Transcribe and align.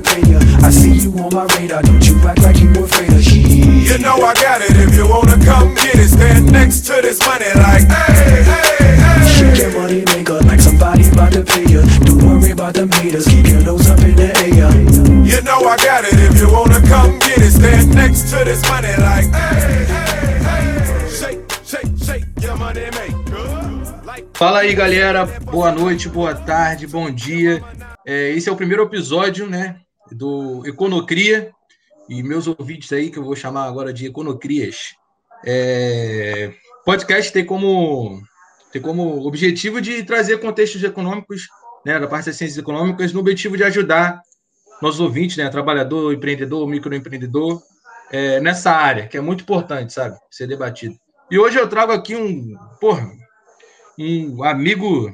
to 0.00 0.10
pay. 0.10 0.34
I 0.64 0.70
see 0.70 0.96
you 0.98 1.12
on 1.18 1.34
my 1.34 1.46
radar, 1.56 1.82
don't 1.82 2.04
you 2.06 2.18
act 2.26 2.42
like 2.42 2.58
you 2.58 2.70
afraid 2.82 3.12
of 3.12 3.22
shit. 3.22 3.46
You 3.46 3.98
know 3.98 4.16
I 4.16 4.34
got 4.34 4.60
it 4.62 4.76
if 4.76 4.94
you 4.94 5.08
wanna 5.08 5.38
come 5.44 5.74
get 5.74 5.96
it. 5.96 6.08
Stand 6.08 6.52
next 6.52 6.86
to 6.86 7.00
this 7.02 7.18
money 7.26 7.46
like, 7.56 7.86
hey, 7.88 8.42
hey, 8.42 8.96
hey. 8.98 9.28
Shake 9.28 9.58
your 9.58 9.72
money 9.80 10.04
maker 10.14 10.40
like 10.42 10.60
somebody 10.60 11.08
about 11.08 11.32
to 11.32 11.42
pay 11.42 11.64
ya. 11.64 11.82
Don't 12.04 12.22
worry 12.22 12.50
about 12.50 12.74
them 12.74 12.90
haters, 12.92 13.26
keep 13.26 13.46
your 13.46 13.62
nose 13.62 13.88
up 13.88 14.00
in 14.00 14.16
the 14.16 14.30
air. 14.38 14.70
You 15.24 15.40
know 15.42 15.60
I 15.66 15.76
got 15.76 16.04
it 16.04 16.14
if 16.14 16.38
you 16.40 16.52
wanna 16.52 16.80
come 16.86 17.18
get 17.18 17.38
it. 17.38 17.52
Stand 17.52 17.94
next 17.94 18.30
to 18.30 18.44
this 18.44 18.62
money 18.68 18.94
like, 18.98 19.26
hey, 19.32 19.84
hey, 19.84 20.38
hey. 20.46 21.08
Shake, 21.08 21.40
shake, 21.64 21.92
shake 21.98 22.24
your 22.40 22.56
money 22.56 22.88
maker. 22.98 24.04
Like 24.04 24.26
Fala 24.36 24.60
aí, 24.60 24.74
galera. 24.74 25.26
Boa 25.26 25.72
noite, 25.72 26.08
boa 26.08 26.34
tarde, 26.34 26.86
bom 26.86 27.10
dia. 27.10 27.62
É, 28.06 28.30
esse 28.30 28.48
é 28.48 28.52
o 28.52 28.56
primeiro 28.56 28.82
episódio, 28.84 29.46
né, 29.50 29.76
do 30.18 30.66
Econocria 30.66 31.52
e 32.08 32.22
meus 32.22 32.48
ouvintes 32.48 32.92
aí 32.92 33.08
que 33.08 33.18
eu 33.18 33.24
vou 33.24 33.36
chamar 33.36 33.66
agora 33.66 33.92
de 33.92 34.06
Econocrias. 34.06 34.94
É, 35.46 36.52
podcast 36.84 37.32
tem 37.32 37.44
como 37.44 38.20
tem 38.72 38.82
como 38.82 39.24
objetivo 39.24 39.80
de 39.80 40.02
trazer 40.02 40.38
contextos 40.40 40.82
econômicos, 40.82 41.42
né, 41.86 41.98
da 41.98 42.08
parte 42.08 42.26
das 42.26 42.36
ciências 42.36 42.58
econômicas, 42.58 43.12
no 43.12 43.20
objetivo 43.20 43.56
de 43.56 43.62
ajudar 43.62 44.20
nossos 44.82 45.00
ouvintes, 45.00 45.36
né, 45.36 45.48
trabalhador, 45.48 46.12
empreendedor, 46.12 46.66
microempreendedor, 46.68 47.62
é, 48.10 48.40
nessa 48.40 48.72
área 48.72 49.06
que 49.06 49.16
é 49.16 49.20
muito 49.20 49.42
importante, 49.42 49.92
sabe, 49.92 50.18
ser 50.30 50.48
debatido. 50.48 50.96
E 51.30 51.38
hoje 51.38 51.58
eu 51.58 51.68
trago 51.68 51.92
aqui 51.92 52.16
um, 52.16 52.56
porra, 52.80 53.10
um 53.98 54.42
amigo 54.42 55.10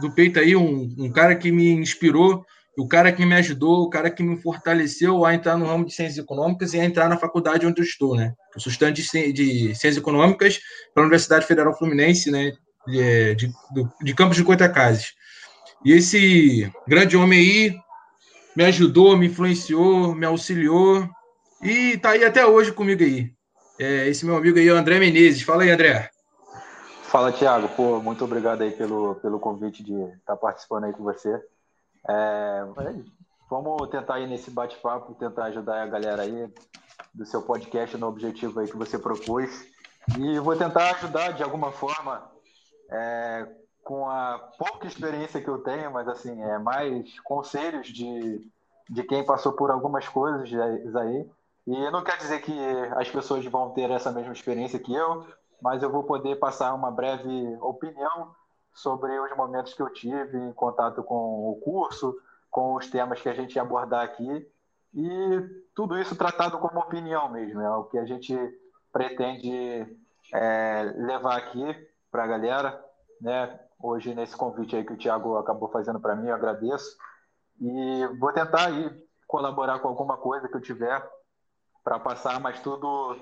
do 0.00 0.10
peito 0.12 0.40
aí, 0.40 0.56
um, 0.56 0.94
um 0.98 1.12
cara 1.12 1.36
que 1.36 1.52
me 1.52 1.70
inspirou, 1.70 2.44
o 2.78 2.86
cara 2.86 3.10
que 3.12 3.24
me 3.24 3.34
ajudou, 3.34 3.82
o 3.84 3.90
cara 3.90 4.10
que 4.10 4.22
me 4.22 4.36
fortaleceu 4.40 5.24
a 5.24 5.34
entrar 5.34 5.56
no 5.56 5.66
ramo 5.66 5.86
de 5.86 5.94
ciências 5.94 6.18
econômicas 6.22 6.74
e 6.74 6.80
a 6.80 6.84
entrar 6.84 7.08
na 7.08 7.16
faculdade 7.16 7.66
onde 7.66 7.80
eu 7.80 7.84
estou, 7.84 8.14
né? 8.16 8.34
Eu 8.54 8.60
sou 8.60 8.70
estudante 8.70 9.00
de, 9.02 9.08
ci- 9.08 9.32
de 9.32 9.74
ciências 9.74 9.96
econômicas 9.96 10.60
para 10.92 11.02
a 11.02 11.06
Universidade 11.06 11.46
Federal 11.46 11.76
Fluminense, 11.76 12.30
né? 12.30 12.52
De, 12.86 13.34
de, 13.34 13.52
de 14.02 14.14
Campos 14.14 14.36
de 14.36 14.42
Goitacazes. 14.42 15.14
E 15.84 15.92
esse 15.92 16.70
grande 16.86 17.16
homem 17.16 17.38
aí 17.38 17.76
me 18.56 18.64
ajudou, 18.64 19.16
me 19.16 19.26
influenciou, 19.26 20.14
me 20.14 20.26
auxiliou 20.26 21.08
e 21.62 21.96
tá 21.98 22.10
aí 22.10 22.24
até 22.24 22.46
hoje 22.46 22.72
comigo 22.72 23.02
aí. 23.02 23.30
É, 23.78 24.08
esse 24.08 24.24
meu 24.24 24.36
amigo 24.36 24.58
aí 24.58 24.70
o 24.70 24.76
André 24.76 24.98
Menezes. 24.98 25.42
Fala 25.42 25.62
aí, 25.62 25.70
André. 25.70 26.08
Fala, 27.02 27.32
Thiago. 27.32 27.68
Pô, 27.70 28.00
muito 28.00 28.24
obrigado 28.24 28.62
aí 28.62 28.70
pelo, 28.70 29.14
pelo 29.16 29.38
convite 29.38 29.82
de 29.82 29.92
estar 30.18 30.36
participando 30.36 30.84
aí 30.84 30.92
com 30.92 31.02
você. 31.02 31.40
É, 32.08 32.64
vamos 33.50 33.88
tentar 33.88 34.14
aí 34.14 34.26
nesse 34.26 34.50
bate-papo, 34.50 35.14
tentar 35.14 35.46
ajudar 35.46 35.82
a 35.82 35.86
galera 35.86 36.22
aí 36.22 36.52
do 37.12 37.24
seu 37.24 37.42
podcast 37.42 37.96
no 37.96 38.06
objetivo 38.06 38.60
aí 38.60 38.68
que 38.68 38.76
você 38.76 38.98
propôs. 38.98 39.66
E 40.18 40.38
vou 40.38 40.56
tentar 40.56 40.90
ajudar 40.96 41.32
de 41.32 41.42
alguma 41.42 41.72
forma 41.72 42.30
é, 42.90 43.48
com 43.82 44.08
a 44.08 44.38
pouca 44.58 44.86
experiência 44.86 45.40
que 45.40 45.48
eu 45.48 45.58
tenho, 45.58 45.92
mas 45.92 46.06
assim, 46.06 46.42
é 46.42 46.58
mais 46.58 47.18
conselhos 47.20 47.88
de, 47.88 48.40
de 48.88 49.02
quem 49.02 49.24
passou 49.24 49.52
por 49.52 49.70
algumas 49.70 50.06
coisas 50.08 50.48
aí. 50.96 51.30
E 51.66 51.90
não 51.90 52.04
quer 52.04 52.16
dizer 52.18 52.40
que 52.42 52.56
as 52.96 53.10
pessoas 53.10 53.44
vão 53.46 53.70
ter 53.70 53.90
essa 53.90 54.12
mesma 54.12 54.32
experiência 54.32 54.78
que 54.78 54.94
eu, 54.94 55.26
mas 55.60 55.82
eu 55.82 55.90
vou 55.90 56.04
poder 56.04 56.36
passar 56.36 56.74
uma 56.74 56.90
breve 56.90 57.56
opinião 57.60 58.30
sobre 58.76 59.18
os 59.18 59.34
momentos 59.34 59.72
que 59.72 59.82
eu 59.82 59.90
tive 59.90 60.38
em 60.38 60.52
contato 60.52 61.02
com 61.02 61.50
o 61.50 61.60
curso, 61.64 62.14
com 62.50 62.74
os 62.74 62.88
temas 62.90 63.20
que 63.20 63.28
a 63.28 63.34
gente 63.34 63.56
ia 63.56 63.62
abordar 63.62 64.04
aqui, 64.04 64.46
e 64.94 65.40
tudo 65.74 65.98
isso 65.98 66.14
tratado 66.14 66.58
como 66.58 66.78
opinião 66.80 67.30
mesmo, 67.30 67.60
é 67.60 67.70
o 67.70 67.84
que 67.84 67.98
a 67.98 68.04
gente 68.04 68.36
pretende 68.92 69.98
é, 70.32 70.94
levar 70.96 71.36
aqui 71.36 71.64
para 72.10 72.24
a 72.24 72.26
galera, 72.26 72.84
né? 73.20 73.58
Hoje 73.82 74.14
nesse 74.14 74.36
convite 74.36 74.76
aí 74.76 74.84
que 74.84 74.92
o 74.92 74.96
Thiago 74.96 75.36
acabou 75.36 75.70
fazendo 75.70 75.98
para 75.98 76.14
mim, 76.14 76.28
eu 76.28 76.34
agradeço, 76.34 76.96
e 77.58 78.06
vou 78.18 78.32
tentar 78.32 78.66
aí 78.66 79.06
colaborar 79.26 79.78
com 79.78 79.88
alguma 79.88 80.18
coisa 80.18 80.48
que 80.48 80.56
eu 80.56 80.60
tiver 80.60 81.02
para 81.82 81.98
passar, 81.98 82.38
mas 82.40 82.60
tudo 82.60 83.16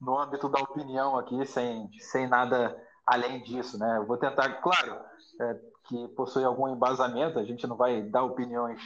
no 0.00 0.18
âmbito 0.18 0.48
da 0.48 0.58
opinião 0.60 1.16
aqui, 1.16 1.44
sem, 1.46 1.88
sem 2.00 2.26
nada 2.26 2.76
além 3.08 3.42
disso, 3.42 3.78
né? 3.78 3.96
Eu 3.96 4.06
vou 4.06 4.18
tentar, 4.18 4.60
claro, 4.60 4.98
é, 5.40 5.56
que 5.88 6.08
possui 6.08 6.44
algum 6.44 6.68
embasamento, 6.68 7.38
a 7.38 7.44
gente 7.44 7.66
não 7.66 7.76
vai 7.76 8.02
dar 8.02 8.22
opiniões 8.22 8.80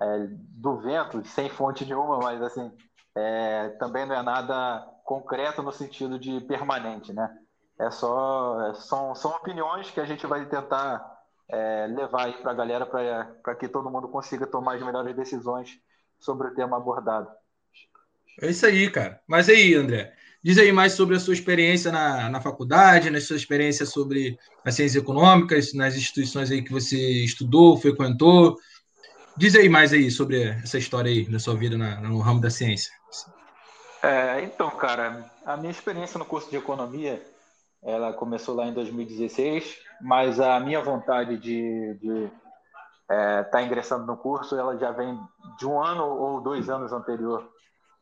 é, 0.00 0.26
do 0.30 0.78
vento, 0.78 1.24
sem 1.26 1.50
fonte 1.50 1.84
nenhuma, 1.84 2.18
mas 2.18 2.42
assim, 2.42 2.72
é, 3.14 3.68
também 3.78 4.06
não 4.06 4.14
é 4.14 4.22
nada 4.22 4.86
concreto 5.04 5.62
no 5.62 5.72
sentido 5.72 6.18
de 6.18 6.40
permanente, 6.42 7.12
né? 7.12 7.30
É 7.78 7.90
só, 7.90 8.72
são, 8.74 9.14
são 9.14 9.30
opiniões 9.32 9.90
que 9.90 10.00
a 10.00 10.04
gente 10.04 10.26
vai 10.26 10.46
tentar 10.46 11.04
é, 11.48 11.86
levar 11.86 12.26
aí 12.26 12.32
para 12.32 12.50
a 12.50 12.54
galera 12.54 12.86
para 12.86 13.54
que 13.54 13.68
todo 13.68 13.90
mundo 13.90 14.08
consiga 14.08 14.46
tomar 14.46 14.74
as 14.76 14.82
melhores 14.82 15.14
decisões 15.14 15.78
sobre 16.18 16.48
o 16.48 16.54
tema 16.54 16.76
abordado. 16.76 17.30
É 18.40 18.48
isso 18.48 18.66
aí, 18.66 18.90
cara. 18.90 19.20
Mas 19.26 19.48
aí, 19.48 19.74
André, 19.74 20.14
diz 20.42 20.58
aí 20.58 20.72
mais 20.72 20.92
sobre 20.92 21.16
a 21.16 21.20
sua 21.20 21.34
experiência 21.34 21.90
na, 21.90 22.28
na 22.28 22.40
faculdade, 22.40 23.10
na 23.10 23.20
sua 23.20 23.36
experiência 23.36 23.84
sobre 23.84 24.38
as 24.64 24.74
ciências 24.74 25.02
econômicas, 25.02 25.72
nas 25.74 25.96
instituições 25.96 26.50
aí 26.50 26.62
que 26.62 26.72
você 26.72 26.96
estudou, 27.24 27.76
frequentou. 27.76 28.56
Diz 29.36 29.54
aí 29.54 29.68
mais 29.68 29.92
aí 29.92 30.10
sobre 30.10 30.42
essa 30.42 30.78
história 30.78 31.10
aí 31.10 31.24
da 31.28 31.38
sua 31.38 31.54
vida 31.54 31.76
na, 31.76 32.00
no 32.00 32.18
ramo 32.18 32.40
da 32.40 32.50
ciência. 32.50 32.92
É, 34.02 34.42
então, 34.42 34.70
cara, 34.70 35.30
a 35.44 35.56
minha 35.56 35.70
experiência 35.70 36.18
no 36.18 36.24
curso 36.24 36.50
de 36.50 36.56
economia, 36.56 37.20
ela 37.82 38.12
começou 38.12 38.54
lá 38.54 38.66
em 38.66 38.72
2016, 38.72 39.76
mas 40.00 40.40
a 40.40 40.58
minha 40.60 40.80
vontade 40.80 41.36
de 41.36 41.96
estar 42.00 42.30
é, 43.10 43.42
tá 43.44 43.62
ingressando 43.62 44.06
no 44.06 44.16
curso, 44.16 44.56
ela 44.56 44.76
já 44.76 44.92
vem 44.92 45.18
de 45.58 45.66
um 45.66 45.82
ano 45.82 46.04
ou 46.04 46.40
dois 46.40 46.68
anos 46.68 46.92
anterior 46.92 47.48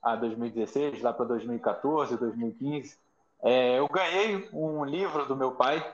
a 0.02 0.16
2016, 0.16 1.02
lá 1.02 1.12
para 1.12 1.24
2014, 1.26 2.16
2015. 2.16 2.98
É, 3.42 3.78
eu 3.78 3.88
ganhei 3.88 4.48
um 4.52 4.84
livro 4.84 5.26
do 5.26 5.36
meu 5.36 5.52
pai, 5.52 5.84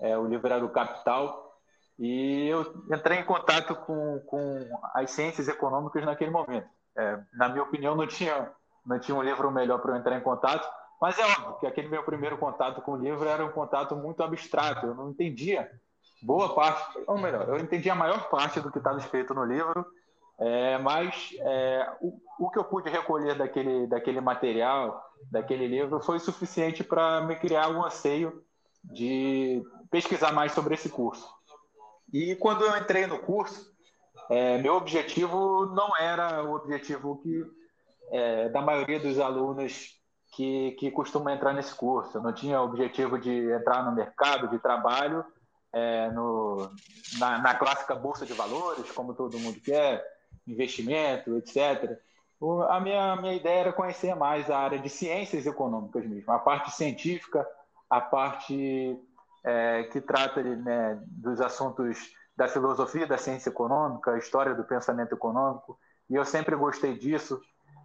é, 0.00 0.16
o 0.16 0.26
livro 0.26 0.46
era 0.46 0.60
do 0.60 0.68
Capital, 0.68 1.58
e 1.98 2.48
eu 2.48 2.84
entrei 2.90 3.18
em 3.18 3.24
contato 3.24 3.74
com, 3.74 4.18
com 4.20 4.66
as 4.94 5.10
ciências 5.10 5.48
econômicas 5.48 6.04
naquele 6.04 6.30
momento. 6.30 6.66
É, 6.96 7.20
na 7.34 7.48
minha 7.48 7.62
opinião, 7.62 7.94
não 7.94 8.06
tinha, 8.06 8.50
não 8.84 8.98
tinha 8.98 9.16
um 9.16 9.22
livro 9.22 9.50
melhor 9.50 9.78
para 9.80 9.92
eu 9.92 9.96
entrar 9.96 10.16
em 10.16 10.22
contato, 10.22 10.68
mas 11.00 11.18
é 11.18 11.24
óbvio 11.24 11.58
que 11.60 11.66
aquele 11.66 11.88
meu 11.88 12.02
primeiro 12.02 12.38
contato 12.38 12.82
com 12.82 12.92
o 12.92 12.96
livro 12.96 13.28
era 13.28 13.44
um 13.44 13.52
contato 13.52 13.94
muito 13.96 14.22
abstrato, 14.22 14.86
eu 14.86 14.94
não 14.94 15.10
entendia 15.10 15.70
boa 16.22 16.54
parte, 16.54 16.98
ou 17.06 17.18
melhor, 17.18 17.48
eu 17.48 17.58
entendia 17.58 17.92
a 17.92 17.96
maior 17.96 18.28
parte 18.28 18.60
do 18.60 18.70
que 18.70 18.78
estava 18.78 18.98
escrito 18.98 19.32
no 19.32 19.44
livro, 19.44 19.86
é, 20.40 20.78
mas 20.78 21.34
é, 21.40 21.92
o, 22.00 22.18
o, 22.38 22.50
que 22.50 22.58
eu 22.58 22.64
pude 22.64 22.88
recolher 22.88 23.36
daquele, 23.36 23.86
daquele 23.86 24.20
material, 24.22 25.04
daquele 25.30 25.66
livro, 25.66 26.00
foi 26.00 26.18
suficiente 26.18 26.82
para 26.82 27.20
me 27.20 27.36
criar 27.36 27.68
um 27.68 27.84
anseio 27.84 28.42
de 28.82 29.62
pesquisar 29.90 30.32
mais 30.32 30.52
sobre 30.52 30.74
esse 30.74 30.88
curso. 30.88 31.28
E 32.10 32.34
quando 32.36 32.64
eu 32.64 32.74
entrei 32.74 33.06
no 33.06 33.18
curso, 33.18 33.70
é, 34.30 34.56
meu 34.58 34.76
objetivo 34.76 35.66
não 35.66 35.94
era 35.98 36.42
o 36.42 36.54
objetivo 36.54 37.20
que 37.22 37.44
é, 38.10 38.48
da 38.48 38.62
maioria 38.62 38.98
dos 38.98 39.18
alunos 39.18 40.00
que, 40.32 40.72
que 40.72 40.90
costumam 40.90 41.34
entrar 41.34 41.52
nesse 41.52 41.74
curso. 41.74 42.16
Eu 42.16 42.22
não 42.22 42.32
tinha 42.32 42.62
objetivo 42.62 43.18
de 43.18 43.52
entrar 43.52 43.84
no 43.84 43.92
mercado 43.92 44.48
de 44.48 44.58
trabalho 44.58 45.22
é, 45.72 46.10
no, 46.12 46.70
na, 47.18 47.38
na 47.38 47.54
clássica 47.54 47.94
bolsa 47.94 48.24
de 48.24 48.32
valores, 48.32 48.90
como 48.92 49.14
todo 49.14 49.38
mundo 49.38 49.60
quer, 49.60 50.02
investimento, 50.46 51.36
etc. 51.36 51.98
A 52.68 52.80
minha, 52.80 53.16
minha 53.16 53.34
ideia 53.34 53.60
era 53.60 53.72
conhecer 53.72 54.14
mais 54.14 54.50
a 54.50 54.58
área 54.58 54.78
de 54.78 54.88
ciências 54.88 55.44
econômicas 55.46 56.06
mesmo, 56.06 56.32
a 56.32 56.38
parte 56.38 56.70
científica, 56.70 57.46
a 57.88 58.00
parte 58.00 58.98
é, 59.44 59.84
que 59.84 60.00
trata 60.00 60.42
né, 60.42 60.98
dos 61.06 61.40
assuntos 61.40 61.98
da 62.36 62.48
filosofia 62.48 63.06
da 63.06 63.18
ciência 63.18 63.50
econômica, 63.50 64.12
a 64.12 64.18
história 64.18 64.54
do 64.54 64.64
pensamento 64.64 65.14
econômico, 65.14 65.78
e 66.08 66.14
eu 66.14 66.24
sempre 66.24 66.56
gostei 66.56 66.96
disso. 66.96 67.40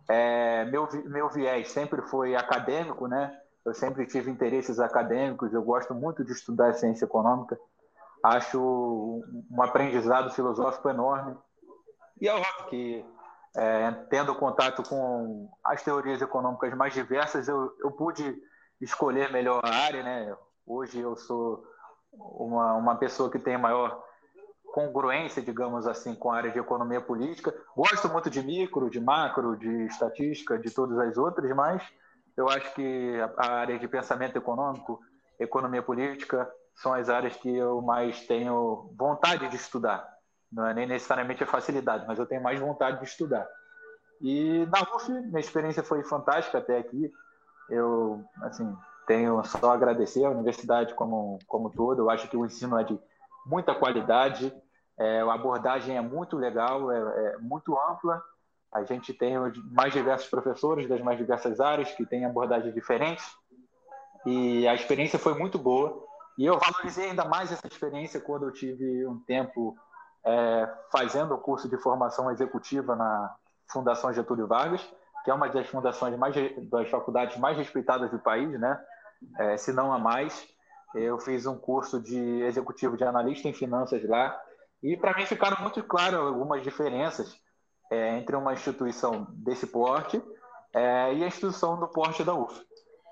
É, 0.08 0.64
meu, 0.66 0.88
meu 1.06 1.30
viés 1.30 1.70
sempre 1.72 2.02
foi 2.04 2.36
acadêmico, 2.36 3.08
né? 3.08 3.36
Eu 3.66 3.74
sempre 3.74 4.06
tive 4.06 4.30
interesses 4.30 4.80
acadêmicos, 4.80 5.52
eu 5.52 5.64
gosto 5.64 5.94
muito 5.94 6.24
de 6.24 6.32
estudar 6.32 6.74
ciência 6.74 7.06
econômica, 7.06 7.60
acho 8.24 9.24
um 9.52 9.62
aprendizado 9.62 10.32
filosófico 10.32 10.90
enorme. 10.90 11.36
E 12.20 12.28
é 12.28 12.34
óbvio 12.34 12.66
que, 12.70 13.06
é, 13.56 13.92
tendo 14.10 14.36
contato 14.36 14.84
com 14.84 15.50
as 15.64 15.84
teorias 15.84 16.22
econômicas 16.22 16.74
mais 16.74 16.94
diversas, 16.94 17.48
eu, 17.48 17.76
eu 17.80 17.92
pude 17.92 18.36
escolher 18.80 19.32
melhor 19.32 19.62
a 19.64 19.70
área, 19.70 20.04
né? 20.04 20.36
Hoje 20.66 21.00
eu 21.00 21.16
sou 21.16 21.64
uma, 22.12 22.74
uma 22.74 22.96
pessoa 22.96 23.30
que 23.30 23.40
tem 23.40 23.58
maior 23.58 24.04
congruência, 24.74 25.42
digamos 25.42 25.88
assim, 25.88 26.16
com 26.16 26.32
a 26.32 26.38
área 26.38 26.52
de 26.52 26.60
economia 26.60 27.00
política. 27.00 27.54
Gosto 27.76 28.10
muito 28.10 28.30
de 28.30 28.42
micro, 28.42 28.90
de 28.90 29.00
macro, 29.00 29.58
de 29.58 29.86
estatística, 29.86 30.58
de 30.60 30.70
todas 30.70 30.98
as 31.00 31.18
outras, 31.18 31.50
mas 31.56 31.82
eu 32.36 32.50
acho 32.50 32.74
que 32.74 33.16
a 33.38 33.52
área 33.52 33.80
de 33.80 33.88
pensamento 33.88 34.38
econômico, 34.38 35.00
economia 35.40 35.82
política, 35.82 36.50
são 36.76 36.94
as 36.94 37.10
áreas 37.10 37.36
que 37.38 37.56
eu 37.56 37.82
mais 37.82 38.28
tenho 38.28 38.94
vontade 38.98 39.48
de 39.48 39.56
estudar. 39.56 40.15
Não 40.56 40.66
é 40.66 40.74
nem 40.74 40.88
necessariamente 40.88 41.44
a 41.44 41.48
facilidade, 41.48 42.06
mas 42.08 42.18
eu 42.18 42.26
tenho 42.26 42.42
mais 42.42 42.58
vontade 42.58 43.00
de 43.00 43.06
estudar. 43.06 43.46
E 44.22 44.66
na 44.68 44.82
UF, 44.96 45.12
minha 45.12 45.40
experiência 45.40 45.84
foi 45.84 46.02
fantástica 46.02 46.60
até 46.60 46.78
aqui. 46.78 47.12
Eu, 47.70 48.24
assim, 48.42 48.74
tenho 49.06 49.44
só 49.44 49.72
a 49.72 49.74
agradecer 49.74 50.24
a 50.24 50.30
universidade 50.30 50.94
como, 50.94 51.40
como 51.46 51.70
todo. 51.70 52.00
Eu 52.00 52.10
acho 52.10 52.30
que 52.30 52.38
o 52.38 52.46
ensino 52.46 52.80
é 52.80 52.86
de 52.86 52.98
muita 53.46 53.76
qualidade, 53.76 54.54
é, 54.98 55.20
a 55.20 55.34
abordagem 55.34 55.98
é 55.98 56.02
muito 56.02 56.38
legal, 56.38 56.90
é, 56.90 57.00
é 57.00 57.38
muito 57.40 57.78
ampla. 57.78 58.24
A 58.74 58.86
gente 58.86 59.14
tem 59.14 59.34
mais 59.72 59.92
diversos 59.92 60.30
professores 60.30 60.88
das 60.88 61.02
mais 61.02 61.18
diversas 61.18 61.60
áreas 61.60 61.92
que 61.92 62.06
têm 62.06 62.24
abordagens 62.24 62.74
diferentes. 62.74 63.26
E 64.26 64.66
a 64.70 64.74
experiência 64.74 65.20
foi 65.20 65.34
muito 65.34 65.60
boa. 65.60 66.02
E 66.38 66.46
eu 66.46 66.58
valorizei 66.58 67.10
ainda 67.10 67.26
mais 67.26 67.52
essa 67.52 67.68
experiência 67.68 68.22
quando 68.22 68.46
eu 68.46 68.52
tive 68.52 69.06
um 69.06 69.20
tempo 69.20 69.76
é, 70.26 70.68
fazendo 70.92 71.36
o 71.36 71.38
curso 71.38 71.70
de 71.70 71.78
formação 71.78 72.32
executiva 72.32 72.96
na 72.96 73.36
Fundação 73.72 74.12
Getúlio 74.12 74.48
Vargas, 74.48 74.82
que 75.24 75.32
é 75.32 75.34
uma 75.34 75.48
das 75.50 75.68
fundações 75.68 76.18
mais 76.18 76.36
das 76.70 76.90
faculdades 76.90 77.38
mais 77.38 77.58
respeitadas 77.58 78.10
do 78.12 78.20
país, 78.20 78.60
né? 78.60 78.80
É, 79.40 79.58
se 79.58 79.72
não 79.72 79.94
a 79.94 80.00
mais. 80.00 80.48
Eu 80.94 81.20
fiz 81.20 81.46
um 81.46 81.58
curso 81.58 82.00
de 82.00 82.42
executivo 82.44 82.96
de 82.96 83.04
analista 83.04 83.48
em 83.50 83.54
finanças 83.54 84.08
lá 84.08 84.40
e 84.82 84.96
para 84.96 85.16
mim 85.18 85.26
ficaram 85.26 85.62
muito 85.62 85.84
claras 85.84 86.20
algumas 86.20 86.64
diferenças 86.64 87.38
é, 87.92 88.18
entre 88.18 88.36
uma 88.36 88.54
instituição 88.54 89.28
desse 89.32 89.68
porte 89.68 90.24
é, 90.74 91.14
e 91.14 91.24
a 91.24 91.28
instituição 91.28 91.78
do 91.80 91.88
porte 91.88 92.24
da 92.24 92.34
UF. 92.34 92.66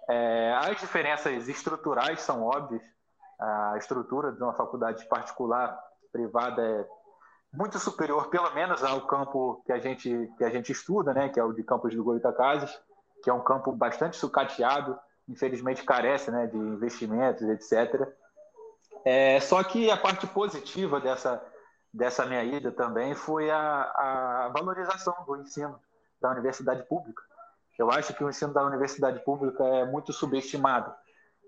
É, 0.10 0.54
as 0.54 0.80
diferenças 0.80 1.48
estruturais 1.48 2.21
são 2.21 2.44
óbvias. 2.44 2.81
A 3.39 3.75
estrutura 3.77 4.31
de 4.31 4.42
uma 4.42 4.54
faculdade 4.54 5.06
particular 5.06 5.77
privada 6.12 6.62
é 6.62 6.88
muito 7.54 7.78
superior, 7.78 8.30
pelo 8.30 8.52
menos, 8.54 8.84
ao 8.84 9.06
campo 9.06 9.62
que 9.66 9.72
a 9.72 9.78
gente, 9.78 10.32
que 10.38 10.44
a 10.44 10.50
gente 10.50 10.72
estuda, 10.72 11.14
né, 11.14 11.30
que 11.30 11.40
é 11.40 11.44
o 11.44 11.54
de 11.54 11.64
Campos 11.64 11.94
do 11.94 12.04
Goitacazes, 12.04 12.76
que 13.24 13.30
é 13.30 13.34
um 13.34 13.44
campo 13.44 13.72
bastante 13.72 14.18
sucateado, 14.18 14.98
infelizmente 15.30 15.84
carece 15.84 16.32
né, 16.32 16.48
de 16.48 16.58
investimentos, 16.58 17.44
etc. 17.44 18.08
É, 19.06 19.40
só 19.40 19.64
que 19.64 19.92
a 19.92 19.96
parte 19.96 20.26
positiva 20.26 21.00
dessa, 21.00 21.42
dessa 21.94 22.26
minha 22.26 22.44
ida 22.44 22.72
também 22.72 23.14
foi 23.14 23.52
a, 23.52 23.60
a 23.60 24.52
valorização 24.54 25.14
do 25.28 25.38
ensino 25.38 25.80
da 26.20 26.32
universidade 26.32 26.84
pública. 26.84 27.22
Eu 27.78 27.92
acho 27.92 28.14
que 28.14 28.24
o 28.24 28.30
ensino 28.30 28.54
da 28.54 28.66
universidade 28.66 29.20
pública 29.20 29.64
é 29.64 29.86
muito 29.86 30.12
subestimado. 30.12 30.94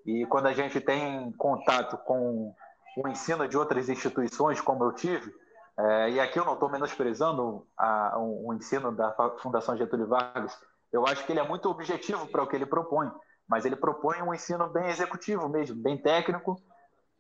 E 0.06 0.26
quando 0.28 0.48
a 0.48 0.54
gente 0.54 0.80
tem 0.80 1.32
contato 1.34 1.98
com 1.98 2.54
o 2.98 3.08
ensino 3.08 3.48
de 3.48 3.58
outras 3.58 3.90
instituições, 3.90 4.62
como 4.62 4.84
eu 4.84 4.94
tive, 4.94 5.34
é, 5.78 6.12
e 6.12 6.20
aqui 6.20 6.40
eu 6.40 6.46
não 6.46 6.54
estou 6.54 6.70
menosprezando 6.70 7.66
a, 7.78 8.18
o, 8.18 8.48
o, 8.48 8.54
ensino 8.54 8.92
da 8.92 9.12
Fundação 9.40 9.76
Getúlio 9.76 10.08
Vargas, 10.08 10.58
eu 10.92 11.06
acho 11.06 11.26
que 11.26 11.34
ele 11.34 11.40
é 11.40 11.48
muito 11.48 11.70
objetivo 11.70 12.28
para 12.28 12.44
o 12.44 12.48
que 12.48 12.56
ele 12.56 12.66
propõe, 12.66 13.12
mas 13.48 13.66
ele 13.66 13.76
propõe 13.76 14.22
um 14.22 14.34
ensino 14.34 14.68
bem 14.70 14.88
executivo 14.88 15.50
mesmo, 15.50 15.76
bem 15.76 15.98
técnico. 15.98 16.56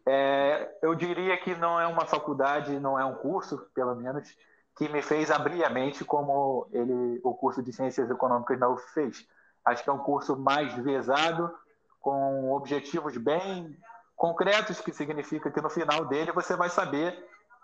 É, 0.05 0.77
eu 0.81 0.95
diria 0.95 1.37
que 1.37 1.55
não 1.55 1.79
é 1.79 1.85
uma 1.85 2.05
faculdade, 2.05 2.79
não 2.79 2.97
é 2.97 3.03
um 3.03 3.15
curso, 3.15 3.57
pelo 3.73 3.95
menos, 3.95 4.35
que 4.77 4.87
me 4.87 5.01
fez 5.01 5.29
abrir 5.29 5.63
a 5.65 5.69
mente 5.69 6.05
como 6.05 6.67
ele, 6.71 7.19
o 7.23 7.33
curso 7.33 7.61
de 7.61 7.73
Ciências 7.73 8.09
Econômicas 8.09 8.57
na 8.59 8.69
UF 8.69 8.83
fez. 8.93 9.27
Acho 9.65 9.83
que 9.83 9.89
é 9.89 9.93
um 9.93 9.99
curso 9.99 10.37
mais 10.37 10.73
visado, 10.75 11.51
com 11.99 12.51
objetivos 12.51 13.17
bem 13.17 13.75
concretos, 14.15 14.79
que 14.79 14.93
significa 14.93 15.49
que 15.49 15.59
no 15.59 15.69
final 15.69 16.05
dele 16.05 16.31
você 16.31 16.55
vai 16.55 16.69
saber 16.69 17.17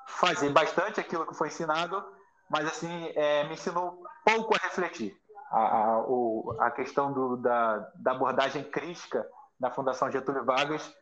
fazer 0.07 0.49
bastante 0.49 0.99
aquilo 0.99 1.25
que 1.25 1.35
foi 1.35 1.47
ensinado, 1.47 2.03
mas 2.49 2.65
assim 2.65 3.11
é, 3.15 3.43
me 3.45 3.53
ensinou 3.53 4.03
pouco 4.25 4.55
a 4.55 4.59
refletir. 4.59 5.15
A, 5.51 5.59
a, 5.59 5.99
o, 6.07 6.55
a 6.59 6.71
questão 6.71 7.11
do, 7.11 7.37
da, 7.37 7.77
da 7.95 8.11
abordagem 8.11 8.63
crítica 8.63 9.27
na 9.59 9.69
Fundação 9.69 10.09
Getúlio 10.09 10.45
Vargas 10.45 10.93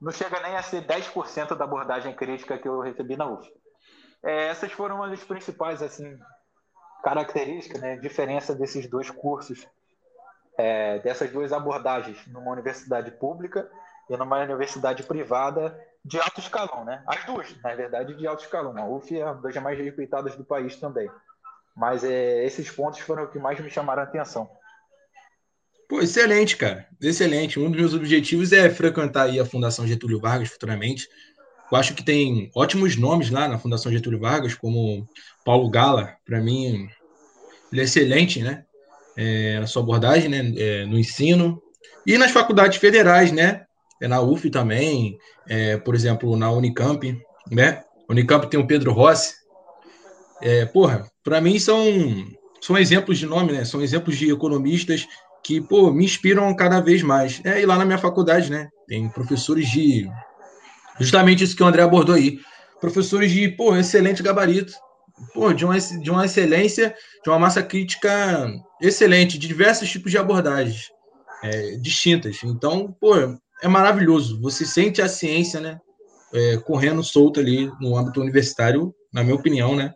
não 0.00 0.12
chega 0.12 0.40
nem 0.40 0.56
a 0.56 0.62
ser 0.62 0.86
10% 0.86 1.54
da 1.54 1.64
abordagem 1.64 2.14
crítica 2.14 2.58
que 2.58 2.68
eu 2.68 2.80
recebi 2.80 3.16
na 3.16 3.26
UF. 3.26 3.50
É, 4.22 4.48
essas 4.48 4.72
foram 4.72 5.02
as 5.02 5.22
principais 5.24 5.82
assim 5.82 6.18
características, 7.02 7.80
né, 7.80 7.96
diferença 7.96 8.54
desses 8.54 8.88
dois 8.88 9.10
cursos, 9.10 9.66
é, 10.58 10.98
dessas 11.00 11.30
duas 11.30 11.52
abordagens 11.52 12.26
numa 12.26 12.50
universidade 12.50 13.10
pública 13.12 13.70
e 14.08 14.16
numa 14.16 14.42
universidade 14.42 15.02
privada 15.02 15.78
de 16.06 16.20
alto 16.20 16.40
escalão, 16.40 16.84
né? 16.84 17.02
As 17.06 17.24
duas, 17.24 17.48
na 17.62 17.74
verdade, 17.74 18.14
de 18.14 18.26
alto 18.26 18.44
escalão. 18.44 18.76
A 18.78 18.88
UF 18.88 19.18
é 19.18 19.24
uma 19.24 19.34
das 19.42 19.56
mais 19.56 19.76
respeitadas 19.76 20.36
do 20.36 20.44
país 20.44 20.76
também. 20.76 21.10
Mas 21.76 22.04
é, 22.04 22.44
esses 22.44 22.70
pontos 22.70 23.00
foram 23.00 23.24
o 23.24 23.28
que 23.28 23.38
mais 23.38 23.58
me 23.58 23.68
chamaram 23.68 24.02
a 24.02 24.04
atenção. 24.04 24.48
Pô, 25.88 26.00
excelente, 26.00 26.56
cara. 26.56 26.86
Excelente. 27.00 27.58
Um 27.58 27.70
dos 27.70 27.80
meus 27.80 27.94
objetivos 27.94 28.52
é 28.52 28.70
frequentar 28.70 29.24
aí 29.24 29.40
a 29.40 29.44
Fundação 29.44 29.86
Getúlio 29.86 30.20
Vargas 30.20 30.48
futuramente. 30.48 31.08
Eu 31.70 31.76
acho 31.76 31.94
que 31.94 32.04
tem 32.04 32.50
ótimos 32.54 32.96
nomes 32.96 33.28
lá 33.28 33.48
na 33.48 33.58
Fundação 33.58 33.90
Getúlio 33.90 34.20
Vargas, 34.20 34.54
como 34.54 35.08
Paulo 35.44 35.68
Gala. 35.68 36.16
Para 36.24 36.40
mim, 36.40 36.88
ele 37.72 37.80
é 37.80 37.84
excelente, 37.84 38.40
né? 38.42 38.64
É, 39.16 39.58
na 39.58 39.66
sua 39.66 39.82
abordagem, 39.82 40.28
né? 40.28 40.54
É, 40.56 40.86
no 40.86 40.96
ensino. 40.96 41.60
E 42.06 42.16
nas 42.16 42.30
faculdades 42.30 42.78
federais, 42.78 43.32
né? 43.32 43.65
É 44.00 44.08
na 44.08 44.20
UF 44.20 44.50
também, 44.50 45.18
é, 45.48 45.76
por 45.76 45.94
exemplo, 45.94 46.36
na 46.36 46.50
Unicamp, 46.50 47.18
né? 47.50 47.82
Unicamp 48.08 48.46
tem 48.48 48.60
o 48.60 48.66
Pedro 48.66 48.92
Rossi. 48.92 49.34
É, 50.42 50.66
porra, 50.66 51.06
para 51.24 51.40
mim 51.40 51.58
são, 51.58 51.78
são 52.60 52.76
exemplos 52.76 53.18
de 53.18 53.26
nome, 53.26 53.52
né? 53.52 53.64
São 53.64 53.80
exemplos 53.82 54.16
de 54.16 54.30
economistas 54.30 55.06
que, 55.42 55.60
pô, 55.60 55.92
me 55.92 56.04
inspiram 56.04 56.54
cada 56.54 56.80
vez 56.80 57.02
mais. 57.02 57.40
É, 57.44 57.60
e 57.60 57.66
lá 57.66 57.76
na 57.78 57.84
minha 57.84 57.98
faculdade, 57.98 58.50
né? 58.50 58.68
Tem 58.86 59.08
professores 59.08 59.68
de. 59.70 60.08
Justamente 60.98 61.44
isso 61.44 61.56
que 61.56 61.62
o 61.62 61.66
André 61.66 61.82
abordou 61.82 62.14
aí. 62.14 62.38
Professores 62.80 63.30
de, 63.30 63.48
pô, 63.48 63.76
excelente 63.76 64.22
gabarito. 64.22 64.72
Pô, 65.32 65.52
de 65.52 65.64
uma, 65.64 65.78
de 65.78 66.10
uma 66.10 66.26
excelência, 66.26 66.94
de 67.24 67.30
uma 67.30 67.38
massa 67.38 67.62
crítica 67.62 68.52
excelente, 68.82 69.38
de 69.38 69.48
diversos 69.48 69.90
tipos 69.90 70.10
de 70.10 70.18
abordagens 70.18 70.90
é, 71.42 71.76
distintas. 71.76 72.40
Então, 72.44 72.94
pô, 73.00 73.14
é 73.62 73.68
maravilhoso. 73.68 74.40
Você 74.40 74.64
sente 74.64 75.00
a 75.00 75.08
ciência, 75.08 75.60
né? 75.60 75.78
É, 76.32 76.56
correndo 76.58 77.02
solta 77.02 77.40
ali 77.40 77.70
no 77.80 77.96
âmbito 77.96 78.20
universitário, 78.20 78.94
na 79.12 79.22
minha 79.22 79.34
opinião, 79.34 79.74
né? 79.74 79.92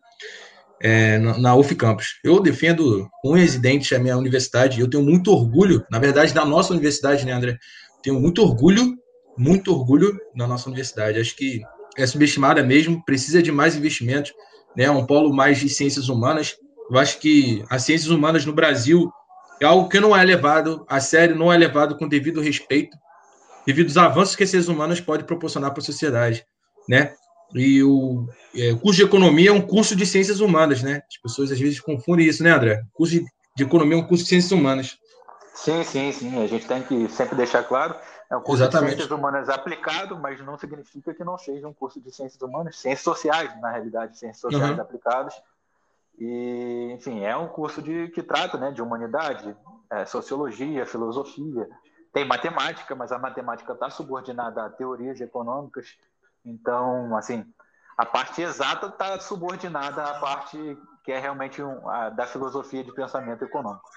É, 0.81 1.19
na, 1.19 1.39
na 1.39 1.57
UF 1.57 1.75
Campus. 1.75 2.19
Eu 2.25 2.41
defendo 2.41 3.09
com 3.21 3.33
residente 3.33 3.95
a 3.95 3.99
minha 3.99 4.17
universidade. 4.17 4.81
Eu 4.81 4.89
tenho 4.89 5.03
muito 5.03 5.31
orgulho, 5.31 5.85
na 5.91 5.99
verdade, 5.99 6.33
da 6.33 6.45
nossa 6.45 6.73
universidade, 6.73 7.27
né, 7.27 7.33
André? 7.33 7.59
Tenho 8.03 8.19
muito 8.19 8.43
orgulho, 8.43 8.97
muito 9.37 9.73
orgulho 9.75 10.19
da 10.35 10.47
nossa 10.47 10.69
universidade. 10.69 11.21
Acho 11.21 11.37
que 11.37 11.61
é 11.99 12.07
subestimada 12.07 12.63
mesmo, 12.63 13.05
precisa 13.05 13.43
de 13.43 13.53
mais 13.53 13.77
investimentos, 13.77 14.33
né? 14.75 14.91
Um 14.91 15.05
polo 15.05 15.35
mais 15.35 15.59
de 15.59 15.69
ciências 15.69 16.09
humanas. 16.09 16.57
Eu 16.91 16.99
acho 16.99 17.19
que 17.19 17.63
as 17.69 17.83
ciências 17.83 18.11
humanas 18.11 18.47
no 18.47 18.55
Brasil 18.55 19.11
é 19.61 19.67
algo 19.67 19.89
que 19.89 20.01
não 20.01 20.17
é 20.17 20.25
levado 20.25 20.87
a 20.89 20.99
sério, 20.99 21.37
não 21.37 21.53
é 21.53 21.59
levado 21.59 21.99
com 21.99 22.09
devido 22.09 22.41
respeito 22.41 22.97
devido 23.67 23.89
aos 23.89 23.97
avanços 23.97 24.37
que 24.37 24.45
esses 24.45 24.69
humanos 24.69 25.01
podem 25.01 25.27
proporcionar 25.27 25.71
para 25.73 25.81
a 25.81 25.85
sociedade, 25.85 26.45
né? 26.89 27.15
E 27.55 27.83
o, 27.83 28.29
é, 28.55 28.73
o, 28.73 28.79
curso 28.79 28.99
de 28.99 29.05
economia 29.05 29.51
é 29.51 29.53
um 29.53 29.61
curso 29.61 29.97
de 29.97 30.07
ciências 30.07 30.41
humanas, 30.41 30.83
né? 30.83 31.03
As 31.09 31.17
pessoas 31.17 31.51
às 31.51 31.59
vezes 31.59 31.81
confundem 31.81 32.27
isso, 32.27 32.43
né, 32.43 32.51
André? 32.51 32.83
O 32.93 32.97
curso 32.97 33.15
de, 33.15 33.25
de 33.57 33.65
economia 33.65 33.97
é 33.97 34.01
um 34.01 34.07
curso 34.07 34.23
de 34.23 34.29
ciências 34.29 34.53
humanas. 34.53 34.99
Sim, 35.55 35.83
sim, 35.83 36.13
sim. 36.13 36.43
A 36.43 36.47
gente 36.47 36.67
tem 36.67 36.83
que 36.83 37.09
sempre 37.09 37.37
deixar 37.37 37.65
claro. 37.65 37.95
É 38.31 38.37
um 38.37 38.41
curso 38.41 38.63
Exatamente. 38.63 38.91
de 38.91 38.97
ciências 38.99 39.19
humanas 39.19 39.49
aplicado, 39.49 40.17
mas 40.17 40.41
não 40.45 40.57
significa 40.57 41.13
que 41.13 41.25
não 41.25 41.37
seja 41.37 41.67
um 41.67 41.73
curso 41.73 42.01
de 42.01 42.15
ciências 42.15 42.41
humanas, 42.41 42.79
ciências 42.79 43.03
sociais, 43.03 43.61
na 43.61 43.73
realidade, 43.73 44.17
ciências 44.17 44.41
sociais 44.41 44.77
uhum. 44.77 44.83
aplicadas. 44.83 45.35
E, 46.17 46.93
enfim, 46.93 47.25
é 47.25 47.37
um 47.37 47.49
curso 47.49 47.83
de, 47.83 48.09
que 48.09 48.23
trata 48.23 48.57
né, 48.57 48.71
de 48.71 48.81
humanidade, 48.81 49.57
é, 49.91 50.05
sociologia, 50.05 50.87
filosofia, 50.87 51.69
tem 52.13 52.25
matemática, 52.25 52.95
mas 52.95 53.13
a 53.13 53.19
matemática 53.19 53.73
está 53.73 53.91
subordinada 53.91 54.65
a 54.65 54.71
teorias 54.71 55.21
econômicas. 55.21 55.97
Então, 56.45 57.17
assim, 57.17 57.45
a 57.97 58.05
parte 58.05 58.43
exata 58.43 58.87
está 58.87 59.19
subordinada 59.21 60.03
à 60.03 60.19
parte 60.19 60.59
que 61.05 61.13
é 61.13 61.19
realmente 61.19 61.63
um, 61.63 61.89
a, 61.89 62.11
da 62.11 62.27
filosofia 62.27 62.85
de 62.85 62.93
pensamento 62.93 63.45
econômico. 63.45 63.89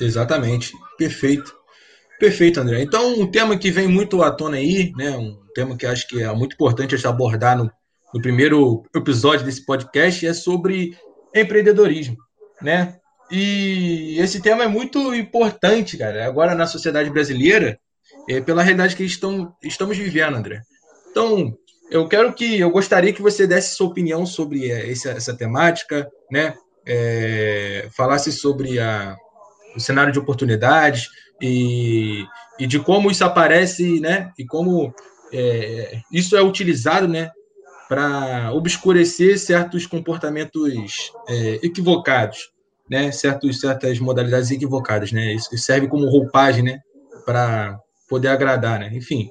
Exatamente, 0.00 0.72
perfeito. 0.96 1.56
Perfeito, 2.18 2.60
André. 2.60 2.82
Então, 2.82 3.18
um 3.18 3.30
tema 3.30 3.56
que 3.56 3.70
vem 3.70 3.88
muito 3.88 4.22
à 4.22 4.30
tona 4.30 4.56
aí, 4.56 4.92
né, 4.96 5.10
um 5.10 5.40
tema 5.54 5.76
que 5.76 5.86
acho 5.86 6.06
que 6.06 6.22
é 6.22 6.32
muito 6.32 6.54
importante 6.54 6.94
a 6.94 6.96
gente 6.96 7.06
abordar 7.06 7.56
no, 7.56 7.70
no 8.14 8.20
primeiro 8.20 8.84
episódio 8.94 9.44
desse 9.44 9.64
podcast, 9.64 10.26
é 10.26 10.32
sobre 10.32 10.96
empreendedorismo, 11.34 12.16
né? 12.60 13.00
E 13.32 14.18
esse 14.20 14.42
tema 14.42 14.64
é 14.64 14.68
muito 14.68 15.14
importante, 15.14 15.96
cara, 15.96 16.26
agora 16.26 16.54
na 16.54 16.66
sociedade 16.66 17.08
brasileira, 17.08 17.80
é, 18.28 18.42
pela 18.42 18.62
realidade 18.62 18.94
que 18.94 19.04
estão, 19.04 19.56
estamos 19.64 19.96
vivendo, 19.96 20.36
André. 20.36 20.60
Então, 21.10 21.56
eu 21.90 22.06
quero 22.06 22.34
que, 22.34 22.60
eu 22.60 22.70
gostaria 22.70 23.10
que 23.10 23.22
você 23.22 23.46
desse 23.46 23.74
sua 23.74 23.86
opinião 23.86 24.26
sobre 24.26 24.70
é, 24.70 24.90
essa, 24.92 25.12
essa 25.12 25.34
temática, 25.34 26.06
né? 26.30 26.54
É, 26.84 27.88
falasse 27.96 28.30
sobre 28.30 28.78
a, 28.78 29.16
o 29.74 29.80
cenário 29.80 30.12
de 30.12 30.18
oportunidades 30.18 31.08
e, 31.40 32.24
e 32.58 32.66
de 32.66 32.80
como 32.80 33.10
isso 33.10 33.24
aparece, 33.24 33.98
né? 33.98 34.30
E 34.38 34.44
como 34.44 34.94
é, 35.32 36.00
isso 36.12 36.36
é 36.36 36.42
utilizado, 36.42 37.08
né? 37.08 37.30
Para 37.88 38.52
obscurecer 38.52 39.38
certos 39.38 39.86
comportamentos 39.86 41.12
é, 41.28 41.60
equivocados, 41.62 42.51
né? 42.92 43.10
Certos, 43.10 43.58
certas 43.58 43.98
modalidades 43.98 44.50
equivocadas, 44.50 45.12
né? 45.12 45.32
Isso 45.32 45.56
serve 45.56 45.88
como 45.88 46.10
roupagem, 46.10 46.62
né? 46.62 46.80
Para 47.24 47.80
poder 48.06 48.28
agradar, 48.28 48.78
né? 48.78 48.90
Enfim. 48.92 49.30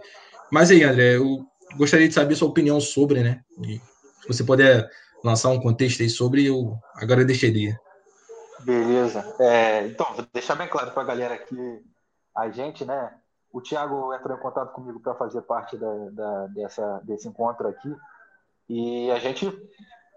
Mas 0.51 0.72
aí, 0.72 0.84
André, 0.84 1.18
eu 1.18 1.46
gostaria 1.77 2.08
de 2.08 2.13
saber 2.15 2.36
sua 2.36 2.50
opinião 2.50 2.82
sobre, 2.82 3.22
né? 3.22 3.41
E 3.63 3.75
se 4.22 4.27
você 4.27 4.44
puder 4.44 4.89
lançar 5.24 5.50
um 5.50 5.60
contexto 5.60 6.01
aí 6.01 6.10
sobre, 6.10 6.48
eu 6.48 6.75
agradeceria. 6.96 7.80
Beleza. 8.62 9.24
É, 9.39 9.86
então, 9.86 10.08
vou 10.15 10.25
deixar 10.34 10.56
bem 10.56 10.68
claro 10.68 10.89
para 10.89 11.03
a 11.03 11.06
galera 11.06 11.38
que 11.38 11.84
a 12.36 12.50
gente, 12.50 12.84
né? 12.84 13.13
O 13.53 13.62
Thiago 13.62 14.12
entrou 14.12 14.36
em 14.36 14.41
contato 14.41 14.74
comigo 14.74 15.00
para 15.01 15.13
fazer 15.13 15.44
parte 15.44 15.77
da, 15.77 15.94
da, 16.12 16.48
dessa, 16.48 17.00
desse 17.03 17.27
encontro 17.27 17.68
aqui. 17.68 17.96
E 18.68 19.12
a 19.12 19.20
gente 19.20 19.46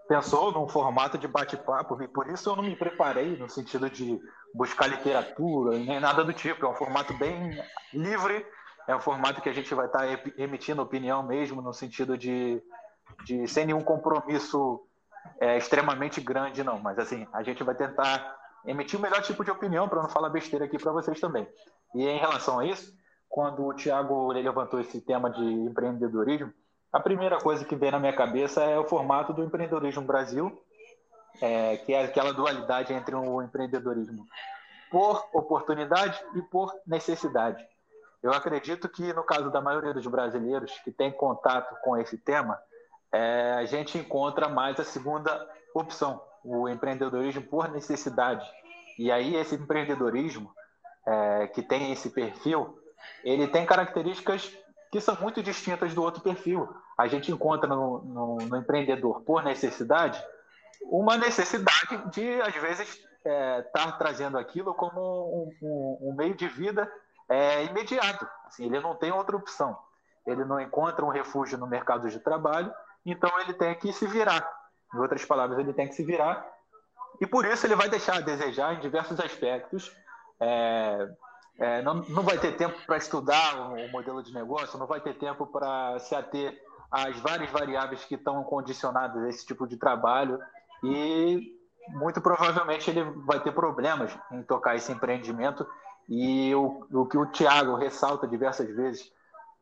pensou 0.07 0.51
num 0.51 0.67
formato 0.67 1.17
de 1.17 1.27
bate-papo, 1.27 2.01
e 2.01 2.07
por 2.07 2.27
isso 2.29 2.49
eu 2.49 2.55
não 2.55 2.63
me 2.63 2.75
preparei 2.75 3.37
no 3.37 3.49
sentido 3.49 3.89
de 3.89 4.19
buscar 4.53 4.87
literatura, 4.87 5.77
nem 5.77 5.99
nada 5.99 6.23
do 6.23 6.33
tipo. 6.33 6.65
É 6.65 6.69
um 6.69 6.75
formato 6.75 7.13
bem 7.15 7.51
livre, 7.93 8.45
é 8.87 8.95
um 8.95 8.99
formato 8.99 9.41
que 9.41 9.49
a 9.49 9.53
gente 9.53 9.73
vai 9.73 9.87
estar 9.87 9.99
tá 9.99 10.31
emitindo 10.37 10.81
opinião 10.81 11.23
mesmo, 11.23 11.61
no 11.61 11.73
sentido 11.73 12.17
de, 12.17 12.61
de 13.25 13.47
sem 13.47 13.65
nenhum 13.65 13.81
compromisso 13.81 14.81
é, 15.39 15.57
extremamente 15.57 16.21
grande, 16.21 16.63
não. 16.63 16.79
Mas 16.79 16.99
assim, 16.99 17.27
a 17.33 17.43
gente 17.43 17.63
vai 17.63 17.75
tentar 17.75 18.35
emitir 18.65 18.99
o 18.99 19.01
melhor 19.01 19.21
tipo 19.21 19.43
de 19.43 19.51
opinião 19.51 19.87
para 19.89 20.01
não 20.01 20.09
falar 20.09 20.29
besteira 20.29 20.65
aqui 20.65 20.77
para 20.77 20.91
vocês 20.91 21.19
também. 21.19 21.47
E 21.93 22.05
em 22.07 22.19
relação 22.19 22.59
a 22.59 22.65
isso, 22.65 22.93
quando 23.27 23.65
o 23.65 23.73
Tiago 23.73 24.31
levantou 24.31 24.79
esse 24.79 25.01
tema 25.01 25.29
de 25.29 25.43
empreendedorismo, 25.43 26.53
a 26.95 26.99
primeira 27.01 27.37
coisa 27.37 27.65
que 27.65 27.75
vem 27.75 27.91
na 27.91 27.99
minha 27.99 28.15
cabeça 28.15 28.63
é 28.63 28.79
o 28.79 28.85
formato 28.85 29.33
do 29.33 29.43
empreendedorismo 29.43 30.01
Brasil, 30.01 30.57
é, 31.41 31.75
que 31.75 31.93
é 31.93 32.05
aquela 32.05 32.31
dualidade 32.31 32.93
entre 32.93 33.13
o 33.13 33.41
empreendedorismo 33.41 34.25
por 34.89 35.27
oportunidade 35.33 36.17
e 36.35 36.41
por 36.43 36.73
necessidade. 36.87 37.61
Eu 38.23 38.31
acredito 38.31 38.87
que, 38.87 39.11
no 39.11 39.23
caso 39.23 39.51
da 39.51 39.59
maioria 39.59 39.93
dos 39.93 40.07
brasileiros 40.07 40.71
que 40.85 40.91
tem 40.91 41.11
contato 41.11 41.75
com 41.83 41.97
esse 41.97 42.17
tema, 42.17 42.57
é, 43.11 43.55
a 43.57 43.65
gente 43.65 43.97
encontra 43.97 44.47
mais 44.47 44.79
a 44.79 44.85
segunda 44.85 45.45
opção, 45.73 46.21
o 46.45 46.69
empreendedorismo 46.69 47.41
por 47.41 47.69
necessidade. 47.69 48.49
E 48.97 49.11
aí, 49.11 49.35
esse 49.35 49.55
empreendedorismo, 49.55 50.49
é, 51.05 51.47
que 51.47 51.61
tem 51.61 51.91
esse 51.91 52.09
perfil, 52.09 52.79
ele 53.21 53.49
tem 53.49 53.65
características 53.65 54.49
que 54.95 55.01
são 55.01 55.17
muito 55.19 55.43
distintas 55.43 55.93
do 55.93 56.01
outro 56.01 56.21
perfil. 56.21 56.73
A 56.97 57.05
gente 57.05 57.29
encontra 57.29 57.67
no, 57.67 58.01
no, 58.01 58.37
no 58.37 58.55
empreendedor 58.55 59.19
por 59.23 59.43
necessidade 59.43 60.23
uma 60.83 61.17
necessidade 61.17 62.09
de, 62.11 62.41
às 62.41 62.55
vezes, 62.55 62.87
estar 62.87 63.29
é, 63.29 63.61
tá 63.61 63.91
trazendo 63.91 64.37
aquilo 64.37 64.73
como 64.73 65.01
um, 65.01 65.67
um, 65.67 66.09
um 66.09 66.15
meio 66.15 66.33
de 66.33 66.47
vida 66.47 66.89
é, 67.27 67.65
imediato. 67.65 68.25
Assim, 68.45 68.67
ele 68.67 68.79
não 68.79 68.95
tem 68.95 69.11
outra 69.11 69.35
opção. 69.35 69.77
Ele 70.25 70.45
não 70.45 70.61
encontra 70.61 71.03
um 71.03 71.09
refúgio 71.09 71.57
no 71.57 71.67
mercado 71.67 72.09
de 72.09 72.19
trabalho, 72.19 72.73
então 73.05 73.29
ele 73.41 73.53
tem 73.53 73.75
que 73.75 73.91
se 73.91 74.07
virar. 74.07 74.49
Em 74.93 74.99
outras 74.99 75.25
palavras, 75.25 75.59
ele 75.59 75.73
tem 75.73 75.89
que 75.89 75.95
se 75.95 76.05
virar. 76.05 76.47
E 77.19 77.27
por 77.27 77.43
isso 77.43 77.67
ele 77.67 77.75
vai 77.75 77.89
deixar 77.89 78.15
a 78.15 78.21
desejar 78.21 78.75
em 78.75 78.79
diversos 78.79 79.19
aspectos. 79.19 79.93
É, 80.39 81.09
é, 81.57 81.81
não, 81.81 81.95
não 82.09 82.23
vai 82.23 82.37
ter 82.37 82.57
tempo 82.57 82.75
para 82.85 82.97
estudar 82.97 83.71
o, 83.71 83.89
modelo 83.89 84.21
de 84.21 84.33
negócio, 84.33 84.77
não 84.77 84.87
vai 84.87 84.99
ter 84.99 85.13
tempo 85.13 85.45
para 85.47 85.97
se 85.99 86.13
ater 86.13 86.61
às 86.91 87.17
várias 87.19 87.49
variáveis 87.49 88.03
que 88.03 88.15
estão 88.15 88.43
condicionadas 88.43 89.23
a 89.23 89.29
esse 89.29 89.45
tipo 89.45 89.65
de 89.65 89.77
trabalho. 89.77 90.39
E 90.83 91.55
muito 91.89 92.19
provavelmente 92.19 92.89
ele 92.89 93.03
vai 93.25 93.39
ter 93.39 93.53
problemas 93.53 94.17
em 94.31 94.43
tocar 94.43 94.75
esse 94.75 94.91
empreendimento. 94.91 95.65
E 96.09 96.53
o, 96.53 96.85
o 96.91 97.05
que 97.05 97.17
o 97.17 97.25
Tiago 97.25 97.75
ressalta 97.75 98.27
diversas 98.27 98.67
vezes, 98.75 99.11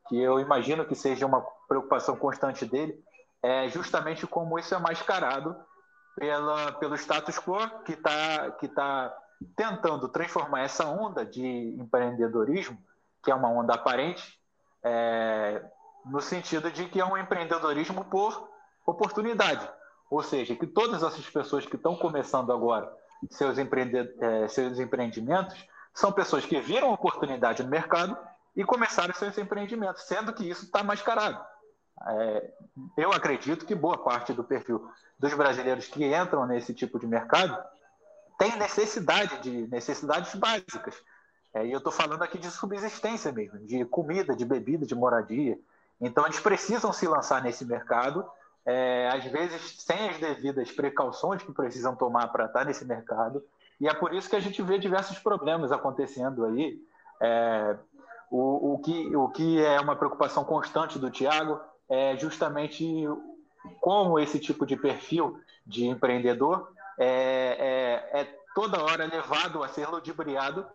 que 0.10 0.20
eu 0.20 0.40
imagino 0.40 0.86
que 0.86 0.96
seja 0.96 1.26
uma 1.26 1.42
preocupação 1.68 2.16
constante 2.16 2.66
dele, 2.66 3.02
é 3.42 3.68
justamente 3.70 4.26
como 4.26 4.58
isso 4.58 4.74
é 4.74 4.80
mascarado 4.80 5.56
pela, 6.16 6.72
pelo 6.74 6.96
status 6.96 7.38
quo 7.38 7.58
que 7.86 7.94
está 7.94 8.52
que 8.52 8.68
tá 8.68 9.16
tentando 9.56 10.08
transformar 10.10 10.62
essa 10.62 10.86
onda 10.86 11.26
de 11.26 11.46
empreendedorismo, 11.80 12.78
que 13.24 13.32
é 13.32 13.36
uma 13.36 13.50
onda 13.50 13.74
aparente, 13.74 14.40
é, 14.84 15.64
no 16.06 16.22
sentido 16.22 16.72
de 16.72 16.86
que 16.86 17.00
é 17.00 17.06
um 17.06 17.18
empreendedorismo 17.18 18.04
por 18.06 18.50
oportunidade. 18.86 19.68
Ou 20.10 20.22
seja, 20.22 20.56
que 20.56 20.68
todas 20.68 21.02
essas 21.02 21.28
pessoas 21.30 21.66
que 21.66 21.76
estão 21.76 21.96
começando 21.96 22.52
agora 22.52 22.92
seus, 23.32 23.58
empreende 23.58 23.98
é, 24.20 24.48
seus 24.48 24.80
empreendimentos 24.80 25.66
são 25.94 26.12
pessoas 26.12 26.46
que 26.46 26.60
viram 26.60 26.92
oportunidade 26.92 27.64
no 27.64 27.70
mercado 27.70 28.18
e 28.56 28.64
começaram 28.64 29.14
seus 29.14 29.38
empreendimentos, 29.38 30.04
sendo 30.04 30.34
que 30.34 30.48
isso 30.48 30.66
está 30.66 30.84
mascarado. 30.84 31.44
É, 32.06 32.54
eu 32.98 33.12
acredito 33.12 33.66
que 33.66 33.74
boa 33.74 33.98
parte 33.98 34.34
do 34.34 34.44
perfil 34.44 34.88
dos 35.18 35.34
brasileiros 35.34 35.88
que 35.88 36.04
entram 36.06 36.46
nesse 36.46 36.74
tipo 36.74 37.00
de 37.00 37.08
mercado 37.08 37.58
tem 38.38 38.58
necessidade 38.58 39.42
de 39.42 39.68
necessidades 39.68 40.34
básicas. 40.36 40.96
É, 41.54 41.66
e 41.66 41.72
eu 41.72 41.78
estou 41.78 41.92
falando 41.92 42.24
aqui 42.24 42.38
de 42.38 42.50
subsistência 42.50 43.32
mesmo, 43.32 43.60
de 43.60 43.86
comida, 43.86 44.36
de 44.36 44.44
bebida, 44.44 44.86
de 44.86 44.96
moradia. 44.96 45.58
Então, 46.02 46.26
eles 46.26 46.40
precisam 46.40 46.92
se 46.92 47.08
lançar 47.08 47.44
nesse 47.44 47.64
mercado, 47.64 48.26
é, 48.66 49.10
às 49.14 49.24
vezes 49.26 49.82
sem 49.82 50.10
as 50.10 50.18
devidas 50.18 50.72
precauções 50.72 51.44
que 51.44 51.52
precisam 51.52 51.96
tomar 51.96 52.28
para 52.30 52.46
estar 52.46 52.66
nesse 52.66 52.86
mercado. 52.86 53.44
E 53.80 53.88
é 53.88 53.94
por 53.94 54.14
isso 54.14 54.30
que 54.30 54.36
a 54.36 54.40
gente 54.40 54.62
vê 54.62 54.80
diversos 54.80 55.20
problemas 55.20 55.72
acontecendo 55.72 56.46
aí. 56.46 56.82
É, 57.22 57.78
o, 58.32 58.74
o, 58.74 58.80
que, 58.80 59.16
o 59.16 59.30
que 59.30 59.64
é 59.64 59.80
uma 59.80 59.96
preocupação 59.96 60.44
constante 60.44 60.98
do 60.98 61.12
Tiago 61.12 61.60
é 61.88 62.18
justamente 62.18 63.08
como 63.80 64.20
esse 64.20 64.40
tipo 64.40 64.66
de 64.66 64.76
perfil 64.76 65.40
de 65.66 65.86
empreendedor 65.86 66.73
é, 67.00 68.10
é, 68.14 68.22
é 68.22 68.38
toda 68.54 68.84
hora 68.84 69.06
levado 69.06 69.64
a 69.64 69.68
ser 69.68 69.88
ludibriado 69.88 70.66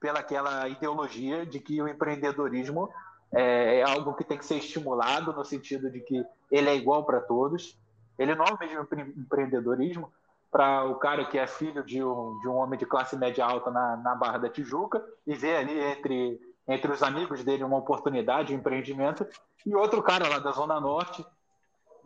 pelaquela 0.00 0.68
ideologia 0.68 1.44
de 1.44 1.60
que 1.60 1.80
o 1.80 1.88
empreendedorismo 1.88 2.90
é, 3.32 3.78
é, 3.78 3.82
algo 3.82 4.14
que 4.14 4.24
tem 4.24 4.38
que 4.38 4.46
ser 4.46 4.56
estimulado 4.56 5.32
no 5.32 5.44
sentido 5.44 5.90
de 5.90 6.00
que 6.00 6.24
ele 6.50 6.68
é 6.68 6.76
igual 6.76 7.04
para 7.04 7.20
todos. 7.20 7.78
Ele 8.18 8.34
não 8.34 8.44
é 8.44 8.52
o 8.52 8.58
mesmo 8.58 8.88
empreendedorismo 9.16 10.12
para 10.50 10.84
o 10.84 10.94
cara 10.94 11.24
que 11.26 11.38
é 11.38 11.46
filho 11.46 11.84
de 11.84 12.02
um, 12.02 12.38
de 12.40 12.48
um 12.48 12.54
homem 12.54 12.78
de 12.78 12.86
classe 12.86 13.16
média 13.16 13.44
alta 13.44 13.70
na, 13.70 13.96
na 13.96 14.14
Barra 14.14 14.38
da 14.38 14.48
Tijuca 14.48 15.04
e 15.26 15.34
vê 15.34 15.56
ali 15.56 15.78
entre, 15.78 16.40
entre 16.66 16.92
os 16.92 17.02
amigos 17.02 17.44
dele 17.44 17.64
uma 17.64 17.76
oportunidade, 17.76 18.54
um 18.54 18.58
empreendimento, 18.58 19.26
e 19.66 19.74
outro 19.74 20.02
cara 20.02 20.28
lá 20.28 20.38
da 20.38 20.52
Zona 20.52 20.80
Norte 20.80 21.26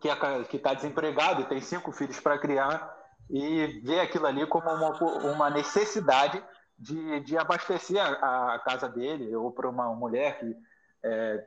que 0.01 0.09
é, 0.09 0.41
está 0.53 0.73
desempregado 0.73 1.43
e 1.43 1.45
tem 1.45 1.61
cinco 1.61 1.93
filhos 1.93 2.19
para 2.19 2.39
criar 2.39 3.00
e 3.31 3.81
ver 3.85 4.01
aquilo 4.01 4.27
ali 4.27 4.47
como 4.47 4.69
uma, 4.69 4.91
uma 5.33 5.51
necessidade 5.51 6.43
de, 6.79 7.21
de 7.21 7.39
abastecer 7.39 8.01
a, 8.01 8.55
a 8.55 8.59
casa 8.59 8.89
dele, 8.89 9.35
ou 9.37 9.53
para 9.53 9.69
uma 9.69 9.95
mulher 9.95 10.39
que 10.39 10.57
é, 11.03 11.45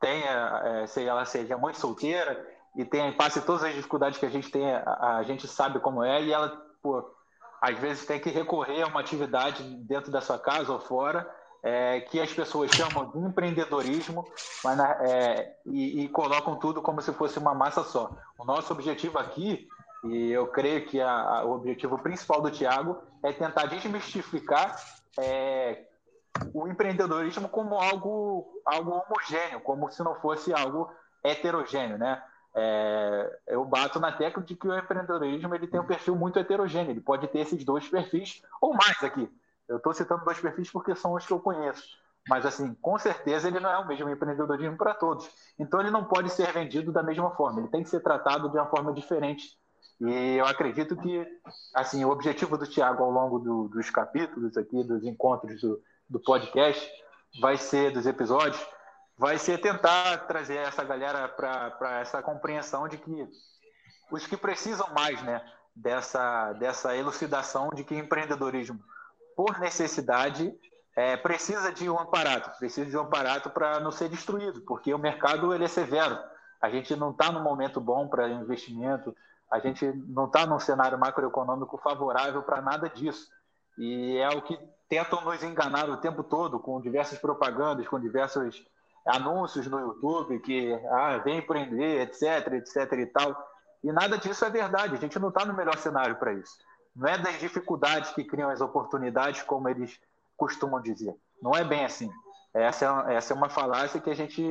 tenha, 0.00 0.62
é, 0.64 0.86
se 0.86 1.04
ela 1.04 1.24
seja 1.24 1.58
mãe 1.58 1.74
solteira 1.74 2.46
e 2.76 2.84
tenha, 2.84 3.12
passe 3.12 3.40
todas 3.40 3.64
as 3.64 3.74
dificuldades 3.74 4.18
que 4.18 4.26
a 4.26 4.30
gente 4.30 4.50
tem, 4.50 4.72
a, 4.74 5.18
a 5.18 5.22
gente 5.24 5.46
sabe 5.46 5.78
como 5.80 6.02
é, 6.02 6.22
e 6.22 6.32
ela, 6.32 6.48
pô, 6.82 7.04
às 7.60 7.78
vezes 7.78 8.06
tem 8.06 8.20
que 8.20 8.30
recorrer 8.30 8.82
a 8.82 8.86
uma 8.86 9.00
atividade 9.00 9.62
dentro 9.84 10.10
da 10.10 10.20
sua 10.20 10.38
casa 10.38 10.72
ou 10.72 10.80
fora, 10.80 11.28
é, 11.62 12.00
que 12.00 12.20
as 12.20 12.32
pessoas 12.32 12.70
chamam 12.70 13.10
de 13.10 13.18
empreendedorismo 13.18 14.24
mas, 14.62 14.78
é, 15.00 15.56
e, 15.66 16.04
e, 16.04 16.08
colocam 16.08 16.56
tudo 16.56 16.82
como 16.82 17.00
se 17.00 17.12
fosse 17.12 17.38
uma 17.38 17.54
massa 17.54 17.84
só. 17.84 18.16
O 18.38 18.44
nosso 18.44 18.72
objetivo 18.72 19.18
aqui 19.18 19.68
e 20.10 20.32
eu 20.32 20.46
creio 20.48 20.86
que 20.86 21.00
a, 21.00 21.10
a, 21.10 21.44
o 21.44 21.52
objetivo 21.52 21.98
principal 21.98 22.40
do 22.40 22.50
Tiago 22.50 22.98
é 23.22 23.32
tentar 23.32 23.66
desmistificar 23.66 24.76
é, 25.18 25.84
o 26.52 26.66
empreendedorismo 26.68 27.48
como 27.48 27.80
algo, 27.80 28.46
algo 28.64 28.90
homogêneo, 28.90 29.60
como 29.60 29.90
se 29.90 30.02
não 30.02 30.14
fosse 30.16 30.52
algo 30.52 30.90
heterogêneo, 31.24 31.98
né? 31.98 32.22
é, 32.56 33.38
eu 33.48 33.64
bato 33.66 34.00
na 34.00 34.10
tecla 34.10 34.42
de 34.42 34.56
que 34.56 34.66
o 34.66 34.76
empreendedorismo 34.76 35.54
ele 35.54 35.66
tem 35.66 35.78
um 35.78 35.86
perfil 35.86 36.16
muito 36.16 36.38
heterogêneo, 36.38 36.90
ele 36.90 37.02
pode 37.02 37.28
ter 37.28 37.40
esses 37.40 37.62
dois 37.62 37.86
perfis 37.86 38.42
ou 38.62 38.72
mais 38.72 39.04
aqui. 39.04 39.30
Eu 39.68 39.76
estou 39.76 39.92
citando 39.92 40.24
dois 40.24 40.40
perfis 40.40 40.70
porque 40.70 40.94
são 40.94 41.12
os 41.12 41.26
que 41.26 41.32
eu 41.32 41.38
conheço. 41.38 41.84
Mas, 42.28 42.46
assim, 42.46 42.74
com 42.74 42.98
certeza 42.98 43.46
ele 43.46 43.60
não 43.60 43.70
é 43.70 43.78
o 43.78 43.86
mesmo 43.86 44.08
empreendedorismo 44.08 44.76
para 44.76 44.94
todos. 44.94 45.28
Então, 45.58 45.80
ele 45.80 45.90
não 45.90 46.04
pode 46.04 46.30
ser 46.30 46.50
vendido 46.52 46.90
da 46.90 47.02
mesma 47.02 47.30
forma. 47.32 47.60
Ele 47.60 47.68
tem 47.68 47.82
que 47.82 47.90
ser 47.90 48.00
tratado 48.00 48.48
de 48.48 48.56
uma 48.56 48.66
forma 48.66 48.92
diferente. 48.92 49.56
E 50.00 50.36
eu 50.36 50.44
acredito 50.44 50.96
que, 50.96 51.26
assim, 51.74 52.04
o 52.04 52.10
objetivo 52.10 52.58
do 52.58 52.66
Tiago 52.66 53.02
ao 53.02 53.10
longo 53.10 53.38
do, 53.38 53.68
dos 53.68 53.88
capítulos 53.88 54.56
aqui, 54.56 54.84
dos 54.84 55.02
encontros 55.04 55.60
do, 55.60 55.82
do 56.08 56.20
podcast, 56.20 56.90
vai 57.40 57.56
ser, 57.56 57.92
dos 57.92 58.06
episódios, 58.06 58.60
vai 59.18 59.38
ser 59.38 59.58
tentar 59.58 60.26
trazer 60.26 60.56
essa 60.56 60.84
galera 60.84 61.28
para 61.28 62.00
essa 62.00 62.22
compreensão 62.22 62.86
de 62.86 62.98
que 62.98 63.28
os 64.10 64.26
que 64.26 64.36
precisam 64.36 64.86
mais, 64.94 65.22
né, 65.22 65.42
dessa, 65.74 66.52
dessa 66.54 66.96
elucidação 66.96 67.70
de 67.70 67.82
que 67.82 67.94
empreendedorismo, 67.94 68.78
por 69.34 69.58
necessidade, 69.58 70.54
é, 70.94 71.16
precisa 71.16 71.72
de 71.72 71.88
um 71.90 71.98
aparato, 71.98 72.56
precisa 72.58 72.88
de 72.88 72.96
um 72.96 73.02
aparato 73.02 73.50
para 73.50 73.80
não 73.80 73.90
ser 73.90 74.08
destruído, 74.08 74.62
porque 74.62 74.92
o 74.94 74.98
mercado 74.98 75.52
ele 75.52 75.64
é 75.64 75.68
severo. 75.68 76.18
A 76.60 76.70
gente 76.70 76.96
não 76.96 77.10
está 77.10 77.30
no 77.30 77.42
momento 77.42 77.80
bom 77.80 78.08
para 78.08 78.28
investimento, 78.28 79.14
a 79.50 79.58
gente 79.58 79.86
não 80.08 80.26
está 80.26 80.46
num 80.46 80.58
cenário 80.58 80.98
macroeconômico 80.98 81.78
favorável 81.78 82.42
para 82.42 82.60
nada 82.60 82.88
disso. 82.88 83.28
E 83.78 84.16
é 84.18 84.28
o 84.30 84.42
que 84.42 84.58
tentam 84.88 85.20
nos 85.22 85.42
enganar 85.42 85.88
o 85.88 85.98
tempo 85.98 86.22
todo 86.24 86.58
com 86.58 86.80
diversas 86.80 87.18
propagandas, 87.18 87.86
com 87.88 88.00
diversos 88.00 88.64
anúncios 89.06 89.66
no 89.66 89.78
YouTube 89.78 90.40
que 90.40 90.72
ah, 90.90 91.18
vem 91.18 91.38
empreender, 91.38 92.02
etc, 92.02 92.54
etc 92.54 92.92
e 92.92 93.06
tal. 93.06 93.36
E 93.84 93.92
nada 93.92 94.18
disso 94.18 94.44
é 94.44 94.50
verdade. 94.50 94.94
A 94.94 94.98
gente 94.98 95.18
não 95.18 95.28
está 95.28 95.44
no 95.44 95.54
melhor 95.54 95.76
cenário 95.78 96.16
para 96.16 96.32
isso. 96.32 96.56
Não 96.94 97.08
é 97.08 97.18
das 97.18 97.38
dificuldades 97.38 98.10
que 98.10 98.24
criam 98.24 98.50
as 98.50 98.60
oportunidades, 98.60 99.42
como 99.42 99.68
eles 99.68 100.00
costumam 100.36 100.80
dizer. 100.80 101.14
Não 101.40 101.52
é 101.52 101.62
bem 101.62 101.84
assim. 101.84 102.10
Essa 102.54 103.04
é, 103.06 103.14
essa 103.14 103.34
é 103.34 103.36
uma 103.36 103.50
falácia 103.50 104.00
que 104.00 104.10
a 104.10 104.14
gente 104.14 104.42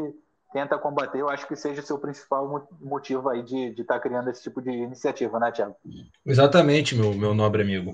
tenta 0.56 0.78
combater. 0.78 1.20
Eu 1.20 1.28
acho 1.28 1.46
que 1.46 1.56
seja 1.58 1.82
o 1.82 1.86
seu 1.86 1.98
principal 1.98 2.66
motivo 2.80 3.28
aí 3.28 3.44
de 3.44 3.72
estar 3.72 3.96
tá 3.96 4.00
criando 4.00 4.30
esse 4.30 4.42
tipo 4.42 4.62
de 4.62 4.72
iniciativa, 4.72 5.38
né, 5.38 5.52
Tiago? 5.52 5.76
Exatamente, 6.26 6.96
meu, 6.96 7.14
meu 7.14 7.34
nobre 7.34 7.62
amigo. 7.62 7.94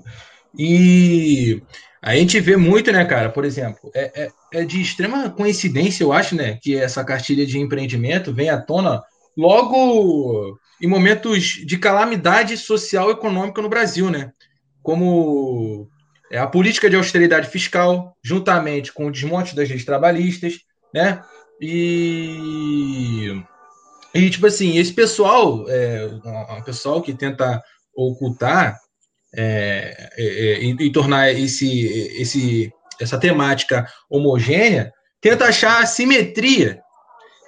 E 0.56 1.60
a 2.00 2.14
gente 2.14 2.38
vê 2.38 2.56
muito, 2.56 2.92
né, 2.92 3.04
cara? 3.04 3.30
Por 3.30 3.44
exemplo, 3.44 3.90
é, 3.92 4.22
é, 4.22 4.30
é, 4.52 4.64
de 4.64 4.80
extrema 4.80 5.28
coincidência, 5.28 6.04
eu 6.04 6.12
acho, 6.12 6.36
né, 6.36 6.56
que 6.62 6.76
essa 6.76 7.04
cartilha 7.04 7.44
de 7.44 7.58
empreendimento 7.58 8.32
vem 8.32 8.48
à 8.48 8.60
tona 8.60 9.02
logo 9.36 10.56
em 10.80 10.86
momentos 10.86 11.42
de 11.66 11.76
calamidade 11.78 12.56
social 12.56 13.08
e 13.08 13.12
econômica 13.12 13.60
no 13.60 13.68
Brasil, 13.68 14.08
né? 14.08 14.30
Como 14.84 15.88
é, 16.30 16.38
a 16.38 16.46
política 16.46 16.88
de 16.88 16.94
austeridade 16.94 17.48
fiscal, 17.48 18.16
juntamente 18.22 18.92
com 18.92 19.06
o 19.06 19.10
desmonte 19.10 19.56
das 19.56 19.68
leis 19.68 19.84
trabalhistas, 19.84 20.60
né? 20.94 21.22
E, 21.64 23.40
e 24.12 24.30
tipo 24.30 24.48
assim, 24.48 24.78
esse 24.78 24.92
pessoal, 24.92 25.64
é, 25.68 26.10
um 26.58 26.62
pessoal 26.62 27.00
que 27.00 27.14
tenta 27.14 27.62
ocultar 27.94 28.80
é, 29.32 30.10
é, 30.18 30.24
é, 30.24 30.64
e, 30.64 30.76
e, 30.80 30.92
tornar 30.92 31.30
esse, 31.30 31.86
esse, 32.20 32.72
essa 33.00 33.16
temática 33.16 33.86
homogênea, 34.10 34.92
tenta 35.20 35.44
achar 35.44 35.86
simetria 35.86 36.80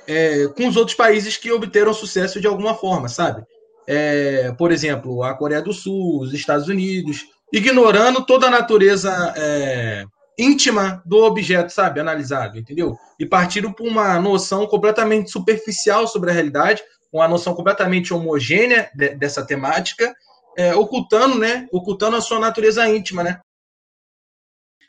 é, 0.06 0.46
com 0.56 0.68
os 0.68 0.76
outros 0.76 0.96
países 0.96 1.36
que 1.36 1.50
obteram 1.50 1.92
sucesso 1.92 2.40
de 2.40 2.46
alguma 2.46 2.76
forma, 2.76 3.08
sabe? 3.08 3.42
É, 3.84 4.52
por 4.52 4.70
exemplo, 4.70 5.24
a 5.24 5.34
Coreia 5.34 5.60
do 5.60 5.72
Sul, 5.72 6.20
os 6.20 6.32
Estados 6.32 6.68
Unidos, 6.68 7.24
ignorando 7.52 8.24
toda 8.24 8.46
a 8.46 8.50
natureza 8.50 9.34
é, 9.36 10.04
íntima 10.38 11.02
do 11.04 11.24
objeto, 11.24 11.70
sabe, 11.70 12.00
analisado, 12.00 12.58
entendeu? 12.58 12.96
E 13.18 13.26
partiram 13.26 13.72
por 13.72 13.86
uma 13.86 14.18
noção 14.18 14.66
completamente 14.66 15.30
superficial 15.30 16.06
sobre 16.06 16.30
a 16.30 16.34
realidade, 16.34 16.82
uma 17.12 17.28
noção 17.28 17.54
completamente 17.54 18.12
homogênea 18.12 18.90
de, 18.94 19.14
dessa 19.14 19.46
temática, 19.46 20.14
é, 20.56 20.74
ocultando, 20.74 21.38
né, 21.38 21.66
ocultando 21.72 22.16
a 22.16 22.20
sua 22.20 22.38
natureza 22.38 22.88
íntima, 22.88 23.22
né? 23.22 23.40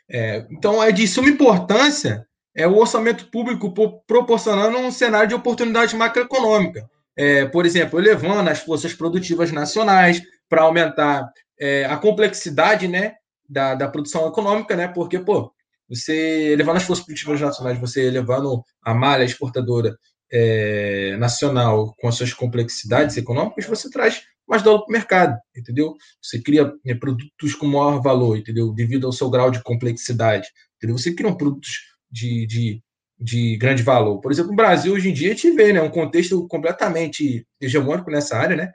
É, 0.08 0.46
então 0.50 0.82
é 0.82 0.92
de 0.92 1.06
suma 1.06 1.28
importância 1.28 2.26
é 2.56 2.66
o 2.66 2.78
orçamento 2.78 3.30
público 3.30 3.70
proporcionando 4.06 4.78
um 4.78 4.90
cenário 4.90 5.28
de 5.28 5.34
oportunidade 5.34 5.94
macroeconômica. 5.94 6.88
É, 7.14 7.44
por 7.44 7.66
exemplo, 7.66 7.98
elevando 7.98 8.48
as 8.48 8.60
forças 8.60 8.94
produtivas 8.94 9.52
nacionais 9.52 10.22
para 10.48 10.62
aumentar 10.62 11.30
é, 11.60 11.84
a 11.84 11.96
complexidade 11.98 12.88
né, 12.88 13.14
da, 13.48 13.74
da 13.74 13.88
produção 13.88 14.26
econômica, 14.28 14.76
né? 14.76 14.88
Porque, 14.88 15.18
pô, 15.18 15.52
você 15.88 16.52
elevando 16.52 16.78
as 16.78 16.84
forças 16.84 17.04
produtivas 17.04 17.40
nacionais, 17.40 17.78
você 17.78 18.06
elevando 18.06 18.62
a 18.82 18.92
malha 18.94 19.24
exportadora 19.24 19.96
é, 20.30 21.16
nacional 21.18 21.94
com 21.98 22.08
as 22.08 22.16
suas 22.16 22.32
complexidades 22.32 23.16
econômicas, 23.16 23.66
você 23.66 23.90
traz 23.90 24.22
mais 24.46 24.62
dólar 24.62 24.80
para 24.80 24.88
o 24.88 24.92
mercado, 24.92 25.38
entendeu? 25.56 25.94
Você 26.22 26.40
cria 26.40 26.72
né, 26.84 26.94
produtos 26.94 27.54
com 27.54 27.66
maior 27.66 28.00
valor, 28.00 28.36
entendeu? 28.36 28.72
Devido 28.72 29.06
ao 29.06 29.12
seu 29.12 29.28
grau 29.28 29.50
de 29.50 29.62
complexidade, 29.62 30.48
entendeu? 30.76 30.96
Você 30.96 31.14
cria 31.14 31.28
um 31.28 31.36
produtos 31.36 31.80
de, 32.10 32.46
de, 32.46 32.82
de 33.18 33.56
grande 33.56 33.82
valor. 33.82 34.20
Por 34.20 34.30
exemplo, 34.30 34.50
no 34.50 34.56
Brasil, 34.56 34.92
hoje 34.92 35.10
em 35.10 35.12
dia, 35.12 35.30
a 35.30 35.34
gente 35.34 35.50
vê 35.52 35.72
né, 35.72 35.82
um 35.82 35.90
contexto 35.90 36.46
completamente 36.48 37.46
hegemônico 37.60 38.10
nessa 38.10 38.36
área, 38.36 38.56
né? 38.56 38.72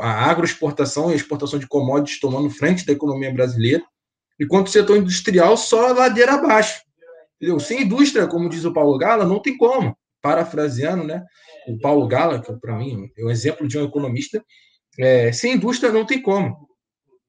A 0.00 0.30
agroexportação 0.30 1.10
e 1.10 1.14
a 1.14 1.16
exportação 1.16 1.58
de 1.58 1.66
commodities 1.66 2.20
tomando 2.20 2.50
frente 2.50 2.86
da 2.86 2.92
economia 2.92 3.32
brasileira, 3.32 3.82
enquanto 4.40 4.68
o 4.68 4.70
setor 4.70 4.96
industrial 4.96 5.56
só 5.56 5.92
ladeira 5.92 6.34
abaixo. 6.34 6.82
Entendeu? 7.36 7.58
Sem 7.58 7.82
indústria, 7.82 8.26
como 8.26 8.48
diz 8.48 8.64
o 8.64 8.72
Paulo 8.72 8.96
Gala, 8.96 9.24
não 9.24 9.40
tem 9.40 9.56
como. 9.56 9.96
Parafraseando, 10.22 11.04
né? 11.04 11.22
O 11.68 11.78
Paulo 11.78 12.06
Gala, 12.06 12.40
que 12.40 12.52
para 12.54 12.76
mim 12.76 13.10
é 13.16 13.24
um 13.24 13.30
exemplo 13.30 13.66
de 13.66 13.78
um 13.78 13.84
economista, 13.84 14.42
é, 14.98 15.32
sem 15.32 15.54
indústria 15.54 15.92
não 15.92 16.06
tem 16.06 16.22
como. 16.22 16.68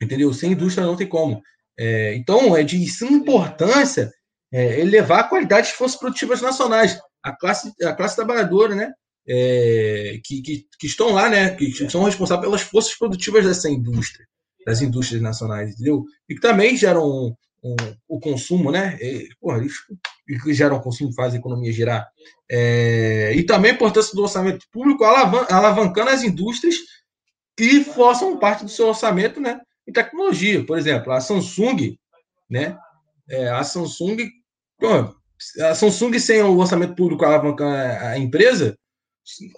Entendeu? 0.01 0.33
Sem 0.33 0.51
indústria 0.51 0.85
não 0.85 0.95
tem 0.95 1.07
como. 1.07 1.41
É, 1.77 2.15
então, 2.15 2.55
é 2.55 2.63
de 2.63 2.87
suma 2.87 3.11
importância 3.11 4.11
é, 4.53 4.79
elevar 4.79 5.21
a 5.21 5.27
qualidade 5.27 5.67
das 5.67 5.75
forças 5.75 5.99
produtivas 5.99 6.41
nacionais. 6.41 6.99
A 7.21 7.35
classe, 7.35 7.73
a 7.83 7.93
classe 7.93 8.15
trabalhadora, 8.15 8.75
né? 8.75 8.93
É, 9.27 10.19
que, 10.23 10.41
que, 10.41 10.65
que, 10.79 10.87
estão 10.87 11.11
lá, 11.11 11.29
né, 11.29 11.51
que 11.55 11.71
são 11.89 12.03
responsáveis 12.03 12.45
pelas 12.45 12.61
forças 12.61 12.95
produtivas 12.95 13.45
dessa 13.45 13.69
indústria, 13.69 14.25
das 14.65 14.81
indústrias 14.81 15.21
nacionais, 15.21 15.71
entendeu? 15.71 16.03
E 16.29 16.35
que 16.35 16.41
também 16.41 16.77
geram 16.77 17.03
um, 17.03 17.35
um, 17.63 17.75
o 18.07 18.19
consumo, 18.19 18.71
né? 18.71 18.97
E, 19.01 19.29
porra, 19.39 19.63
isso, 19.65 19.81
que 20.43 20.53
geram 20.53 20.79
consumo, 20.79 21.13
faz 21.13 21.33
a 21.33 21.37
economia 21.37 21.71
girar. 21.71 22.07
É, 22.49 23.33
e 23.35 23.43
também 23.43 23.71
a 23.71 23.73
importância 23.75 24.15
do 24.15 24.21
orçamento 24.21 24.65
público 24.71 25.03
alavan 25.03 25.45
alavancando 25.49 26.11
as 26.11 26.23
indústrias 26.23 26.75
que 27.57 27.83
façam 27.83 28.37
parte 28.37 28.63
do 28.63 28.69
seu 28.69 28.87
orçamento, 28.87 29.39
né? 29.39 29.59
Em 29.87 29.91
tecnologia, 29.91 30.63
por 30.65 30.77
exemplo, 30.77 31.11
a 31.11 31.19
Samsung, 31.19 31.97
né? 32.49 32.77
É, 33.29 33.49
a 33.49 33.63
Samsung, 33.63 34.17
pô, 34.79 35.15
a 35.61 35.73
Samsung 35.73 36.19
sem 36.19 36.41
o 36.41 36.57
orçamento 36.57 36.95
público 36.95 37.25
alavancando 37.25 37.75
a 37.75 38.17
empresa, 38.17 38.77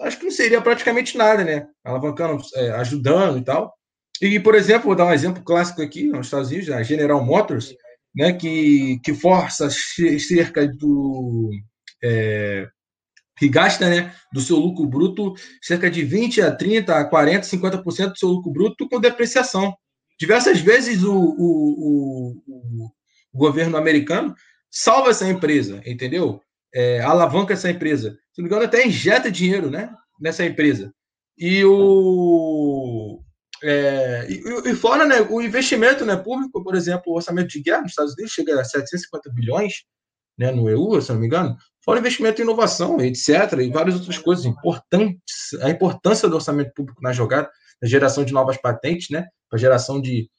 acho 0.00 0.18
que 0.18 0.24
não 0.24 0.30
seria 0.30 0.60
praticamente 0.60 1.16
nada, 1.16 1.44
né? 1.44 1.66
Alavancando, 1.84 2.42
é, 2.54 2.70
ajudando 2.72 3.38
e 3.38 3.44
tal. 3.44 3.72
E, 4.20 4.40
por 4.40 4.54
exemplo, 4.54 4.86
vou 4.86 4.96
dar 4.96 5.06
um 5.06 5.12
exemplo 5.12 5.42
clássico 5.44 5.80
aqui 5.82 6.08
nos 6.08 6.26
Estados 6.26 6.48
Unidos, 6.48 6.70
a 6.70 6.82
General 6.82 7.24
Motors, 7.24 7.74
né, 8.14 8.32
que, 8.32 8.98
que 9.04 9.14
força 9.14 9.68
cerca 9.70 10.66
do. 10.66 11.50
É, 12.02 12.68
que 13.36 13.48
gasta 13.48 13.88
né, 13.88 14.12
do 14.32 14.40
seu 14.40 14.56
lucro 14.56 14.84
bruto 14.84 15.34
cerca 15.62 15.88
de 15.88 16.02
20 16.02 16.42
a 16.42 16.50
30, 16.50 16.96
a 16.96 17.04
40, 17.04 17.46
50% 17.46 18.10
do 18.10 18.18
seu 18.18 18.28
lucro 18.28 18.50
bruto 18.50 18.88
com 18.88 19.00
depreciação. 19.00 19.76
Diversas 20.18 20.60
vezes 20.60 21.04
o, 21.04 21.14
o, 21.14 22.42
o, 22.48 22.90
o 23.32 23.38
governo 23.38 23.76
americano 23.76 24.34
salva 24.68 25.10
essa 25.10 25.28
empresa, 25.28 25.80
entendeu? 25.86 26.42
É, 26.74 27.00
alavanca 27.00 27.54
essa 27.54 27.70
empresa 27.70 28.18
se 28.38 28.42
não 28.42 28.44
me 28.44 28.54
engano, 28.54 28.64
até 28.64 28.86
injeta 28.86 29.32
dinheiro 29.32 29.68
né, 29.68 29.92
nessa 30.20 30.46
empresa. 30.46 30.92
E 31.36 31.64
o. 31.64 33.20
É, 33.64 34.28
e, 34.30 34.70
e, 34.70 34.74
fora 34.76 35.04
né, 35.04 35.20
o 35.22 35.42
investimento 35.42 36.06
né, 36.06 36.16
público, 36.16 36.62
por 36.62 36.76
exemplo, 36.76 37.04
o 37.08 37.16
orçamento 37.16 37.48
de 37.48 37.60
guerra 37.60 37.80
nos 37.80 37.90
Estados 37.90 38.12
Unidos 38.14 38.32
chega 38.32 38.60
a 38.60 38.64
750 38.64 39.32
bilhões 39.32 39.72
né, 40.38 40.52
no 40.52 40.70
EU, 40.70 41.02
se 41.02 41.12
não 41.12 41.18
me 41.18 41.26
engano, 41.26 41.56
fora 41.84 41.98
investimento 41.98 42.40
em 42.40 42.44
inovação, 42.44 43.00
etc., 43.00 43.58
e 43.60 43.70
várias 43.70 43.96
outras 43.96 44.18
coisas 44.18 44.44
importantes, 44.44 45.52
a 45.60 45.68
importância 45.68 46.28
do 46.28 46.36
orçamento 46.36 46.72
público 46.72 47.02
na 47.02 47.12
jogada, 47.12 47.50
na 47.82 47.88
geração 47.88 48.24
de 48.24 48.32
novas 48.32 48.56
patentes, 48.56 49.10
né, 49.10 49.26
para 49.50 49.58
geração 49.58 50.00
de 50.00 50.30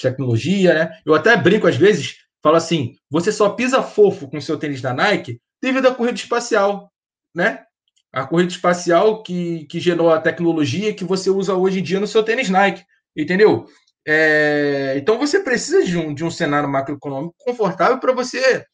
tecnologia. 0.00 0.74
Né? 0.74 1.00
Eu 1.04 1.12
até 1.12 1.36
brinco 1.36 1.66
às 1.66 1.76
vezes, 1.76 2.18
falo 2.40 2.54
assim: 2.54 2.94
você 3.10 3.32
só 3.32 3.50
pisa 3.50 3.82
fofo 3.82 4.30
com 4.30 4.40
seu 4.40 4.56
tênis 4.56 4.80
da 4.80 4.94
Nike 4.94 5.40
devido 5.62 5.88
à 5.88 5.94
corrida 5.94 6.18
espacial 6.18 6.92
né? 7.34 7.64
A 8.12 8.26
corrida 8.26 8.50
espacial 8.50 9.22
que, 9.22 9.64
que 9.66 9.78
gerou 9.78 10.10
a 10.10 10.20
tecnologia 10.20 10.94
que 10.94 11.04
você 11.04 11.30
usa 11.30 11.54
hoje 11.54 11.80
em 11.80 11.82
dia 11.82 12.00
no 12.00 12.06
seu 12.06 12.22
tênis 12.22 12.48
Nike, 12.48 12.84
entendeu? 13.16 13.66
É, 14.06 14.94
então 14.96 15.18
você 15.18 15.40
precisa 15.40 15.84
de 15.84 15.96
um, 15.96 16.14
de 16.14 16.24
um 16.24 16.30
cenário 16.30 16.68
macroeconômico 16.68 17.34
confortável 17.38 18.00
para 18.00 18.12
você 18.12 18.64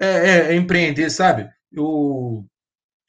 é, 0.00 0.06
é, 0.06 0.38
é, 0.48 0.54
empreender, 0.54 1.10
sabe? 1.10 1.48
Eu, 1.70 2.44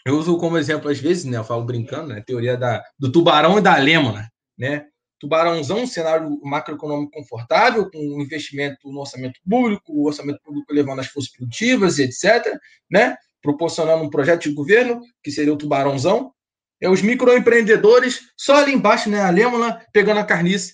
eu 0.06 0.18
uso 0.18 0.38
como 0.38 0.58
exemplo, 0.58 0.90
às 0.90 1.00
vezes, 1.00 1.26
né? 1.26 1.38
Eu 1.38 1.44
falo 1.44 1.64
brincando, 1.64 2.10
né? 2.10 2.22
Teoria 2.26 2.58
da, 2.58 2.84
do 3.00 3.12
tubarão 3.12 3.58
e 3.58 3.62
da 3.62 3.78
lêmona, 3.78 4.30
né? 4.58 4.86
Tubarãozão, 5.24 5.84
um 5.84 5.88
cenário 5.88 6.38
macroeconômico 6.44 7.14
confortável, 7.14 7.90
com 7.90 8.22
investimento 8.22 8.92
no 8.92 9.00
orçamento 9.00 9.40
público, 9.50 9.94
o 9.94 10.06
orçamento 10.06 10.42
público 10.44 10.74
levando 10.74 11.00
as 11.00 11.08
forças 11.08 11.32
produtivas, 11.32 11.98
etc., 11.98 12.58
né? 12.92 13.16
proporcionando 13.42 14.04
um 14.04 14.10
projeto 14.10 14.44
de 14.44 14.54
governo, 14.54 15.00
que 15.24 15.32
seria 15.32 15.54
o 15.54 15.58
tubarãozão. 15.58 16.34
É 16.82 16.90
os 16.90 17.02
microempreendedores, 17.02 18.20
só 18.36 18.58
ali 18.58 18.74
embaixo, 18.74 19.10
né? 19.10 19.22
A 19.22 19.30
lêmuna 19.30 19.82
pegando 19.94 20.20
a 20.20 20.26
carniça, 20.26 20.74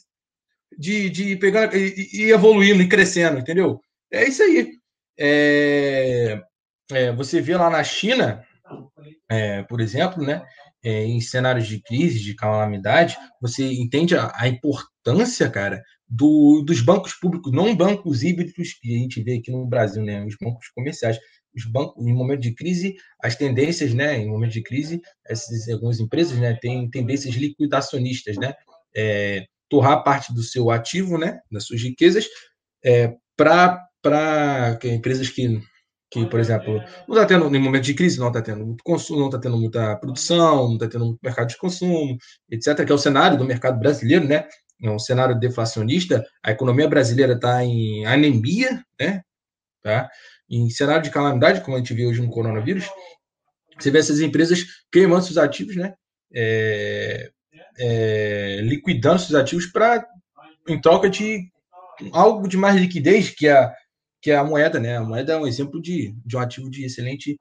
de, 0.76 1.12
de 1.12 1.36
pegando 1.36 1.76
e, 1.78 2.10
e 2.12 2.32
evoluindo 2.32 2.82
e 2.82 2.90
crescendo, 2.90 3.38
entendeu? 3.38 3.80
É 4.12 4.28
isso 4.28 4.42
aí. 4.42 4.72
É, 5.20 6.42
é, 6.92 7.12
você 7.12 7.40
vê 7.40 7.56
lá 7.56 7.70
na 7.70 7.84
China, 7.84 8.44
é, 9.30 9.62
por 9.64 9.80
exemplo, 9.80 10.24
né? 10.24 10.44
É, 10.84 11.06
em 11.06 11.20
cenários 11.20 11.68
de 11.68 11.82
crise, 11.82 12.20
de 12.20 12.36
calamidade, 12.36 13.18
você 13.42 13.66
entende 13.66 14.16
a, 14.16 14.32
a 14.36 14.48
importância, 14.48 15.50
cara, 15.50 15.84
do, 16.08 16.64
dos 16.66 16.82
bancos 16.82 17.14
públicos, 17.14 17.52
não 17.52 17.76
bancos 17.76 18.24
híbridos 18.24 18.74
que 18.74 18.96
a 18.96 19.00
gente 19.00 19.22
vê 19.22 19.36
aqui 19.36 19.52
no 19.52 19.68
Brasil, 19.68 20.04
né? 20.04 20.26
Os 20.26 20.36
bancos 20.42 20.68
comerciais. 20.70 21.20
Os 21.56 21.66
bancos, 21.66 22.06
em 22.06 22.14
momento 22.14 22.42
de 22.42 22.54
crise, 22.54 22.96
as 23.22 23.36
tendências, 23.36 23.94
né? 23.94 24.18
Em 24.18 24.28
momento 24.28 24.54
de 24.54 24.64
crise, 24.64 25.02
essas 25.26 25.68
algumas 25.70 26.00
empresas, 26.00 26.38
né? 26.40 26.58
Têm 26.60 26.90
tendências 26.90 27.36
liquidacionistas, 27.36 28.38
né? 28.38 28.54
É, 28.96 29.46
torrar 29.70 30.04
parte 30.04 30.34
do 30.34 30.42
seu 30.42 30.72
ativo, 30.72 31.18
né? 31.18 31.40
Das 31.52 31.66
suas 31.66 31.82
riquezas, 31.82 32.26
é, 32.84 33.14
para 33.38 34.80
empresas 34.84 35.30
que 35.30 35.62
que, 36.12 36.26
por 36.26 36.40
exemplo, 36.40 36.82
não 37.08 37.16
está 37.16 37.26
tendo, 37.26 37.56
em 37.56 37.60
momento 37.60 37.84
de 37.84 37.94
crise, 37.94 38.20
não 38.20 38.30
está 38.30 38.42
tendo 38.42 38.66
muito 38.66 38.84
consumo, 38.84 39.20
não 39.20 39.28
está 39.28 39.38
tendo 39.38 39.58
muita 39.58 39.96
produção, 39.98 40.68
não 40.68 40.74
está 40.74 40.88
tendo 40.88 41.06
muito 41.06 41.20
mercado 41.22 41.50
de 41.50 41.58
consumo, 41.58 42.18
etc., 42.50 42.84
que 42.86 42.92
é 42.92 42.96
o 42.96 42.98
cenário 42.98 43.38
do 43.38 43.46
mercado 43.46 43.80
brasileiro, 43.80 44.28
né? 44.28 44.48
É 44.82 44.90
um 44.90 44.98
cenário 44.98 45.40
deflacionista, 45.40 46.26
a 46.44 46.52
economia 46.52 46.88
brasileira 46.88 47.34
está 47.34 47.64
em 47.64 48.06
anemia, 48.06 48.84
né? 49.00 49.22
Tá? 49.84 50.10
Em 50.50 50.70
cenário 50.70 51.04
de 51.04 51.12
calamidade, 51.12 51.62
como 51.62 51.76
a 51.76 51.80
gente 51.80 51.94
vê 51.94 52.06
hoje 52.06 52.22
no 52.22 52.30
coronavírus, 52.30 52.90
você 53.78 53.92
vê 53.92 54.00
essas 54.00 54.20
empresas 54.20 54.66
queimando 54.92 55.24
seus 55.24 55.38
ativos, 55.38 55.76
né? 55.76 55.94
É, 56.34 57.30
é, 57.78 58.62
liquidando 58.64 59.20
seus 59.20 59.36
ativos 59.36 59.68
para 59.68 60.06
em 60.68 60.80
troca 60.80 61.10
de 61.10 61.50
algo 62.14 62.48
de 62.48 62.58
mais 62.58 62.80
liquidez 62.80 63.30
que 63.30 63.48
a 63.48 63.74
que 64.22 64.32
é 64.32 64.36
a 64.36 64.44
moeda, 64.44 64.80
né? 64.80 64.98
A 64.98 65.04
moeda 65.04 65.34
é 65.34 65.38
um 65.38 65.48
exemplo 65.48 65.82
de, 65.82 66.14
de 66.26 66.38
um 66.38 66.40
ativo 66.40 66.70
de 66.70 66.86
excelente 66.86 67.38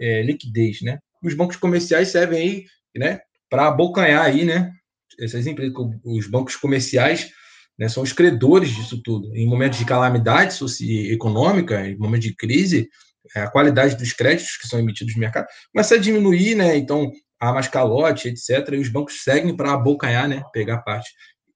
é, 0.00 0.22
liquidez, 0.22 0.80
né? 0.82 0.98
Os 1.22 1.34
bancos 1.34 1.56
comerciais 1.56 2.08
servem 2.08 2.40
aí, 2.40 2.64
né, 2.96 3.20
para 3.48 3.68
abocanhar 3.68 4.24
aí, 4.24 4.44
né? 4.44 4.72
Essas 5.20 5.46
empresas, 5.46 5.74
os 6.04 6.26
bancos 6.26 6.56
comerciais, 6.56 7.30
né, 7.78 7.88
são 7.88 8.02
os 8.02 8.12
credores 8.12 8.70
disso 8.70 9.00
tudo. 9.02 9.34
Em 9.36 9.46
momentos 9.46 9.78
de 9.78 9.84
calamidade 9.84 10.54
socioeconômica, 10.54 11.86
em 11.86 11.96
momentos 11.96 12.28
de 12.28 12.34
crise, 12.34 12.88
é, 13.36 13.40
a 13.40 13.50
qualidade 13.50 13.96
dos 13.96 14.12
créditos 14.12 14.56
que 14.56 14.66
são 14.66 14.78
emitidos 14.78 15.14
no 15.14 15.20
mercado 15.20 15.46
começa 15.72 15.94
a 15.94 15.98
diminuir, 15.98 16.54
né? 16.54 16.76
Então 16.76 17.10
há 17.38 17.52
mais 17.52 17.68
calote, 17.68 18.28
etc. 18.28 18.72
E 18.72 18.78
os 18.78 18.88
bancos 18.88 19.22
seguem 19.22 19.56
para 19.56 19.72
abocanhar, 19.72 20.28
né? 20.28 20.42
Pegar 20.52 20.78
parte. 20.78 21.10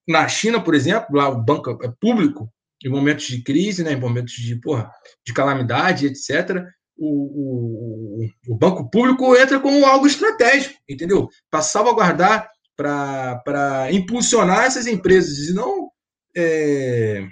Na 0.07 0.29
China, 0.29 0.61
por 0.61 0.75
exemplo, 0.75 1.17
lá 1.17 1.29
o 1.29 1.43
banco 1.43 1.79
é 1.83 1.93
público, 2.01 2.49
em 2.87 2.91
momentos 2.91 3.27
de 3.27 3.43
crise, 3.43 3.83
né, 3.83 3.93
em 3.93 4.01
momentos 4.01 4.35
de, 4.35 4.55
porra, 4.57 4.91
de 5.27 5.33
calamidade, 5.33 6.07
etc., 6.07 6.65
o, 6.99 8.25
o, 8.25 8.27
o 8.49 8.57
banco 8.57 8.89
público 8.89 9.37
entra 9.37 9.61
como 9.61 9.85
algo 9.85 10.07
estratégico, 10.07 10.79
entendeu? 10.89 11.29
Para 11.51 11.61
salvaguardar, 11.61 12.49
para 12.75 13.89
impulsionar 13.91 14.65
essas 14.65 14.87
empresas 14.87 15.49
e 15.49 15.53
não 15.53 15.91
é, 16.35 17.27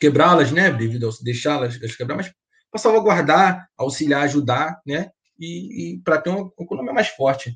quebrá-las, 0.00 0.52
né, 0.52 0.76
deixá-las 1.22 1.78
quebrar, 1.96 2.16
mas 2.16 2.30
para 2.70 2.80
salvaguardar, 2.80 3.66
auxiliar, 3.78 4.24
ajudar, 4.24 4.80
né, 4.84 5.08
e, 5.38 5.94
e 5.94 6.02
para 6.02 6.20
ter 6.20 6.30
uma 6.30 6.50
economia 6.60 6.92
mais 6.92 7.08
forte. 7.08 7.54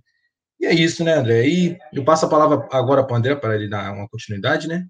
E 0.60 0.66
é 0.66 0.72
isso, 0.72 1.02
né, 1.02 1.14
André? 1.14 1.46
E 1.48 1.76
eu 1.92 2.04
passo 2.04 2.24
a 2.24 2.28
palavra 2.28 2.68
agora 2.70 3.04
para 3.04 3.14
o 3.14 3.16
André 3.16 3.34
para 3.34 3.56
ele 3.56 3.68
dar 3.68 3.92
uma 3.92 4.08
continuidade, 4.08 4.68
né? 4.68 4.86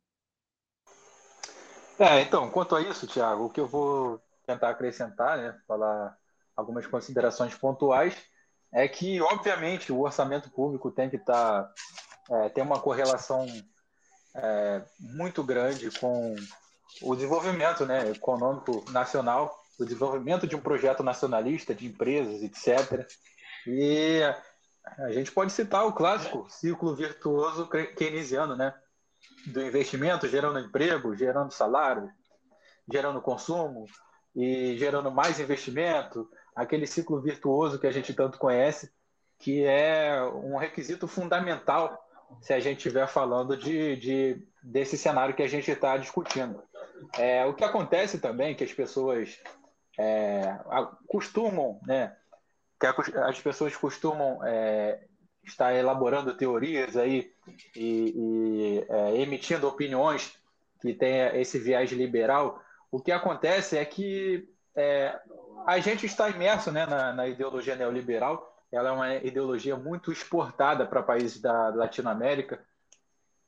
É, 1.98 2.20
então, 2.20 2.50
quanto 2.50 2.74
a 2.74 2.80
isso, 2.80 3.06
Tiago, 3.06 3.44
o 3.44 3.50
que 3.50 3.60
eu 3.60 3.66
vou 3.66 4.20
tentar 4.46 4.70
acrescentar, 4.70 5.38
né, 5.38 5.56
falar 5.66 6.16
algumas 6.56 6.86
considerações 6.86 7.54
pontuais, 7.54 8.14
é 8.72 8.88
que, 8.88 9.20
obviamente, 9.20 9.92
o 9.92 10.00
orçamento 10.00 10.50
público 10.50 10.90
tem 10.90 11.10
que 11.10 11.16
estar, 11.16 11.64
tá, 11.64 11.74
é, 12.30 12.48
tem 12.48 12.64
uma 12.64 12.80
correlação 12.80 13.46
é, 14.34 14.82
muito 14.98 15.42
grande 15.42 15.90
com 15.98 16.34
o 17.02 17.14
desenvolvimento 17.14 17.84
né, 17.84 18.10
econômico 18.10 18.84
nacional, 18.90 19.54
o 19.78 19.84
desenvolvimento 19.84 20.46
de 20.46 20.56
um 20.56 20.60
projeto 20.60 21.02
nacionalista, 21.02 21.74
de 21.74 21.86
empresas, 21.86 22.42
etc. 22.42 23.06
E 23.66 24.20
a 24.98 25.12
gente 25.12 25.30
pode 25.30 25.52
citar 25.52 25.86
o 25.86 25.92
clássico 25.92 26.46
ciclo 26.48 26.94
virtuoso 26.94 27.68
keynesiano, 27.96 28.56
né? 28.56 28.74
Do 29.46 29.62
investimento, 29.62 30.28
gerando 30.28 30.58
emprego, 30.58 31.16
gerando 31.16 31.52
salário, 31.52 32.10
gerando 32.90 33.20
consumo 33.20 33.86
e 34.34 34.76
gerando 34.78 35.10
mais 35.10 35.40
investimento, 35.40 36.28
aquele 36.54 36.86
ciclo 36.86 37.20
virtuoso 37.20 37.78
que 37.78 37.86
a 37.86 37.92
gente 37.92 38.14
tanto 38.14 38.38
conhece, 38.38 38.90
que 39.38 39.64
é 39.64 40.22
um 40.22 40.56
requisito 40.56 41.08
fundamental 41.08 41.98
se 42.40 42.52
a 42.52 42.60
gente 42.60 42.78
estiver 42.78 43.06
falando 43.06 43.56
de, 43.56 43.96
de, 43.96 44.48
desse 44.62 44.96
cenário 44.96 45.34
que 45.34 45.42
a 45.42 45.48
gente 45.48 45.70
está 45.70 45.96
discutindo. 45.96 46.62
É, 47.18 47.44
o 47.44 47.54
que 47.54 47.64
acontece 47.64 48.18
também 48.18 48.54
que 48.54 48.64
as 48.64 48.72
pessoas 48.72 49.38
é, 49.98 50.58
costumam, 51.06 51.80
né, 51.86 52.16
que 52.80 52.86
as 52.86 53.40
pessoas 53.40 53.76
costumam 53.76 54.42
é, 54.44 55.04
está 55.44 55.74
elaborando 55.74 56.36
teorias 56.36 56.96
aí 56.96 57.32
e, 57.74 58.14
e 58.16 58.86
é, 58.88 59.16
emitindo 59.20 59.66
opiniões 59.66 60.36
que 60.80 60.92
tem 60.92 61.20
esse 61.40 61.58
viés 61.58 61.90
liberal, 61.92 62.60
o 62.90 63.00
que 63.00 63.12
acontece 63.12 63.78
é 63.78 63.84
que 63.84 64.48
é, 64.74 65.18
a 65.66 65.78
gente 65.78 66.06
está 66.06 66.28
imerso 66.28 66.70
né, 66.72 66.84
na, 66.86 67.12
na, 67.12 67.28
ideologia 67.28 67.76
neoliberal. 67.76 68.52
Ela 68.70 68.88
é 68.88 68.92
uma 68.92 69.14
ideologia 69.16 69.76
muito 69.76 70.10
exportada 70.10 70.86
para 70.86 71.02
países 71.02 71.40
da 71.40 71.68
Latinoamérica. 71.68 72.60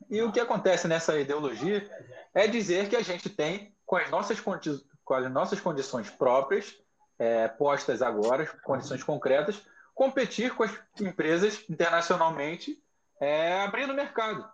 E 0.09 0.23
o 0.23 0.31
que 0.31 0.41
acontece 0.41 0.87
nessa 0.87 1.19
ideologia 1.19 1.89
é 2.35 2.47
dizer 2.47 2.89
que 2.89 2.97
a 2.97 3.03
gente 3.03 3.29
tem, 3.29 3.75
com 3.85 3.97
as 3.97 4.11
nossas, 4.11 4.39
com 4.41 5.15
as 5.15 5.31
nossas 5.31 5.61
condições 5.61 6.11
próprias, 6.11 6.77
é, 7.19 7.49
postas 7.49 8.03
agora, 8.03 8.47
condições 8.63 9.03
concretas, 9.03 9.63
competir 9.95 10.55
com 10.55 10.65
as 10.65 10.73
empresas 11.01 11.65
internacionalmente, 11.71 12.83
é, 13.21 13.61
abrindo 13.61 13.95
mercado. 13.95 14.45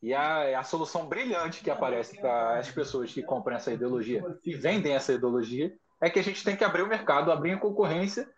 E 0.00 0.14
a, 0.14 0.60
a 0.60 0.62
solução 0.62 1.06
brilhante 1.06 1.62
que 1.62 1.70
aparece 1.70 2.20
para 2.20 2.58
as 2.58 2.70
pessoas 2.70 3.12
que 3.12 3.22
compram 3.22 3.56
essa 3.56 3.72
ideologia 3.72 4.24
e 4.44 4.54
vendem 4.54 4.94
essa 4.94 5.12
ideologia 5.12 5.76
é 6.00 6.08
que 6.08 6.20
a 6.20 6.22
gente 6.22 6.44
tem 6.44 6.56
que 6.56 6.64
abrir 6.64 6.82
o 6.82 6.86
mercado, 6.86 7.32
abrir 7.32 7.52
a 7.52 7.58
concorrência, 7.58 8.30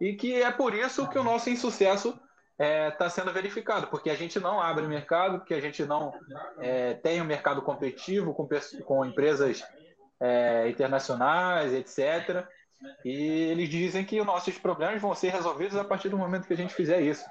e 0.00 0.14
que 0.14 0.42
é 0.42 0.50
por 0.50 0.74
isso 0.74 1.08
que 1.08 1.18
o 1.18 1.22
nosso 1.22 1.50
insucesso 1.50 2.08
está 2.08 2.64
é, 2.64 2.90
tá 2.90 3.10
sendo 3.10 3.32
verificado, 3.32 3.88
porque 3.88 4.08
a 4.08 4.14
gente 4.14 4.40
não 4.40 4.60
abre 4.60 4.86
mercado, 4.86 5.38
porque 5.38 5.54
a 5.54 5.60
gente 5.60 5.84
não 5.84 6.12
é, 6.58 6.94
tem 6.94 7.20
um 7.20 7.26
mercado 7.26 7.60
competitivo 7.62 8.34
com, 8.34 8.48
com 8.84 9.04
empresas 9.04 9.62
é, 10.18 10.68
internacionais, 10.68 11.72
etc. 11.74 12.46
E 13.04 13.10
eles 13.10 13.68
dizem 13.68 14.04
que 14.04 14.20
os 14.20 14.26
nossos 14.26 14.58
problemas 14.58 15.00
vão 15.00 15.14
ser 15.14 15.30
resolvidos 15.30 15.76
a 15.76 15.84
partir 15.84 16.08
do 16.08 16.18
momento 16.18 16.46
que 16.46 16.52
a 16.52 16.56
gente 16.56 16.74
fizer 16.74 17.00
isso. 17.00 17.24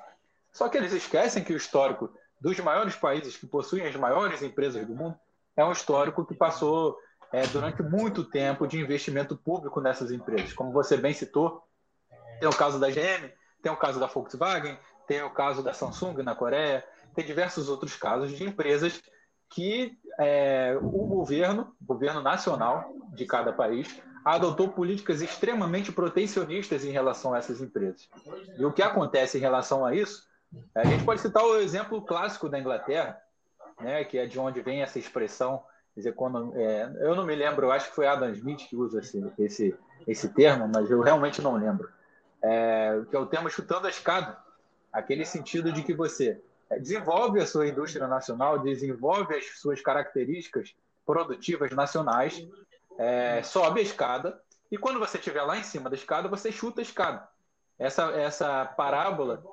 Só 0.52 0.68
que 0.68 0.78
eles 0.78 0.92
esquecem 0.92 1.44
que 1.44 1.54
o 1.54 1.58
histórico 1.58 2.14
dos 2.40 2.60
maiores 2.60 2.96
países 2.96 3.38
que 3.38 3.46
possuem 3.46 3.86
as 3.86 3.96
maiores 3.96 4.42
empresas 4.42 4.86
do 4.86 4.96
mundo 4.96 5.18
é 5.56 5.64
um 5.64 5.72
histórico 5.72 6.26
que 6.26 6.34
passou 6.34 6.98
é, 7.32 7.46
durante 7.48 7.82
muito 7.82 8.24
tempo 8.24 8.68
de 8.68 8.80
investimento 8.80 9.38
público 9.38 9.80
nessas 9.80 10.12
empresas. 10.12 10.54
Como 10.54 10.72
você 10.72 10.98
bem 10.98 11.14
citou, 11.14 11.64
tem 12.40 12.50
o 12.50 12.56
caso 12.56 12.80
da 12.80 12.90
GM, 12.90 13.32
tem 13.62 13.72
o 13.72 13.78
caso 13.78 14.00
da 14.00 14.08
Volkswagen, 14.08 14.78
tem 15.08 15.22
o 15.22 15.30
caso 15.30 15.64
da 15.64 15.74
Samsung 15.74 16.24
na 16.24 16.36
Coreia, 16.36 16.84
tem 17.14 17.26
diversos 17.26 17.70
outros 17.70 17.96
casos 17.96 18.32
de 18.32 18.44
empresas 18.44 19.02
que 19.50 19.98
é, 20.20 20.78
o 20.82 21.06
governo, 21.08 21.76
o 21.82 21.86
governo 21.86 22.22
nacional 22.22 22.94
de 23.14 23.26
cada 23.26 23.52
país, 23.52 24.02
adotou 24.24 24.70
políticas 24.70 25.22
extremamente 25.22 25.92
protecionistas 25.92 26.86
em 26.86 26.92
relação 26.92 27.34
a 27.34 27.40
essas 27.40 27.62
empresas. 27.62 28.10
E 28.58 28.64
o 28.64 28.72
que 28.72 28.82
acontece 28.82 29.38
em 29.38 29.42
relação 29.42 29.86
a 29.86 29.96
isso? 29.96 30.30
A 30.76 30.86
gente 30.86 31.04
pode 31.04 31.22
citar 31.22 31.44
o 31.44 31.58
exemplo 31.58 32.02
clássico 32.02 32.50
da 32.50 32.60
Inglaterra, 32.60 33.20
né, 33.80 34.04
que 34.04 34.18
é 34.18 34.26
de 34.26 34.38
onde 34.38 34.62
vem 34.62 34.82
essa 34.82 35.00
expressão. 35.00 35.64
É, 36.56 36.90
eu 37.00 37.16
não 37.16 37.26
me 37.26 37.36
lembro, 37.36 37.72
acho 37.72 37.90
que 37.90 37.96
foi 37.96 38.08
Adam 38.08 38.32
Smith 38.32 38.68
que 38.70 38.76
usa 38.76 39.00
esse, 39.00 39.34
esse, 39.38 39.76
esse 40.08 40.30
termo, 40.30 40.70
mas 40.74 40.90
eu 40.90 41.02
realmente 41.02 41.42
não 41.42 41.56
lembro. 41.56 41.90
É, 42.42 43.02
que 43.10 43.16
é 43.16 43.20
o 43.20 43.26
termo 43.26 43.50
chutando 43.50 43.88
a 43.88 43.90
escada, 43.90 44.38
aquele 44.92 45.26
sentido 45.26 45.72
de 45.72 45.84
que 45.84 45.94
você 45.94 46.42
desenvolve 46.80 47.40
a 47.40 47.46
sua 47.46 47.68
indústria 47.68 48.08
nacional, 48.08 48.60
desenvolve 48.60 49.36
as 49.36 49.46
suas 49.60 49.82
características 49.82 50.74
produtivas 51.06 51.72
nacionais, 51.72 52.48
é, 53.02 53.42
sobe 53.42 53.80
a 53.80 53.84
escada, 53.84 54.40
e 54.72 54.78
quando 54.78 55.00
você 55.00 55.18
estiver 55.18 55.42
lá 55.42 55.58
em 55.58 55.64
cima 55.64 55.90
da 55.90 55.96
escada, 55.96 56.30
você 56.30 56.52
chuta 56.52 56.82
a 56.82 56.84
escada. 56.84 57.28
Essa, 57.80 58.12
essa 58.12 58.66
parábola 58.66 59.44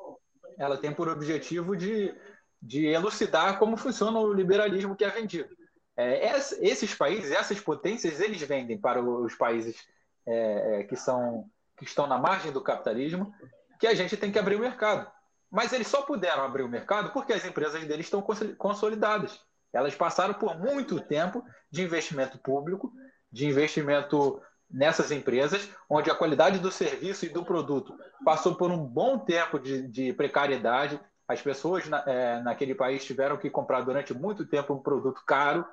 ela 0.58 0.76
tem 0.76 0.92
por 0.92 1.08
objetivo 1.08 1.74
de, 1.74 2.14
de 2.60 2.86
elucidar 2.86 3.58
como 3.58 3.76
funciona 3.76 4.18
o 4.18 4.32
liberalismo 4.32 4.94
que 4.94 5.04
é 5.04 5.08
vendido. 5.08 5.48
É, 5.96 6.36
esses 6.60 6.94
países, 6.94 7.32
essas 7.32 7.58
potências, 7.58 8.20
eles 8.20 8.40
vendem 8.42 8.76
para 8.76 9.02
os 9.02 9.34
países 9.34 9.88
é, 10.26 10.80
é, 10.80 10.82
que, 10.84 10.94
são, 10.94 11.48
que 11.76 11.84
estão 11.84 12.06
na 12.06 12.18
margem 12.18 12.52
do 12.52 12.60
capitalismo 12.60 13.34
que 13.80 13.86
a 13.86 13.94
gente 13.94 14.16
tem 14.16 14.30
que 14.30 14.38
abrir 14.38 14.56
o 14.56 14.60
mercado. 14.60 15.10
Mas 15.50 15.72
eles 15.72 15.88
só 15.88 16.02
puderam 16.02 16.44
abrir 16.44 16.64
o 16.64 16.68
mercado 16.68 17.10
porque 17.12 17.32
as 17.32 17.44
empresas 17.46 17.82
deles 17.86 18.06
estão 18.06 18.22
consolidadas. 18.58 19.40
Elas 19.72 19.94
passaram 19.94 20.34
por 20.34 20.58
muito 20.58 21.00
tempo 21.00 21.42
de 21.70 21.82
investimento 21.82 22.38
público, 22.38 22.92
de 23.30 23.46
investimento 23.46 24.40
nessas 24.70 25.10
empresas, 25.10 25.68
onde 25.88 26.10
a 26.10 26.14
qualidade 26.14 26.58
do 26.58 26.70
serviço 26.70 27.24
e 27.24 27.30
do 27.30 27.44
produto 27.44 27.98
passou 28.24 28.54
por 28.54 28.70
um 28.70 28.78
bom 28.78 29.18
tempo 29.18 29.58
de, 29.58 29.86
de 29.88 30.12
precariedade. 30.12 31.00
As 31.26 31.40
pessoas 31.40 31.88
na, 31.88 32.02
é, 32.06 32.40
naquele 32.40 32.74
país 32.74 33.04
tiveram 33.04 33.36
que 33.36 33.50
comprar 33.50 33.82
durante 33.82 34.12
muito 34.12 34.46
tempo 34.46 34.74
um 34.74 34.82
produto 34.82 35.22
caro 35.26 35.64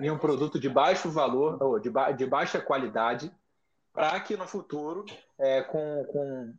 e 0.00 0.10
um 0.10 0.18
produto 0.18 0.58
de 0.58 0.68
baixo 0.68 1.10
valor, 1.10 1.60
ou 1.62 1.78
de, 1.78 1.90
ba 1.90 2.12
de 2.12 2.26
baixa 2.26 2.60
qualidade, 2.60 3.32
para 3.92 4.18
que 4.20 4.36
no 4.36 4.46
futuro, 4.46 5.04
é, 5.38 5.62
com, 5.62 6.04
com 6.12 6.54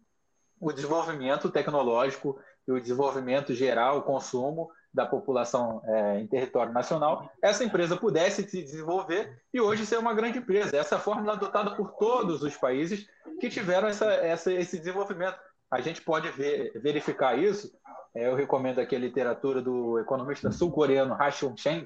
o 0.59 0.71
desenvolvimento 0.71 1.49
tecnológico 1.49 2.39
e 2.67 2.71
o 2.71 2.81
desenvolvimento 2.81 3.53
geral, 3.53 3.99
o 3.99 4.03
consumo 4.03 4.69
da 4.97 5.05
população 5.05 5.79
é, 5.85 6.19
em 6.19 6.25
território 6.25 6.73
nacional, 6.73 7.31
essa 7.39 7.63
empresa 7.63 7.95
pudesse 7.95 8.41
se 8.49 8.63
desenvolver 8.63 9.43
e 9.53 9.61
hoje 9.61 9.85
ser 9.85 9.99
uma 9.99 10.11
grande 10.11 10.39
empresa. 10.39 10.75
Essa 10.75 10.97
fórmula 10.97 11.33
adotada 11.33 11.75
por 11.75 11.91
todos 11.91 12.41
os 12.41 12.57
países 12.57 13.05
que 13.39 13.47
tiveram 13.47 13.87
essa, 13.87 14.11
essa, 14.11 14.51
esse 14.51 14.79
desenvolvimento. 14.79 15.37
A 15.69 15.79
gente 15.81 16.01
pode 16.01 16.31
ver, 16.31 16.71
verificar 16.81 17.37
isso. 17.37 17.71
É, 18.15 18.27
eu 18.27 18.33
recomendo 18.33 18.79
aqui 18.79 18.95
a 18.95 18.99
literatura 18.99 19.61
do 19.61 19.99
economista 19.99 20.51
sul-coreano 20.51 21.13
Ha 21.13 21.29
Cheng, 21.29 21.85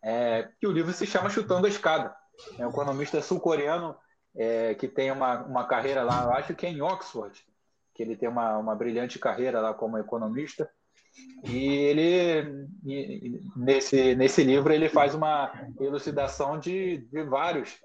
é, 0.00 0.48
que 0.60 0.68
o 0.68 0.72
livro 0.72 0.92
se 0.92 1.04
chama 1.04 1.28
Chutando 1.28 1.66
a 1.66 1.68
Escada. 1.68 2.14
É 2.56 2.64
um 2.64 2.70
economista 2.70 3.20
sul-coreano 3.20 3.96
é, 4.36 4.72
que 4.76 4.86
tem 4.86 5.10
uma, 5.10 5.42
uma 5.42 5.64
carreira 5.66 6.04
lá, 6.04 6.32
acho 6.36 6.54
que 6.54 6.64
é 6.64 6.70
em 6.70 6.80
Oxford, 6.80 7.44
que 7.92 8.04
ele 8.04 8.14
tem 8.14 8.28
uma, 8.28 8.56
uma 8.56 8.76
brilhante 8.76 9.18
carreira 9.18 9.60
lá 9.60 9.74
como 9.74 9.98
economista. 9.98 10.70
E 11.44 11.66
ele, 11.66 12.68
nesse, 13.56 14.14
nesse 14.14 14.42
livro, 14.42 14.72
ele 14.72 14.88
faz 14.88 15.14
uma 15.14 15.52
elucidação 15.80 16.58
de, 16.58 16.98
de 16.98 17.22
vários 17.22 17.76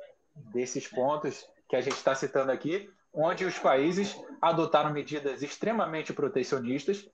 desses 0.54 0.88
pontos 0.88 1.46
que 1.70 1.76
a 1.76 1.82
gente 1.82 1.96
está 1.96 2.16
citando 2.16 2.52
aqui, 2.52 2.90
onde 3.14 3.46
os 3.46 3.58
países 3.60 4.16
adotaram 4.42 4.92
medidas 4.92 5.42
extremamente 5.42 6.14
protecionistas 6.14 7.08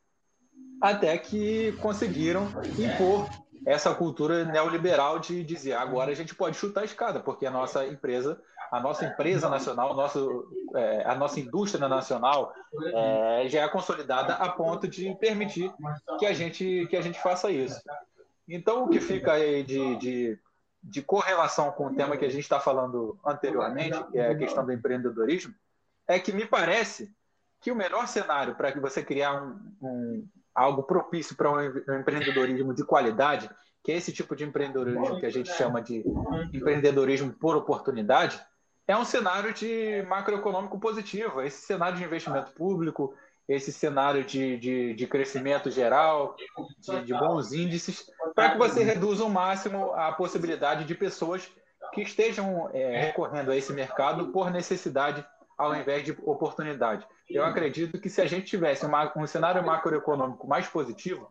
até 0.81 1.17
que 1.17 1.71
conseguiram 1.73 2.47
impor 2.77 3.27
essa 3.65 3.93
cultura 3.93 4.45
neoliberal 4.45 5.19
de 5.19 5.43
dizer 5.43 5.73
agora 5.73 6.11
a 6.11 6.15
gente 6.15 6.33
pode 6.33 6.55
chutar 6.55 6.81
a 6.81 6.85
escada, 6.85 7.19
porque 7.19 7.45
a 7.45 7.51
nossa 7.51 7.85
empresa 7.85 8.41
a 8.71 8.79
nossa 8.79 9.05
empresa 9.05 9.49
nacional, 9.49 9.95
nosso, 9.95 10.51
é, 10.75 11.03
a 11.05 11.15
nossa 11.15 11.39
indústria 11.39 11.87
nacional 11.87 12.53
é, 12.93 13.49
já 13.49 13.61
é 13.61 13.67
consolidada 13.67 14.33
a 14.33 14.49
ponto 14.49 14.87
de 14.87 15.15
permitir 15.15 15.71
que 16.19 16.25
a 16.25 16.33
gente, 16.33 16.87
que 16.89 16.97
a 16.97 17.01
gente 17.01 17.21
faça 17.21 17.49
isso. 17.51 17.81
Então, 18.47 18.85
o 18.85 18.89
que 18.89 18.99
fica 18.99 19.33
aí 19.33 19.63
de, 19.63 19.95
de, 19.97 20.39
de 20.81 21.01
correlação 21.01 21.71
com 21.71 21.87
o 21.87 21.95
tema 21.95 22.17
que 22.17 22.25
a 22.25 22.29
gente 22.29 22.43
está 22.43 22.59
falando 22.59 23.17
anteriormente, 23.25 24.01
que 24.11 24.17
é 24.17 24.31
a 24.31 24.37
questão 24.37 24.65
do 24.65 24.71
empreendedorismo, 24.71 25.53
é 26.07 26.19
que 26.19 26.31
me 26.31 26.45
parece 26.45 27.11
que 27.59 27.71
o 27.71 27.75
melhor 27.75 28.07
cenário 28.07 28.55
para 28.55 28.71
que 28.71 28.79
você 28.79 29.03
criar 29.03 29.41
um, 29.41 29.59
um 29.81 30.27
algo 30.55 30.83
propício 30.83 31.35
para 31.35 31.51
um 31.51 31.99
empreendedorismo 31.99 32.73
de 32.73 32.83
qualidade, 32.83 33.49
que 33.83 33.91
é 33.91 33.95
esse 33.95 34.11
tipo 34.11 34.35
de 34.35 34.43
empreendedorismo 34.43 35.19
que 35.19 35.25
a 35.25 35.29
gente 35.29 35.51
chama 35.53 35.81
de 35.81 36.03
empreendedorismo 36.51 37.31
por 37.31 37.55
oportunidade, 37.55 38.41
é 38.87 38.95
um 38.95 39.03
cenário 39.03 39.53
de 39.53 40.01
macroeconômico 40.07 40.79
positivo. 40.79 41.41
Esse 41.41 41.65
cenário 41.65 41.97
de 41.97 42.03
investimento 42.03 42.51
público, 42.53 43.13
esse 43.47 43.71
cenário 43.71 44.23
de, 44.23 44.57
de, 44.57 44.93
de 44.93 45.07
crescimento 45.07 45.69
geral, 45.69 46.35
de, 46.79 47.03
de 47.03 47.13
bons 47.13 47.51
índices, 47.51 48.09
para 48.33 48.51
que 48.51 48.57
você 48.57 48.83
reduza 48.83 49.23
ao 49.23 49.29
máximo 49.29 49.93
a 49.93 50.11
possibilidade 50.13 50.85
de 50.85 50.95
pessoas 50.95 51.49
que 51.93 52.01
estejam 52.01 52.69
é, 52.73 53.01
recorrendo 53.01 53.51
a 53.51 53.55
esse 53.55 53.73
mercado 53.73 54.27
por 54.29 54.51
necessidade 54.51 55.25
ao 55.57 55.75
invés 55.75 56.03
de 56.03 56.11
oportunidade. 56.23 57.05
Eu 57.29 57.43
acredito 57.43 57.99
que 57.99 58.09
se 58.09 58.21
a 58.21 58.25
gente 58.25 58.45
tivesse 58.45 58.85
uma, 58.85 59.11
um 59.17 59.25
cenário 59.25 59.65
macroeconômico 59.65 60.47
mais 60.47 60.67
positivo, 60.67 61.29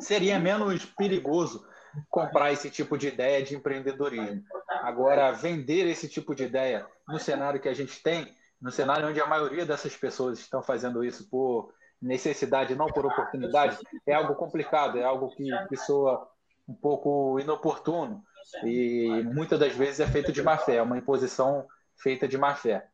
seria 0.00 0.38
menos 0.38 0.84
perigoso 0.84 1.66
comprar 2.08 2.52
esse 2.52 2.70
tipo 2.70 2.96
de 2.96 3.08
ideia 3.08 3.42
de 3.42 3.54
empreendedorismo. 3.54 4.42
Agora, 4.82 5.32
vender 5.32 5.86
esse 5.86 6.08
tipo 6.08 6.34
de 6.34 6.44
ideia 6.44 6.86
no 7.08 7.18
cenário 7.18 7.60
que 7.60 7.68
a 7.68 7.74
gente 7.74 8.02
tem, 8.02 8.34
no 8.60 8.70
cenário 8.70 9.08
onde 9.08 9.20
a 9.20 9.26
maioria 9.26 9.64
dessas 9.64 9.96
pessoas 9.96 10.38
estão 10.38 10.62
fazendo 10.62 11.04
isso 11.04 11.28
por 11.28 11.72
necessidade, 12.00 12.74
não 12.74 12.86
por 12.86 13.06
oportunidade, 13.06 13.76
é 14.06 14.14
algo 14.14 14.34
complicado, 14.34 14.98
é 14.98 15.04
algo 15.04 15.30
que, 15.30 15.48
que 15.68 15.76
soa 15.76 16.28
um 16.68 16.74
pouco 16.74 17.40
inoportuno 17.40 18.22
e 18.64 19.22
muitas 19.24 19.58
das 19.58 19.74
vezes 19.74 20.00
é 20.00 20.06
feito 20.06 20.32
de 20.32 20.42
má 20.42 20.56
fé, 20.56 20.76
é 20.76 20.82
uma 20.82 20.98
imposição 20.98 21.66
feita 21.96 22.28
de 22.28 22.38
má 22.38 22.54
fé. 22.54 22.86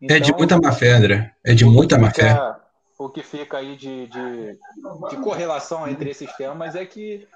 Então, 0.00 0.16
é 0.16 0.20
de 0.20 0.32
muita 0.32 0.60
má 0.60 0.72
fé, 0.72 0.92
André. 0.92 1.34
É 1.44 1.54
de 1.54 1.64
muita 1.64 1.98
má 1.98 2.10
fé 2.10 2.36
o 3.04 3.08
que 3.08 3.22
fica 3.22 3.58
aí 3.58 3.76
de, 3.76 4.06
de, 4.06 4.58
de, 5.10 5.16
correlação 5.22 5.88
entre 5.88 6.10
esses 6.10 6.30
temas 6.36 6.74
é 6.76 6.84
que, 6.84 7.26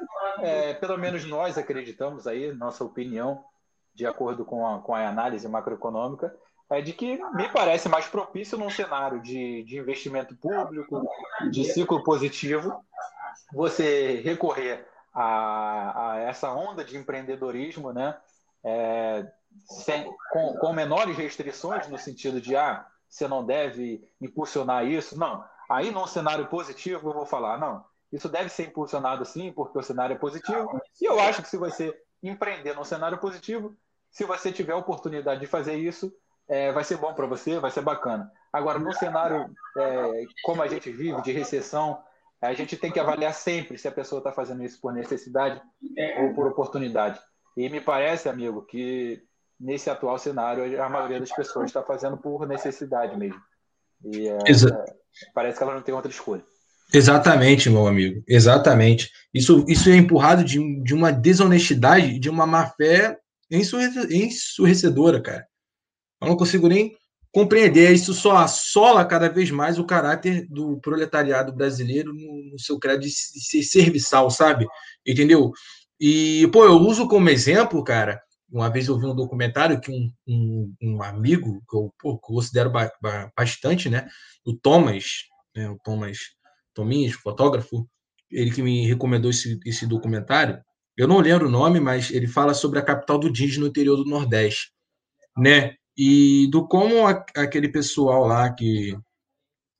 é, 0.40 0.74
pelo 0.74 0.96
menos 0.96 1.24
nós 1.24 1.58
acreditamos 1.58 2.26
aí, 2.26 2.52
nossa 2.52 2.84
opinião, 2.84 3.44
de 3.94 4.06
acordo 4.06 4.44
com 4.44 4.66
a, 4.66 4.80
com 4.80 4.94
a 4.94 5.08
análise 5.08 5.48
macroeconômica, 5.48 6.34
é 6.68 6.80
de 6.80 6.92
que 6.92 7.18
me 7.34 7.48
parece 7.48 7.88
mais 7.88 8.06
propício 8.06 8.58
num 8.58 8.70
cenário 8.70 9.20
de, 9.20 9.62
de 9.64 9.78
investimento 9.78 10.34
público, 10.36 11.02
de 11.50 11.64
ciclo 11.64 12.02
positivo, 12.02 12.84
você 13.52 14.20
recorrer 14.24 14.86
a, 15.14 16.12
a 16.12 16.18
essa 16.18 16.52
onda 16.52 16.84
de 16.84 16.96
empreendedorismo, 16.96 17.92
né? 17.92 18.16
É, 18.64 19.26
sem, 19.64 20.12
com, 20.32 20.54
com 20.54 20.72
menores 20.72 21.16
restrições, 21.16 21.88
no 21.88 21.96
sentido 21.96 22.40
de, 22.40 22.56
ah, 22.56 22.84
você 23.08 23.28
não 23.28 23.46
deve 23.46 24.02
impulsionar 24.20 24.84
isso. 24.84 25.16
Não, 25.16 25.44
Aí, 25.68 25.90
num 25.90 26.06
cenário 26.06 26.46
positivo, 26.46 27.08
eu 27.08 27.14
vou 27.14 27.26
falar, 27.26 27.58
não, 27.58 27.84
isso 28.16 28.30
deve 28.30 28.48
ser 28.48 28.68
impulsionado 28.68 29.24
sim, 29.26 29.52
porque 29.52 29.78
o 29.78 29.82
cenário 29.82 30.14
é 30.14 30.18
positivo. 30.18 30.80
E 31.00 31.04
eu 31.04 31.20
acho 31.20 31.42
que 31.42 31.48
se 31.48 31.58
você 31.58 31.94
empreender 32.22 32.74
num 32.74 32.82
cenário 32.82 33.18
positivo, 33.18 33.76
se 34.10 34.24
você 34.24 34.50
tiver 34.50 34.72
a 34.72 34.78
oportunidade 34.78 35.40
de 35.40 35.46
fazer 35.46 35.74
isso, 35.76 36.10
é, 36.48 36.72
vai 36.72 36.82
ser 36.82 36.96
bom 36.96 37.12
para 37.12 37.26
você, 37.26 37.58
vai 37.58 37.70
ser 37.70 37.82
bacana. 37.82 38.32
Agora, 38.50 38.78
no 38.78 38.90
cenário 38.94 39.54
é, 39.76 40.24
como 40.42 40.62
a 40.62 40.66
gente 40.66 40.90
vive, 40.90 41.20
de 41.20 41.30
recessão, 41.30 42.02
a 42.40 42.54
gente 42.54 42.74
tem 42.76 42.90
que 42.90 42.98
avaliar 42.98 43.34
sempre 43.34 43.76
se 43.76 43.86
a 43.86 43.92
pessoa 43.92 44.20
está 44.20 44.32
fazendo 44.32 44.64
isso 44.64 44.80
por 44.80 44.94
necessidade 44.94 45.60
ou 46.22 46.34
por 46.34 46.46
oportunidade. 46.46 47.20
E 47.54 47.68
me 47.68 47.82
parece, 47.82 48.30
amigo, 48.30 48.62
que 48.62 49.22
nesse 49.60 49.90
atual 49.90 50.18
cenário 50.18 50.82
a 50.82 50.88
maioria 50.88 51.20
das 51.20 51.32
pessoas 51.32 51.66
está 51.66 51.82
fazendo 51.82 52.16
por 52.16 52.46
necessidade 52.46 53.14
mesmo. 53.16 53.40
E 54.04 54.28
é, 54.28 54.38
parece 55.34 55.58
que 55.58 55.64
ela 55.64 55.74
não 55.74 55.82
tem 55.82 55.94
outra 55.94 56.10
escolha. 56.10 56.44
Exatamente, 56.92 57.68
meu 57.68 57.86
amigo. 57.86 58.22
Exatamente. 58.28 59.10
Isso, 59.34 59.64
isso 59.68 59.88
é 59.88 59.96
empurrado 59.96 60.44
de, 60.44 60.82
de 60.82 60.94
uma 60.94 61.12
desonestidade, 61.12 62.18
de 62.18 62.30
uma 62.30 62.46
má 62.46 62.66
fé 62.70 63.16
ensurrecedora, 63.50 65.20
cara. 65.20 65.46
Eu 66.20 66.28
não 66.28 66.36
consigo 66.36 66.68
nem 66.68 66.96
compreender. 67.32 67.92
Isso 67.92 68.14
só 68.14 68.36
assola 68.38 69.04
cada 69.04 69.28
vez 69.28 69.50
mais 69.50 69.78
o 69.78 69.84
caráter 69.84 70.46
do 70.48 70.80
proletariado 70.80 71.52
brasileiro 71.52 72.12
no, 72.14 72.52
no 72.52 72.58
seu 72.58 72.78
crédito 72.78 73.08
de 73.08 73.40
ser 73.40 73.62
serviçal, 73.62 74.30
sabe? 74.30 74.66
Entendeu? 75.06 75.52
E, 76.00 76.48
pô, 76.52 76.64
eu 76.64 76.76
uso 76.76 77.08
como 77.08 77.28
exemplo, 77.28 77.82
cara, 77.82 78.20
uma 78.50 78.70
vez 78.70 78.86
eu 78.86 78.98
vi 78.98 79.06
um 79.06 79.14
documentário 79.14 79.80
que 79.80 79.90
um, 79.90 80.10
um, 80.26 80.74
um 80.82 81.02
amigo, 81.02 81.62
que 81.68 81.76
eu 81.76 81.92
pô, 81.98 82.18
considero 82.18 82.70
ba 82.70 82.90
bastante, 83.36 83.88
né? 83.88 84.06
O 84.44 84.54
Thomas, 84.54 85.24
né? 85.54 85.68
o 85.68 85.78
Thomas 85.82 86.18
Tominhas, 86.76 87.14
fotógrafo, 87.14 87.88
ele 88.30 88.50
que 88.50 88.62
me 88.62 88.86
recomendou 88.86 89.30
esse, 89.30 89.58
esse 89.64 89.86
documentário. 89.86 90.60
Eu 90.96 91.08
não 91.08 91.20
lembro 91.20 91.48
o 91.48 91.50
nome, 91.50 91.80
mas 91.80 92.10
ele 92.10 92.26
fala 92.26 92.54
sobre 92.54 92.78
a 92.78 92.82
capital 92.82 93.18
do 93.18 93.32
jeans 93.32 93.56
no 93.56 93.66
interior 93.66 93.96
do 93.96 94.04
Nordeste, 94.04 94.70
né? 95.36 95.74
E 95.96 96.48
do 96.50 96.68
como 96.68 97.06
a, 97.06 97.24
aquele 97.36 97.68
pessoal 97.68 98.26
lá 98.26 98.52
que 98.52 98.96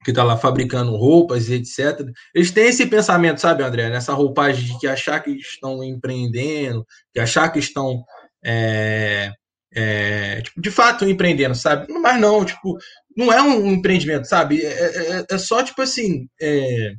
que 0.04 0.12
está 0.12 0.22
lá 0.22 0.36
fabricando 0.36 0.94
roupas 0.94 1.48
e 1.48 1.54
etc. 1.54 2.08
Eles 2.32 2.52
têm 2.52 2.68
esse 2.68 2.86
pensamento, 2.86 3.40
sabe, 3.40 3.64
André? 3.64 3.90
Nessa 3.90 4.14
roupagem 4.14 4.64
de 4.64 4.78
que 4.78 4.86
achar 4.86 5.18
que 5.20 5.32
estão 5.32 5.82
empreendendo, 5.82 6.86
que 7.12 7.18
achar 7.18 7.50
que 7.50 7.58
estão 7.58 8.04
é, 8.44 9.32
é, 9.76 10.40
tipo, 10.42 10.60
de 10.60 10.70
fato 10.70 11.04
empreendendo, 11.04 11.54
sabe? 11.54 11.92
Mas 11.92 12.20
não, 12.20 12.44
tipo, 12.44 12.78
não 13.16 13.32
é 13.32 13.42
um 13.42 13.72
empreendimento, 13.72 14.26
sabe? 14.26 14.64
É, 14.64 14.68
é, 14.68 15.18
é, 15.20 15.26
é 15.30 15.38
só, 15.38 15.62
tipo 15.62 15.82
assim, 15.82 16.28
é, 16.40 16.92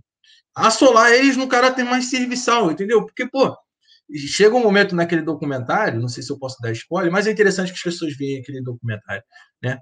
assolar 0.56 1.12
eles 1.12 1.36
no 1.38 1.48
caráter 1.48 1.84
mais 1.84 2.10
serviçal, 2.10 2.72
entendeu? 2.72 3.06
Porque, 3.06 3.28
pô, 3.28 3.56
chega 4.16 4.56
um 4.56 4.64
momento 4.64 4.96
naquele 4.96 5.22
documentário, 5.22 6.00
não 6.00 6.08
sei 6.08 6.24
se 6.24 6.32
eu 6.32 6.40
posso 6.40 6.58
dar 6.62 6.72
spoiler, 6.72 7.12
mas 7.12 7.28
é 7.28 7.32
interessante 7.32 7.70
que 7.72 7.78
as 7.78 7.84
pessoas 7.84 8.16
vejam 8.16 8.42
aquele 8.42 8.62
documentário, 8.62 9.24
né? 9.64 9.80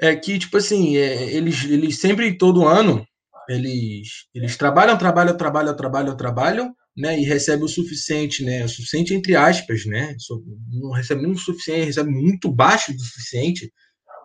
é 0.00 0.14
que, 0.14 0.38
tipo 0.38 0.56
assim, 0.56 0.96
é, 0.96 1.34
eles, 1.34 1.64
eles 1.64 2.00
sempre, 2.00 2.36
todo 2.36 2.66
ano, 2.66 3.04
eles, 3.48 4.26
eles 4.34 4.56
trabalham, 4.56 4.96
trabalham, 4.96 5.36
trabalham, 5.36 5.76
trabalham, 5.76 6.16
trabalham, 6.16 6.76
né? 6.98 7.18
E 7.18 7.22
recebem 7.22 7.64
o 7.64 7.68
suficiente, 7.68 8.44
né? 8.44 8.64
O 8.64 8.68
suficiente 8.68 9.14
entre 9.14 9.36
aspas, 9.36 9.86
né? 9.86 10.16
Não 10.72 10.90
recebe 10.90 11.22
nem 11.22 11.30
o 11.30 11.38
suficiente, 11.38 11.86
recebe 11.86 12.10
muito 12.10 12.50
baixo 12.50 12.92
do 12.92 13.00
suficiente 13.00 13.72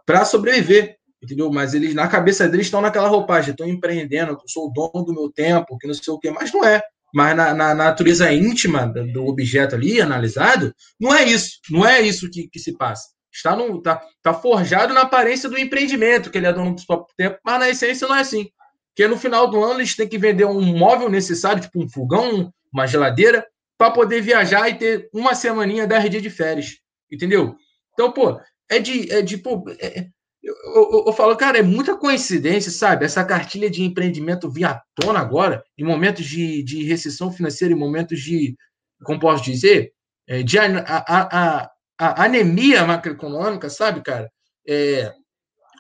para 0.06 0.26
sobreviver, 0.26 0.98
entendeu? 1.22 1.52
Mas 1.52 1.76
eles, 1.76 1.94
na 1.94 2.08
cabeça 2.08 2.50
deles, 2.50 2.66
estão 2.66 2.82
naquela 2.82 3.08
roupagem, 3.08 3.52
estão 3.52 3.68
empreendendo, 3.68 4.38
sou 4.48 4.68
o 4.68 4.72
dono 4.74 5.06
do 5.06 5.14
meu 5.14 5.32
tempo, 5.32 5.78
que 5.78 5.88
não 5.88 5.94
sei 5.94 6.12
o 6.12 6.20
quê, 6.20 6.32
mas 6.32 6.52
não 6.52 6.66
é. 6.66 6.82
Mas 7.14 7.38
na, 7.38 7.54
na 7.54 7.76
natureza 7.76 8.34
íntima 8.34 8.88
do 8.88 9.28
objeto 9.28 9.76
ali, 9.76 10.02
analisado, 10.02 10.74
não 11.00 11.14
é 11.14 11.24
isso. 11.24 11.60
Não 11.70 11.86
é 11.86 12.02
isso 12.02 12.28
que, 12.32 12.48
que 12.48 12.60
se 12.60 12.76
passa. 12.76 13.10
Está, 13.32 13.56
no, 13.56 13.80
tá, 13.82 14.04
tá 14.22 14.34
forjado 14.34 14.96
na 14.96 15.02
aparência 15.02 15.48
do 15.48 15.60
empreendimento, 15.60 16.32
que 16.32 16.40
ele 16.40 16.48
é 16.48 16.54
dono 16.54 16.76
do 16.76 16.86
próprio 16.86 17.16
tempo, 17.16 17.38
mas 17.46 17.60
na 17.60 17.70
essência 17.70 18.08
não 18.08 18.16
é 18.16 18.22
assim. 18.22 18.48
Porque 18.90 19.08
no 19.08 19.18
final 19.18 19.48
do 19.48 19.64
ano 19.64 19.80
eles 19.80 19.96
têm 19.96 20.08
que 20.08 20.18
vender 20.18 20.46
um 20.46 20.62
móvel 20.62 21.10
necessário, 21.10 21.62
tipo 21.62 21.84
um 21.84 21.90
fogão, 21.90 22.52
uma 22.74 22.88
geladeira, 22.88 23.46
para 23.78 23.92
poder 23.92 24.22
viajar 24.22 24.70
e 24.70 24.76
ter 24.76 25.10
uma 25.14 25.36
semaninha, 25.36 25.88
dez 25.88 26.10
dias 26.10 26.24
de 26.24 26.30
férias. 26.30 26.78
Entendeu? 27.12 27.56
Então, 27.94 28.12
pô, 28.12 28.40
é 28.70 28.80
de. 28.80 29.12
É 29.12 29.22
de 29.22 29.38
pô, 29.38 29.64
é, 29.80 30.08
eu, 30.42 30.56
eu, 30.76 31.04
eu, 31.08 31.14
falo, 31.14 31.38
cara, 31.38 31.60
é 31.60 31.62
muita 31.62 31.96
coincidência, 31.96 32.70
sabe? 32.70 33.06
Essa 33.06 33.24
cartilha 33.24 33.70
de 33.70 33.82
empreendimento 33.82 34.52
vir 34.52 34.66
à 34.66 34.82
tona 34.94 35.20
agora, 35.20 35.64
em 35.78 35.86
momentos 35.86 36.26
de, 36.26 36.62
de 36.64 36.84
recessão 36.84 37.32
financeira, 37.32 37.74
em 37.74 37.78
momentos 37.78 38.20
de, 38.20 38.58
como 39.06 39.20
posso 39.20 39.42
dizer, 39.44 39.94
é, 40.28 40.44
de 40.44 40.60
a, 40.60 40.66
a, 40.86 41.62
a, 41.64 41.72
a 41.98 42.26
anemia 42.26 42.86
macroeconômica, 42.86 43.70
sabe, 43.70 44.02
cara? 44.02 44.30
É, 44.68 45.14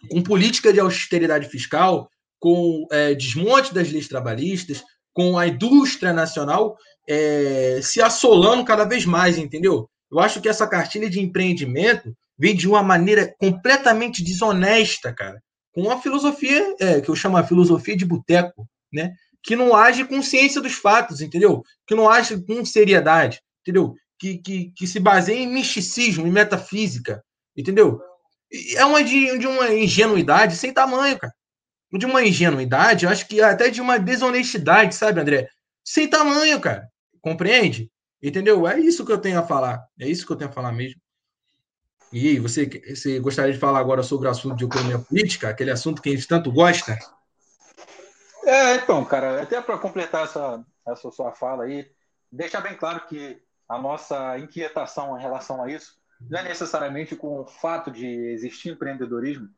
com 0.09 0.21
política 0.21 0.71
de 0.71 0.79
austeridade 0.79 1.49
fiscal, 1.49 2.09
com 2.39 2.85
é, 2.91 3.13
desmonte 3.13 3.73
das 3.73 3.91
leis 3.91 4.07
trabalhistas, 4.07 4.83
com 5.13 5.37
a 5.37 5.47
indústria 5.47 6.11
nacional 6.11 6.75
é, 7.07 7.79
se 7.81 8.01
assolando 8.01 8.65
cada 8.65 8.85
vez 8.85 9.05
mais, 9.05 9.37
entendeu? 9.37 9.89
Eu 10.11 10.19
acho 10.19 10.41
que 10.41 10.49
essa 10.49 10.67
cartilha 10.67 11.09
de 11.09 11.19
empreendimento 11.19 12.13
vem 12.37 12.55
de 12.55 12.67
uma 12.67 12.81
maneira 12.81 13.33
completamente 13.39 14.23
desonesta, 14.23 15.13
cara, 15.13 15.41
com 15.73 15.81
uma 15.81 16.01
filosofia 16.01 16.75
é, 16.79 17.01
que 17.01 17.09
eu 17.09 17.15
chamo 17.15 17.37
a 17.37 17.43
filosofia 17.43 17.95
de 17.95 18.05
boteco, 18.05 18.67
né? 18.91 19.13
Que 19.43 19.55
não 19.55 19.75
age 19.75 20.05
com 20.05 20.21
ciência 20.21 20.61
dos 20.61 20.73
fatos, 20.73 21.21
entendeu? 21.21 21.63
Que 21.85 21.95
não 21.95 22.09
age 22.09 22.41
com 22.45 22.63
seriedade, 22.63 23.41
entendeu? 23.61 23.95
que, 24.23 24.37
que, 24.37 24.71
que 24.73 24.87
se 24.87 25.01
baseia 25.01 25.39
em 25.39 25.51
misticismo, 25.51 26.25
em 26.25 26.31
metafísica, 26.31 27.21
entendeu? 27.57 27.99
É 28.75 28.85
uma 28.85 29.03
de, 29.03 29.37
de 29.37 29.45
uma 29.45 29.73
ingenuidade 29.73 30.55
sem 30.55 30.71
tamanho, 30.71 31.19
cara. 31.19 31.33
De 31.95 32.05
uma 32.05 32.23
ingenuidade, 32.23 33.05
eu 33.05 33.11
acho 33.11 33.27
que 33.27 33.41
até 33.41 33.69
de 33.69 33.79
uma 33.79 33.99
desonestidade, 33.99 34.95
sabe, 34.95 35.21
André? 35.21 35.47
Sem 35.83 36.09
tamanho, 36.09 36.59
cara. 36.59 36.89
Compreende? 37.21 37.91
Entendeu? 38.21 38.67
É 38.67 38.79
isso 38.79 39.05
que 39.05 39.11
eu 39.11 39.17
tenho 39.17 39.39
a 39.39 39.43
falar. 39.43 39.85
É 39.99 40.07
isso 40.07 40.25
que 40.25 40.31
eu 40.31 40.35
tenho 40.35 40.49
a 40.49 40.53
falar 40.53 40.71
mesmo. 40.71 40.99
E 42.11 42.29
aí, 42.29 42.39
você, 42.39 42.65
você 42.89 43.19
gostaria 43.19 43.53
de 43.53 43.59
falar 43.59 43.79
agora 43.79 44.03
sobre 44.03 44.27
o 44.27 44.31
assunto 44.31 44.55
de 44.55 44.65
economia 44.65 44.99
política, 44.99 45.49
aquele 45.49 45.71
assunto 45.71 46.01
que 46.01 46.09
a 46.09 46.11
gente 46.11 46.27
tanto 46.27 46.51
gosta? 46.51 46.97
É, 48.45 48.75
então, 48.75 49.03
cara, 49.05 49.41
até 49.41 49.61
para 49.61 49.77
completar 49.77 50.25
essa, 50.25 50.63
essa 50.87 51.09
sua 51.11 51.31
fala 51.31 51.63
aí, 51.63 51.89
deixar 52.31 52.61
bem 52.61 52.75
claro 52.75 53.07
que 53.07 53.41
a 53.67 53.79
nossa 53.79 54.37
inquietação 54.37 55.17
em 55.17 55.21
relação 55.21 55.63
a 55.63 55.71
isso 55.71 55.95
não 56.29 56.39
é 56.39 56.43
necessariamente 56.43 57.15
com 57.15 57.41
o 57.41 57.45
fato 57.45 57.89
de 57.89 58.05
existir 58.05 58.69
empreendedorismo, 58.69 59.49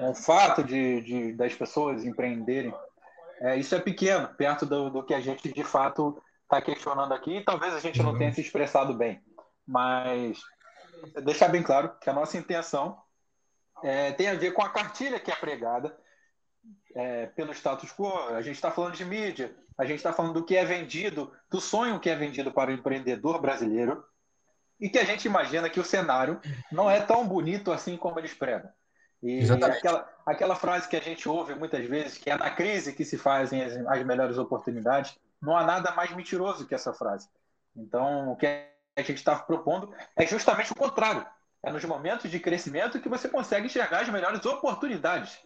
o 0.00 0.14
fato 0.14 0.62
de, 0.62 1.00
de 1.02 1.32
das 1.32 1.54
pessoas 1.54 2.04
empreenderem. 2.04 2.74
É, 3.40 3.56
isso 3.56 3.74
é 3.74 3.80
pequeno, 3.80 4.28
perto 4.34 4.66
do, 4.66 4.90
do 4.90 5.02
que 5.02 5.14
a 5.14 5.20
gente 5.20 5.52
de 5.52 5.64
fato 5.64 6.20
está 6.42 6.60
questionando 6.60 7.12
aqui, 7.12 7.38
e 7.38 7.44
talvez 7.44 7.74
a 7.74 7.80
gente 7.80 8.02
não 8.02 8.16
tenha 8.16 8.32
se 8.32 8.40
expressado 8.40 8.94
bem. 8.94 9.22
Mas 9.66 10.40
deixar 11.22 11.48
bem 11.48 11.62
claro 11.62 11.92
que 12.00 12.08
a 12.08 12.12
nossa 12.12 12.36
intenção 12.36 12.98
é, 13.82 14.12
tem 14.12 14.28
a 14.28 14.34
ver 14.34 14.52
com 14.52 14.62
a 14.62 14.70
cartilha 14.70 15.20
que 15.20 15.30
é 15.30 15.36
pregada 15.36 15.96
é, 16.94 17.26
pelo 17.26 17.52
status 17.52 17.92
quo. 17.92 18.10
A 18.30 18.42
gente 18.42 18.56
está 18.56 18.70
falando 18.70 18.94
de 18.94 19.04
mídia, 19.04 19.54
a 19.76 19.84
gente 19.84 19.98
está 19.98 20.12
falando 20.12 20.34
do 20.34 20.44
que 20.44 20.56
é 20.56 20.64
vendido, 20.64 21.32
do 21.50 21.60
sonho 21.60 22.00
que 22.00 22.10
é 22.10 22.16
vendido 22.16 22.50
para 22.50 22.70
o 22.70 22.74
empreendedor 22.74 23.40
brasileiro, 23.40 24.02
e 24.80 24.88
que 24.88 24.98
a 24.98 25.04
gente 25.04 25.26
imagina 25.26 25.68
que 25.68 25.80
o 25.80 25.84
cenário 25.84 26.40
não 26.70 26.90
é 26.90 27.00
tão 27.00 27.26
bonito 27.26 27.72
assim 27.72 27.96
como 27.96 28.18
eles 28.18 28.34
pregam. 28.34 28.70
E 29.22 29.40
aquela, 29.50 30.08
aquela 30.24 30.54
frase 30.54 30.88
que 30.88 30.96
a 30.96 31.00
gente 31.00 31.28
ouve 31.28 31.54
muitas 31.54 31.84
vezes, 31.86 32.18
que 32.18 32.30
é 32.30 32.36
na 32.36 32.50
crise 32.50 32.92
que 32.92 33.04
se 33.04 33.18
fazem 33.18 33.62
as, 33.62 33.74
as 33.74 34.04
melhores 34.04 34.38
oportunidades, 34.38 35.18
não 35.42 35.56
há 35.56 35.64
nada 35.64 35.92
mais 35.92 36.14
mentiroso 36.14 36.66
que 36.66 36.74
essa 36.74 36.92
frase. 36.92 37.28
Então, 37.76 38.32
o 38.32 38.36
que 38.36 38.46
a 38.46 39.02
gente 39.02 39.16
está 39.16 39.36
propondo 39.36 39.92
é 40.16 40.26
justamente 40.26 40.72
o 40.72 40.76
contrário. 40.76 41.26
É 41.64 41.72
nos 41.72 41.84
momentos 41.84 42.30
de 42.30 42.38
crescimento 42.38 43.00
que 43.00 43.08
você 43.08 43.28
consegue 43.28 43.66
enxergar 43.66 44.00
as 44.00 44.08
melhores 44.08 44.44
oportunidades. 44.46 45.38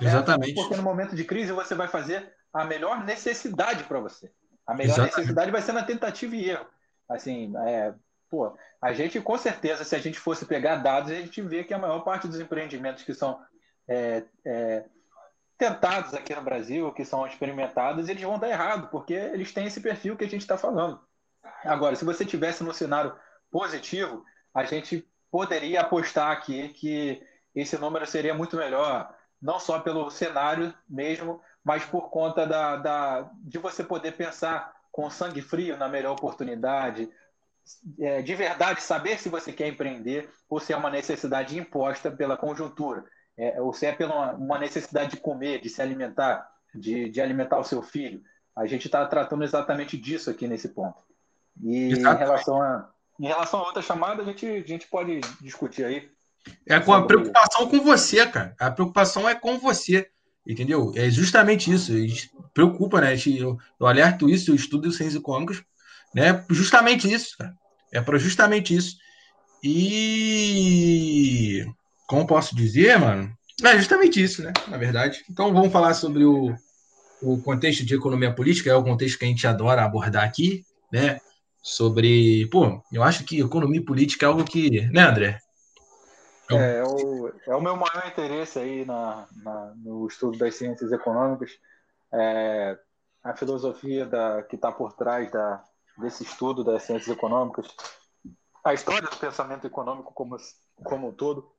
Exatamente. 0.00 0.54
Porque 0.54 0.76
no 0.76 0.82
momento 0.82 1.16
de 1.16 1.24
crise 1.24 1.52
você 1.52 1.74
vai 1.74 1.88
fazer 1.88 2.32
a 2.52 2.64
melhor 2.64 3.04
necessidade 3.04 3.84
para 3.84 3.98
você. 3.98 4.30
A 4.66 4.74
melhor 4.74 4.92
Exatamente. 4.92 5.16
necessidade 5.16 5.50
vai 5.50 5.62
ser 5.62 5.72
na 5.72 5.82
tentativa 5.82 6.36
e 6.36 6.50
erro. 6.50 6.66
Assim, 7.08 7.52
é, 7.66 7.94
pô, 8.30 8.56
a 8.80 8.92
gente 8.92 9.20
com 9.20 9.36
certeza, 9.38 9.84
se 9.84 9.94
a 9.94 9.98
gente 9.98 10.18
fosse 10.18 10.44
pegar 10.44 10.76
dados, 10.76 11.10
a 11.10 11.14
gente 11.14 11.40
vê 11.40 11.64
que 11.64 11.74
a 11.74 11.78
maior 11.78 12.00
parte 12.00 12.28
dos 12.28 12.40
empreendimentos 12.40 13.02
que 13.02 13.14
são 13.14 13.40
é, 13.88 14.24
é, 14.44 14.84
tentados 15.58 16.14
aqui 16.14 16.34
no 16.34 16.42
Brasil, 16.42 16.92
que 16.92 17.04
são 17.04 17.26
experimentados, 17.26 18.08
eles 18.08 18.22
vão 18.22 18.38
dar 18.38 18.48
errado, 18.48 18.88
porque 18.88 19.14
eles 19.14 19.52
têm 19.52 19.66
esse 19.66 19.80
perfil 19.80 20.16
que 20.16 20.24
a 20.24 20.28
gente 20.28 20.42
está 20.42 20.58
falando. 20.58 21.00
Agora, 21.64 21.96
se 21.96 22.04
você 22.04 22.24
tivesse 22.24 22.62
no 22.62 22.74
cenário 22.74 23.14
positivo, 23.50 24.24
a 24.54 24.64
gente 24.64 25.08
poderia 25.30 25.80
apostar 25.80 26.30
aqui 26.30 26.68
que 26.70 27.22
esse 27.54 27.78
número 27.78 28.06
seria 28.06 28.34
muito 28.34 28.56
melhor, 28.56 29.14
não 29.40 29.58
só 29.58 29.78
pelo 29.80 30.10
cenário 30.10 30.74
mesmo, 30.88 31.40
mas 31.64 31.84
por 31.84 32.10
conta 32.10 32.46
da, 32.46 32.76
da, 32.76 33.30
de 33.42 33.58
você 33.58 33.82
poder 33.82 34.12
pensar 34.12 34.74
com 34.92 35.10
sangue 35.10 35.42
frio 35.42 35.76
na 35.76 35.88
melhor 35.88 36.12
oportunidade, 36.12 37.10
é, 37.98 38.22
de 38.22 38.34
verdade 38.34 38.82
saber 38.82 39.18
se 39.18 39.28
você 39.28 39.52
quer 39.52 39.68
empreender 39.68 40.28
ou 40.48 40.60
se 40.60 40.72
é 40.72 40.76
uma 40.76 40.90
necessidade 40.90 41.58
imposta 41.58 42.10
pela 42.10 42.36
conjuntura, 42.36 43.04
é, 43.36 43.60
ou 43.60 43.72
se 43.72 43.86
é 43.86 43.92
pela 43.92 44.34
uma 44.34 44.58
necessidade 44.58 45.12
de 45.12 45.16
comer, 45.18 45.60
de 45.60 45.68
se 45.68 45.82
alimentar, 45.82 46.48
de, 46.74 47.08
de 47.08 47.20
alimentar 47.20 47.58
o 47.58 47.64
seu 47.64 47.82
filho. 47.82 48.22
A 48.54 48.66
gente 48.66 48.86
está 48.86 49.04
tratando 49.06 49.44
exatamente 49.44 49.96
disso 49.98 50.30
aqui 50.30 50.46
nesse 50.46 50.68
ponto. 50.70 50.98
E 51.62 51.92
em 51.92 52.02
relação, 52.02 52.60
a, 52.60 52.88
em 53.20 53.26
relação 53.26 53.60
a 53.60 53.66
outra 53.66 53.82
chamada, 53.82 54.22
a 54.22 54.24
gente, 54.24 54.46
a 54.46 54.66
gente 54.66 54.86
pode 54.88 55.20
discutir 55.40 55.84
aí. 55.84 56.08
É 56.66 56.78
com 56.78 56.92
a 56.92 57.06
preocupação 57.06 57.68
com 57.68 57.80
você, 57.80 58.26
cara. 58.26 58.54
A 58.58 58.70
preocupação 58.70 59.28
é 59.28 59.34
com 59.34 59.58
você. 59.58 60.08
Entendeu? 60.46 60.92
É 60.94 61.10
justamente 61.10 61.72
isso. 61.72 61.92
Preocupa, 62.54 63.00
né? 63.00 63.14
Eu, 63.26 63.58
eu 63.80 63.86
alerto 63.86 64.28
isso, 64.30 64.52
eu 64.52 64.54
estudo 64.54 64.92
ciências 64.92 65.20
econômicas, 65.20 65.62
né? 66.16 66.44
Justamente 66.50 67.12
isso, 67.12 67.36
cara. 67.36 67.54
É 67.92 68.00
para 68.00 68.18
justamente 68.18 68.74
isso. 68.74 68.96
E 69.62 71.64
como 72.08 72.26
posso 72.26 72.56
dizer, 72.56 72.98
mano? 72.98 73.30
É 73.62 73.76
justamente 73.76 74.22
isso, 74.22 74.42
né? 74.42 74.52
Na 74.68 74.78
verdade. 74.78 75.22
Então 75.30 75.52
vamos 75.52 75.72
falar 75.72 75.94
sobre 75.94 76.24
o, 76.24 76.54
o 77.22 77.38
contexto 77.42 77.84
de 77.84 77.94
economia 77.94 78.34
política, 78.34 78.70
é 78.70 78.74
o 78.74 78.82
contexto 78.82 79.18
que 79.18 79.26
a 79.26 79.28
gente 79.28 79.46
adora 79.46 79.84
abordar 79.84 80.24
aqui, 80.24 80.64
né? 80.90 81.20
sobre. 81.66 82.46
Pô, 82.46 82.80
eu 82.92 83.02
acho 83.02 83.24
que 83.24 83.40
economia 83.40 83.84
política 83.84 84.24
é 84.24 84.28
algo 84.28 84.44
que. 84.44 84.88
Né, 84.92 85.02
André? 85.02 85.40
É, 86.48 86.78
é, 86.78 86.82
o, 86.84 87.32
é 87.44 87.56
o 87.56 87.60
meu 87.60 87.74
maior 87.74 88.06
interesse 88.06 88.60
aí 88.60 88.84
na, 88.84 89.26
na 89.42 89.74
no 89.74 90.06
estudo 90.06 90.38
das 90.38 90.54
ciências 90.54 90.92
econômicas. 90.92 91.50
É, 92.14 92.78
a 93.24 93.36
filosofia 93.36 94.06
da, 94.06 94.44
que 94.44 94.54
está 94.54 94.70
por 94.70 94.92
trás 94.92 95.28
da, 95.32 95.64
desse 95.98 96.22
estudo 96.22 96.62
das 96.62 96.82
ciências 96.82 97.08
econômicas, 97.14 97.66
a 98.64 98.74
história 98.74 99.08
do 99.08 99.16
pensamento 99.16 99.66
econômico 99.66 100.12
como, 100.12 100.36
como 100.84 101.08
um 101.08 101.12
todo. 101.12 101.50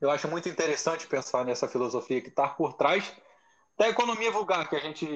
Eu 0.00 0.10
acho 0.10 0.28
muito 0.28 0.48
interessante 0.48 1.06
pensar 1.06 1.44
nessa 1.44 1.68
filosofia 1.68 2.20
que 2.20 2.28
está 2.28 2.48
por 2.48 2.74
trás 2.74 3.12
da 3.78 3.88
economia 3.88 4.30
vulgar 4.30 4.68
que 4.68 4.76
a 4.76 4.80
gente, 4.80 5.06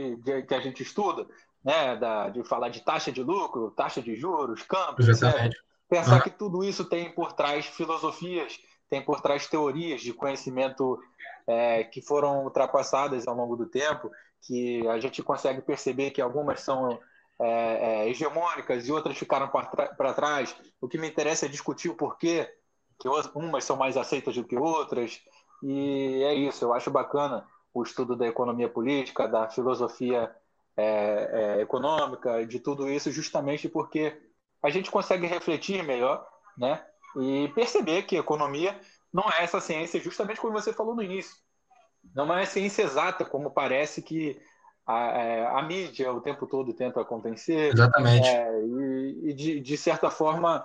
que 0.46 0.54
a 0.54 0.60
gente 0.60 0.82
estuda, 0.82 1.26
né, 1.64 1.96
da, 1.96 2.28
de 2.28 2.44
falar 2.44 2.68
de 2.68 2.80
taxa 2.84 3.10
de 3.10 3.22
lucro, 3.22 3.70
taxa 3.70 4.00
de 4.00 4.14
juros, 4.14 4.62
campos, 4.62 5.08
Exatamente. 5.08 5.56
Pensar 5.88 6.20
que 6.20 6.30
tudo 6.30 6.64
isso 6.64 6.84
tem 6.84 7.12
por 7.12 7.32
trás 7.32 7.66
filosofias, 7.66 8.58
tem 8.90 9.00
por 9.00 9.20
trás 9.20 9.46
teorias 9.46 10.00
de 10.00 10.12
conhecimento 10.12 10.98
é, 11.46 11.84
que 11.84 12.02
foram 12.02 12.42
ultrapassadas 12.44 13.26
ao 13.26 13.36
longo 13.36 13.56
do 13.56 13.66
tempo, 13.66 14.10
que 14.42 14.86
a 14.88 14.98
gente 14.98 15.22
consegue 15.22 15.62
perceber 15.62 16.10
que 16.10 16.20
algumas 16.20 16.60
são 16.60 16.98
é, 17.40 17.48
é, 17.48 18.08
hegemônicas 18.08 18.86
e 18.86 18.92
outras 18.92 19.16
ficaram 19.16 19.48
para 19.48 20.14
trás. 20.14 20.56
O 20.80 20.88
que 20.88 20.98
me 20.98 21.08
interessa 21.08 21.46
é 21.46 21.48
discutir 21.48 21.88
o 21.88 21.94
porquê 21.94 22.50
que 22.98 23.08
umas 23.34 23.64
são 23.64 23.76
mais 23.76 23.96
aceitas 23.96 24.34
do 24.34 24.44
que 24.44 24.56
outras. 24.56 25.20
E 25.62 26.22
é 26.24 26.34
isso, 26.34 26.64
eu 26.64 26.72
acho 26.72 26.90
bacana 26.90 27.46
o 27.72 27.82
estudo 27.82 28.16
da 28.16 28.26
economia 28.26 28.68
política, 28.68 29.28
da 29.28 29.48
filosofia 29.48 30.34
é, 30.76 31.56
é, 31.58 31.62
econômica, 31.62 32.46
de 32.46 32.58
tudo 32.60 32.88
isso, 32.88 33.10
justamente 33.10 33.68
porque 33.68 34.18
a 34.62 34.70
gente 34.70 34.90
consegue 34.90 35.26
refletir 35.26 35.82
melhor, 35.82 36.26
né? 36.56 36.84
E 37.18 37.48
perceber 37.54 38.02
que 38.02 38.16
economia 38.16 38.78
não 39.12 39.24
é 39.24 39.42
essa 39.42 39.60
ciência, 39.60 40.00
justamente 40.00 40.40
como 40.40 40.52
você 40.52 40.72
falou 40.72 40.94
no 40.94 41.02
início. 41.02 41.36
Não 42.14 42.32
é 42.36 42.44
ciência 42.46 42.82
exata, 42.82 43.24
como 43.24 43.50
parece 43.50 44.02
que 44.02 44.40
a, 44.86 45.08
é, 45.18 45.46
a 45.46 45.62
mídia 45.62 46.12
o 46.12 46.20
tempo 46.20 46.46
todo 46.46 46.72
tenta 46.72 47.04
convencer. 47.04 47.72
Exatamente. 47.72 48.28
É, 48.28 48.62
e, 48.62 49.30
e 49.30 49.34
de, 49.34 49.60
de, 49.60 49.76
certa 49.76 50.10
forma, 50.10 50.64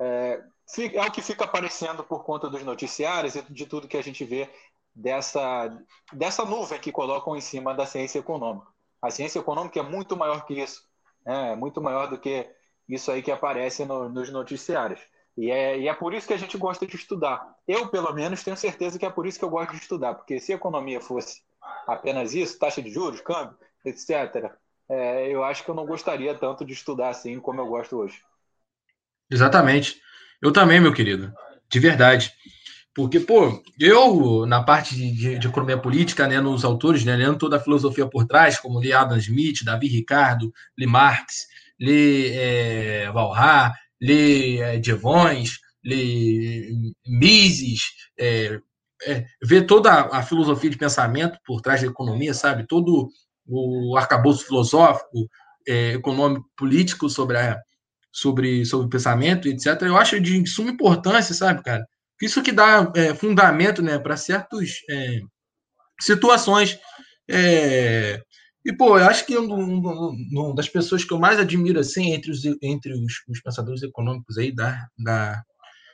é, 0.00 0.40
é 0.94 1.02
o 1.02 1.10
que 1.10 1.20
fica 1.20 1.44
aparecendo 1.44 2.04
por 2.04 2.24
conta 2.24 2.48
dos 2.48 2.62
noticiários 2.62 3.34
e 3.34 3.42
de 3.42 3.66
tudo 3.66 3.88
que 3.88 3.96
a 3.96 4.02
gente 4.02 4.24
vê 4.24 4.48
dessa, 4.94 5.76
dessa 6.12 6.44
nuvem 6.44 6.78
que 6.78 6.92
colocam 6.92 7.36
em 7.36 7.40
cima 7.40 7.74
da 7.74 7.84
ciência 7.84 8.20
econômica. 8.20 8.68
A 9.02 9.10
ciência 9.10 9.40
econômica 9.40 9.80
é 9.80 9.82
muito 9.82 10.16
maior 10.16 10.46
que 10.46 10.54
isso, 10.54 10.82
né? 11.24 11.52
é 11.52 11.56
muito 11.56 11.82
maior 11.82 12.08
do 12.08 12.18
que 12.18 12.48
isso 12.88 13.10
aí 13.10 13.20
que 13.20 13.32
aparece 13.32 13.84
no, 13.84 14.08
nos 14.08 14.30
noticiários. 14.30 15.00
E 15.36 15.50
é, 15.50 15.78
e 15.78 15.88
é 15.88 15.92
por 15.92 16.14
isso 16.14 16.26
que 16.26 16.32
a 16.32 16.38
gente 16.38 16.56
gosta 16.56 16.86
de 16.86 16.96
estudar. 16.96 17.54
Eu, 17.68 17.88
pelo 17.88 18.12
menos, 18.14 18.42
tenho 18.42 18.56
certeza 18.56 18.98
que 18.98 19.04
é 19.04 19.10
por 19.10 19.26
isso 19.26 19.38
que 19.38 19.44
eu 19.44 19.50
gosto 19.50 19.72
de 19.72 19.82
estudar, 19.82 20.14
porque 20.14 20.40
se 20.40 20.52
a 20.52 20.56
economia 20.56 21.00
fosse 21.00 21.42
apenas 21.86 22.34
isso, 22.34 22.58
taxa 22.58 22.82
de 22.82 22.90
juros, 22.90 23.20
câmbio, 23.20 23.56
etc., 23.84 24.50
é, 24.88 25.28
eu 25.32 25.42
acho 25.42 25.64
que 25.64 25.70
eu 25.70 25.74
não 25.74 25.84
gostaria 25.84 26.34
tanto 26.34 26.64
de 26.64 26.72
estudar 26.72 27.08
assim 27.08 27.40
como 27.40 27.60
eu 27.60 27.66
gosto 27.66 27.96
hoje. 27.96 28.22
Exatamente. 29.30 30.00
Eu 30.40 30.52
também, 30.52 30.80
meu 30.80 30.92
querido. 30.92 31.32
De 31.68 31.80
verdade. 31.80 32.32
Porque, 32.94 33.20
pô, 33.20 33.62
eu, 33.78 34.46
na 34.46 34.62
parte 34.62 34.94
de, 34.94 35.38
de, 35.38 35.46
economia 35.46 35.76
política, 35.76 36.26
né, 36.26 36.40
nos 36.40 36.64
autores, 36.64 37.04
né, 37.04 37.14
lendo 37.14 37.36
toda 37.36 37.56
a 37.56 37.60
filosofia 37.60 38.06
por 38.06 38.26
trás, 38.26 38.58
como 38.58 38.80
li 38.80 38.92
Adam 38.92 39.18
Smith, 39.18 39.64
Davi 39.64 39.88
Ricardo, 39.88 40.50
li 40.78 40.86
Marx, 40.86 41.46
li 41.78 42.32
é, 42.32 43.10
Valhar, 43.12 43.74
li 44.00 44.58
é, 44.58 44.78
Devons, 44.78 45.58
li 45.84 46.94
Mises, 47.06 47.82
é, 48.18 48.58
é, 49.04 49.26
ver 49.42 49.66
toda 49.66 49.92
a, 49.92 50.22
filosofia 50.22 50.70
de 50.70 50.78
pensamento 50.78 51.38
por 51.44 51.60
trás 51.60 51.80
da 51.80 51.86
economia, 51.86 52.32
sabe? 52.32 52.66
Todo 52.66 53.08
o 53.46 53.96
arcabouço 53.96 54.46
filosófico, 54.46 55.28
é, 55.66 55.92
econômico, 55.92 56.48
político 56.56 57.08
sobre, 57.08 57.36
a, 57.36 57.58
sobre, 58.12 58.64
sobre 58.64 58.86
o 58.86 58.90
pensamento, 58.90 59.48
etc. 59.48 59.82
Eu 59.82 59.96
acho 59.96 60.20
de 60.20 60.46
suma 60.46 60.70
importância, 60.70 61.34
sabe, 61.34 61.62
cara? 61.62 61.86
Isso 62.20 62.42
que 62.42 62.52
dá 62.52 62.90
é, 62.94 63.14
fundamento 63.14 63.82
né, 63.82 63.98
para 63.98 64.16
certas 64.16 64.80
é, 64.88 65.20
situações. 66.00 66.78
É, 67.28 68.20
e, 68.64 68.72
pô, 68.72 68.98
eu 68.98 69.06
acho 69.06 69.26
que 69.26 69.36
uma 69.36 70.54
das 70.54 70.68
pessoas 70.68 71.04
que 71.04 71.12
eu 71.12 71.18
mais 71.18 71.38
admiro 71.38 71.78
assim, 71.78 72.12
entre 72.12 72.30
os, 72.30 72.42
entre 72.62 72.92
os, 72.94 73.22
os 73.28 73.40
pensadores 73.40 73.82
econômicos 73.82 74.38
aí 74.38 74.50
da, 74.50 74.88
da, 74.98 75.42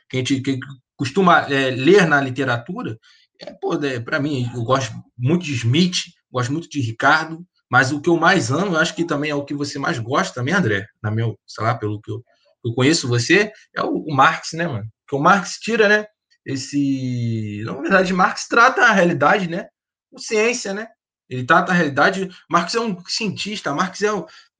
que 0.09 0.17
a 0.17 0.19
gente 0.19 0.41
que 0.41 0.59
costuma 0.95 1.41
é, 1.51 1.71
ler 1.71 2.07
na 2.07 2.21
literatura, 2.21 2.97
é, 3.41 3.55
é, 3.87 3.99
para 3.99 4.19
mim, 4.19 4.49
eu 4.53 4.63
gosto 4.63 4.93
muito 5.17 5.43
de 5.43 5.53
Smith, 5.53 5.97
gosto 6.31 6.51
muito 6.51 6.69
de 6.69 6.79
Ricardo, 6.81 7.45
mas 7.69 7.91
o 7.91 7.99
que 7.99 8.09
eu 8.09 8.17
mais 8.17 8.51
amo, 8.51 8.75
eu 8.75 8.79
acho 8.79 8.95
que 8.95 9.05
também 9.05 9.31
é 9.31 9.35
o 9.35 9.45
que 9.45 9.53
você 9.53 9.79
mais 9.79 9.97
gosta 9.99 10.33
também, 10.33 10.53
André, 10.53 10.85
na 11.01 11.09
meu, 11.09 11.37
sei 11.47 11.63
lá, 11.63 11.75
pelo 11.75 11.99
que 12.01 12.11
eu, 12.11 12.23
eu 12.65 12.73
conheço 12.73 13.07
você, 13.07 13.51
é 13.75 13.81
o, 13.81 14.05
o 14.07 14.15
Marx, 14.15 14.53
né, 14.53 14.67
mano? 14.67 14.87
Que 15.07 15.15
o 15.15 15.19
Marx 15.19 15.57
tira, 15.59 15.87
né, 15.89 16.05
esse. 16.45 17.63
Na 17.65 17.73
verdade, 17.73 18.13
Marx 18.13 18.47
trata 18.47 18.81
a 18.81 18.91
realidade, 18.91 19.47
né? 19.49 19.67
Com 20.11 20.17
ciência, 20.17 20.73
né? 20.73 20.87
Ele 21.29 21.45
trata 21.45 21.71
a 21.71 21.75
realidade. 21.75 22.29
Marx 22.49 22.75
é 22.75 22.79
um 22.79 23.01
cientista, 23.05 23.73
Marx 23.73 24.01
é, 24.01 24.09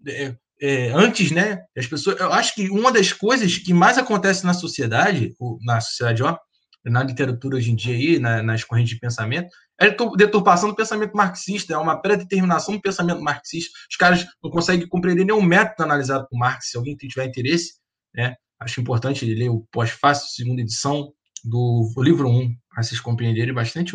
é, 0.07 0.36
é, 0.64 0.93
antes, 0.93 1.30
né? 1.30 1.61
As 1.78 1.86
pessoas. 1.86 2.18
Eu 2.18 2.32
acho 2.32 2.55
que 2.55 2.70
uma 2.70 2.89
das 2.89 3.11
coisas 3.11 3.57
que 3.57 3.74
mais 3.74 3.97
acontece 3.97 4.45
na 4.45 4.53
sociedade, 4.53 5.36
na 5.61 5.82
sociedade, 5.82 6.24
ó, 6.24 6.38
na 6.86 7.03
literatura 7.03 7.57
hoje 7.57 7.70
em 7.70 7.76
dia 7.76 7.93
aí, 7.93 8.18
na, 8.18 8.41
nas 8.41 8.64
correntes 8.64 8.93
de 8.93 8.99
pensamento, 8.99 9.49
é 9.80 9.88
a 9.88 10.16
deturpação 10.16 10.70
do 10.70 10.76
pensamento 10.76 11.18
marxista, 11.18 11.74
é 11.74 11.78
uma 11.78 12.01
pré-determinação 12.01 12.76
do 12.76 12.82
pensamento 12.82 13.22
marxista. 13.22 13.78
Os 13.91 13.97
caras 13.97 14.26
não 14.41 14.49
conseguem 14.49 14.88
compreender 14.88 15.26
nenhum 15.26 15.41
método 15.41 15.84
analisado 15.84 16.26
por 16.30 16.39
Marx. 16.39 16.70
Se 16.70 16.78
alguém 16.78 16.95
tiver 16.95 17.26
interesse, 17.26 17.74
né? 18.16 18.34
Acho 18.57 18.80
importante 18.80 19.26
ler 19.26 19.49
o 19.49 19.68
pós-fácil, 19.70 20.30
segunda 20.30 20.61
edição, 20.61 21.11
do 21.43 21.91
livro 21.97 22.30
1, 22.30 22.55
para 22.70 22.84
vocês 22.84 23.01
compreenderem 23.01 23.53
bastante, 23.53 23.91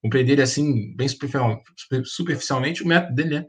compreenderem 0.00 0.44
assim, 0.44 0.94
bem 0.94 1.08
superficialmente 2.04 2.84
o 2.84 2.86
método 2.86 3.16
dele, 3.16 3.40
né? 3.40 3.46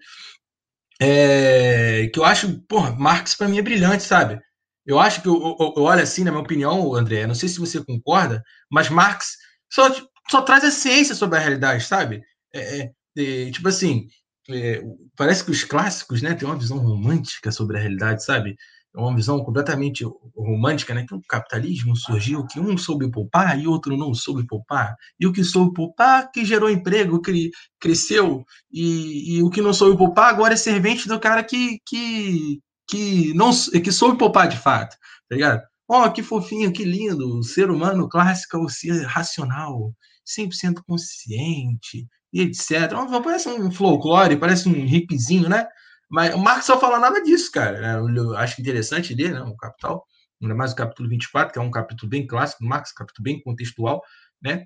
É, 1.01 2.07
que 2.07 2.19
eu 2.19 2.23
acho, 2.23 2.59
porra, 2.67 2.91
Marx 2.93 3.35
para 3.35 3.47
mim 3.47 3.57
é 3.57 3.61
brilhante, 3.61 4.03
sabe? 4.03 4.39
Eu 4.85 4.99
acho 4.99 5.21
que 5.21 5.27
eu, 5.27 5.35
eu, 5.59 5.73
eu, 5.77 5.83
olho 5.83 6.01
assim, 6.01 6.23
na 6.23 6.31
minha 6.31 6.43
opinião, 6.43 6.93
André, 6.95 7.25
não 7.27 7.35
sei 7.35 7.49
se 7.49 7.59
você 7.59 7.83
concorda, 7.83 8.43
mas 8.71 8.89
Marx 8.89 9.35
só, 9.71 9.89
só 10.29 10.41
traz 10.41 10.63
a 10.63 10.71
ciência 10.71 11.15
sobre 11.15 11.37
a 11.37 11.41
realidade, 11.41 11.83
sabe? 11.83 12.21
É, 12.53 12.79
é, 12.81 12.91
é 13.17 13.51
tipo 13.51 13.67
assim, 13.67 14.07
é, 14.49 14.81
parece 15.17 15.43
que 15.43 15.51
os 15.51 15.63
clássicos, 15.63 16.21
né, 16.21 16.33
têm 16.35 16.47
uma 16.47 16.57
visão 16.57 16.77
romântica 16.77 17.51
sobre 17.51 17.77
a 17.77 17.81
realidade, 17.81 18.23
sabe? 18.23 18.55
É 18.95 18.99
uma 18.99 19.15
visão 19.15 19.43
completamente 19.43 20.05
romântica, 20.35 20.93
né? 20.93 21.05
Que 21.05 21.13
o 21.13 21.21
capitalismo 21.27 21.95
surgiu, 21.97 22.45
que 22.45 22.59
um 22.59 22.77
soube 22.77 23.11
poupar 23.11 23.59
e 23.59 23.67
outro 23.67 23.97
não 23.97 24.13
soube 24.13 24.47
poupar. 24.47 24.95
E 25.19 25.27
o 25.27 25.33
que 25.33 25.43
soube 25.43 25.73
poupar, 25.73 26.31
que 26.31 26.45
gerou 26.45 26.69
emprego, 26.69 27.21
que 27.21 27.51
cresceu, 27.79 28.45
e, 28.71 29.35
e 29.37 29.43
o 29.43 29.49
que 29.49 29.61
não 29.61 29.73
soube 29.73 29.97
poupar 29.97 30.29
agora 30.29 30.53
é 30.53 30.57
servente 30.57 31.07
do 31.07 31.19
cara 31.19 31.43
que, 31.43 31.79
que, 31.85 32.59
que, 32.87 33.33
não, 33.33 33.51
que 33.51 33.91
soube 33.91 34.17
poupar 34.17 34.47
de 34.47 34.57
fato, 34.57 34.95
tá 35.29 35.35
ligado? 35.35 35.61
Ó, 35.87 36.05
oh, 36.05 36.11
que 36.11 36.23
fofinho, 36.23 36.71
que 36.71 36.83
lindo, 36.83 37.37
o 37.37 37.43
ser 37.43 37.69
humano 37.69 38.07
clássico, 38.07 38.57
o 38.57 38.69
ser 38.69 39.05
racional, 39.05 39.93
100% 40.25 40.81
consciente, 40.87 42.07
e 42.33 42.41
etc. 42.41 42.91
Parece 43.23 43.49
um 43.49 43.71
folclore, 43.71 44.37
parece 44.37 44.67
um 44.67 44.85
hippiezinho, 44.85 45.47
né? 45.47 45.67
Mas 46.10 46.34
o 46.34 46.38
Marx 46.38 46.66
só 46.66 46.80
fala 46.80 46.99
nada 46.99 47.22
disso, 47.22 47.51
cara. 47.51 47.78
É, 47.78 47.95
eu 47.95 48.36
acho 48.38 48.62
interessante 48.62 49.16
ler 49.16 49.34
né, 49.34 49.41
o 49.41 49.56
Capital, 49.56 50.06
ainda 50.41 50.56
mais 50.56 50.72
o 50.72 50.76
capítulo 50.76 51.10
24, 51.10 51.53
que 51.53 51.60
é 51.60 51.62
um 51.62 51.72
capítulo 51.72 52.10
bem 52.10 52.28
clássico 52.28 52.64
do 52.64 52.70
Marx, 52.70 52.91
capítulo 52.91 53.24
bem 53.24 53.41
contextual, 53.41 54.01
né? 54.41 54.66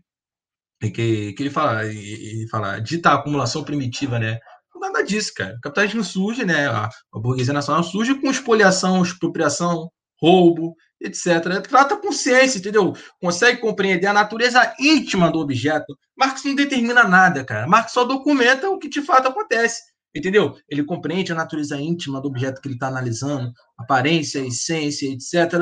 Que, 0.82 1.34
que 1.34 1.44
ele 1.44 1.50
fala, 1.50 1.86
ele 1.86 2.48
fala, 2.50 2.80
dita 2.80 3.10
a 3.10 3.16
acumulação 3.16 3.64
primitiva, 3.64 4.18
né? 4.18 4.40
Nada 4.80 5.04
disso, 5.04 5.34
cara. 5.36 5.56
O 5.56 5.62
capitalismo 5.62 6.04
surge, 6.04 6.46
né? 6.46 6.68
A, 6.68 6.86
a 6.86 7.20
burguesia 7.20 7.54
nacional 7.54 7.84
surge 7.84 8.16
com 8.16 8.32
expoliação, 8.32 9.04
expropriação, 9.04 9.92
roubo, 10.22 10.76
etc. 11.02 11.62
Trata 11.68 11.98
com 11.98 12.12
ciência, 12.12 12.60
entendeu? 12.60 12.94
Consegue 13.22 13.60
compreender 13.60 14.08
a 14.08 14.14
natureza 14.14 14.74
íntima 14.80 15.32
do 15.32 15.40
objeto. 15.40 15.98
Marx 16.18 16.44
não 16.44 16.56
determina 16.56 17.04
nada, 17.04 17.44
cara. 17.44 17.68
Marx 17.68 17.92
só 17.94 18.04
documenta 18.04 18.70
o 18.70 18.78
que 18.78 18.90
de 18.90 19.02
fato 19.02 19.28
acontece. 19.28 19.82
Entendeu? 20.16 20.55
Ele 20.68 20.84
compreende 20.84 21.32
a 21.32 21.36
natureza 21.36 21.80
íntima 21.80 22.20
do 22.20 22.28
objeto 22.28 22.62
que 22.62 22.68
ele 22.68 22.76
está 22.76 22.88
analisando, 22.88 23.51
aparência, 23.78 24.39
essência, 24.39 25.07
etc. 25.12 25.53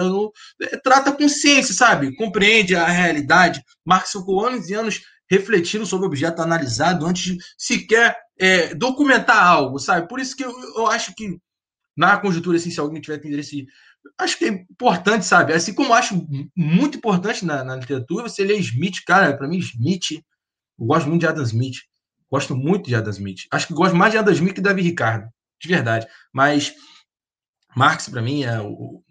É, 0.62 0.78
trata 0.78 1.12
com 1.12 1.28
ciência, 1.28 1.74
sabe? 1.74 2.16
Compreende 2.16 2.76
a 2.76 2.88
realidade. 2.88 3.62
Marx 3.86 4.12
ficou 4.12 4.46
anos 4.46 4.70
e 4.70 4.74
anos 4.74 5.02
refletindo 5.30 5.86
sobre 5.86 6.06
o 6.06 6.08
objeto 6.08 6.42
analisado 6.42 7.06
antes 7.06 7.24
de 7.24 7.38
sequer 7.58 8.18
é, 8.40 8.74
documentar 8.74 9.44
algo, 9.44 9.80
sabe? 9.80 10.08
Por 10.08 10.20
isso 10.20 10.36
que 10.36 10.46
eu, 10.46 10.54
eu, 10.76 10.88
acho 10.88 11.14
que, 11.14 11.38
na 11.96 12.18
conjuntura, 12.18 12.58
assim, 12.58 12.72
se 12.72 12.80
alguém 12.80 13.02
tiver 13.02 13.18
interesse 13.18 13.68
acho 14.18 14.38
que 14.38 14.46
é 14.46 14.50
importante, 14.50 15.26
sabe? 15.26 15.54
Assim 15.54 15.74
como 15.74 15.94
acho 15.94 16.26
muito 16.56 16.98
importante 16.98 17.46
na, 17.46 17.64
na 17.64 17.76
literatura, 17.76 18.24
você 18.24 18.44
lê 18.44 18.58
Smith, 18.58 19.04
cara, 19.06 19.36
para 19.36 19.48
mim, 19.48 19.58
Smith, 19.58 20.12
eu 20.80 20.86
gosto 20.86 21.10
muito 21.10 21.22
de 21.22 21.28
Adam 21.28 21.44
Smith. 21.44 21.78
Gosto 22.30 22.56
muito 22.56 22.88
de 22.88 22.96
Adam 22.96 23.12
Smith. 23.12 23.48
Acho 23.52 23.68
que 23.68 23.74
gosto 23.74 23.96
mais 23.96 24.12
de 24.12 24.18
Adam 24.18 24.34
Smith 24.34 24.56
que 24.56 24.62
Davi 24.62 24.82
Ricardo, 24.82 25.30
de 25.62 25.68
verdade. 25.68 26.08
Mas 26.34 26.74
Marx, 27.76 28.10
para 28.10 28.22
mim, 28.22 28.44
é 28.44 28.60
o. 28.60 29.04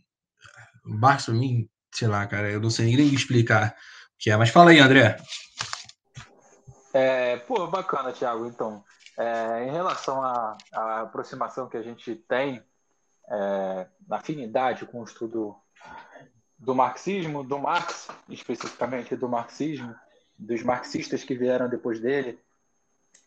Marx, 0.84 1.26
para 1.26 1.34
mim, 1.34 1.68
sei 1.92 2.08
lá, 2.08 2.26
cara, 2.26 2.50
eu 2.50 2.60
não 2.60 2.70
sei 2.70 2.96
nem 2.96 3.14
explicar 3.14 3.70
o 3.70 3.74
que 4.18 4.30
é. 4.30 4.36
Mas 4.36 4.50
fala 4.50 4.70
aí, 4.70 4.78
André. 4.78 5.16
É, 6.92 7.36
pô, 7.36 7.66
bacana, 7.66 8.12
Thiago. 8.12 8.46
Então, 8.46 8.84
é, 9.18 9.66
em 9.66 9.70
relação 9.70 10.22
à, 10.22 10.56
à, 10.72 11.00
aproximação 11.02 11.68
que 11.68 11.76
a 11.76 11.82
gente 11.82 12.14
tem 12.14 12.62
é, 13.28 13.86
na 14.08 14.16
afinidade 14.16 14.84
com 14.86 15.00
o 15.00 15.04
estudo 15.04 15.56
do 16.58 16.74
marxismo, 16.74 17.44
do 17.44 17.58
Marx, 17.58 18.08
especificamente 18.28 19.14
do 19.14 19.28
marxismo, 19.28 19.94
dos 20.38 20.62
marxistas 20.62 21.22
que 21.22 21.34
vieram 21.34 21.68
depois 21.68 22.00
dele, 22.00 22.38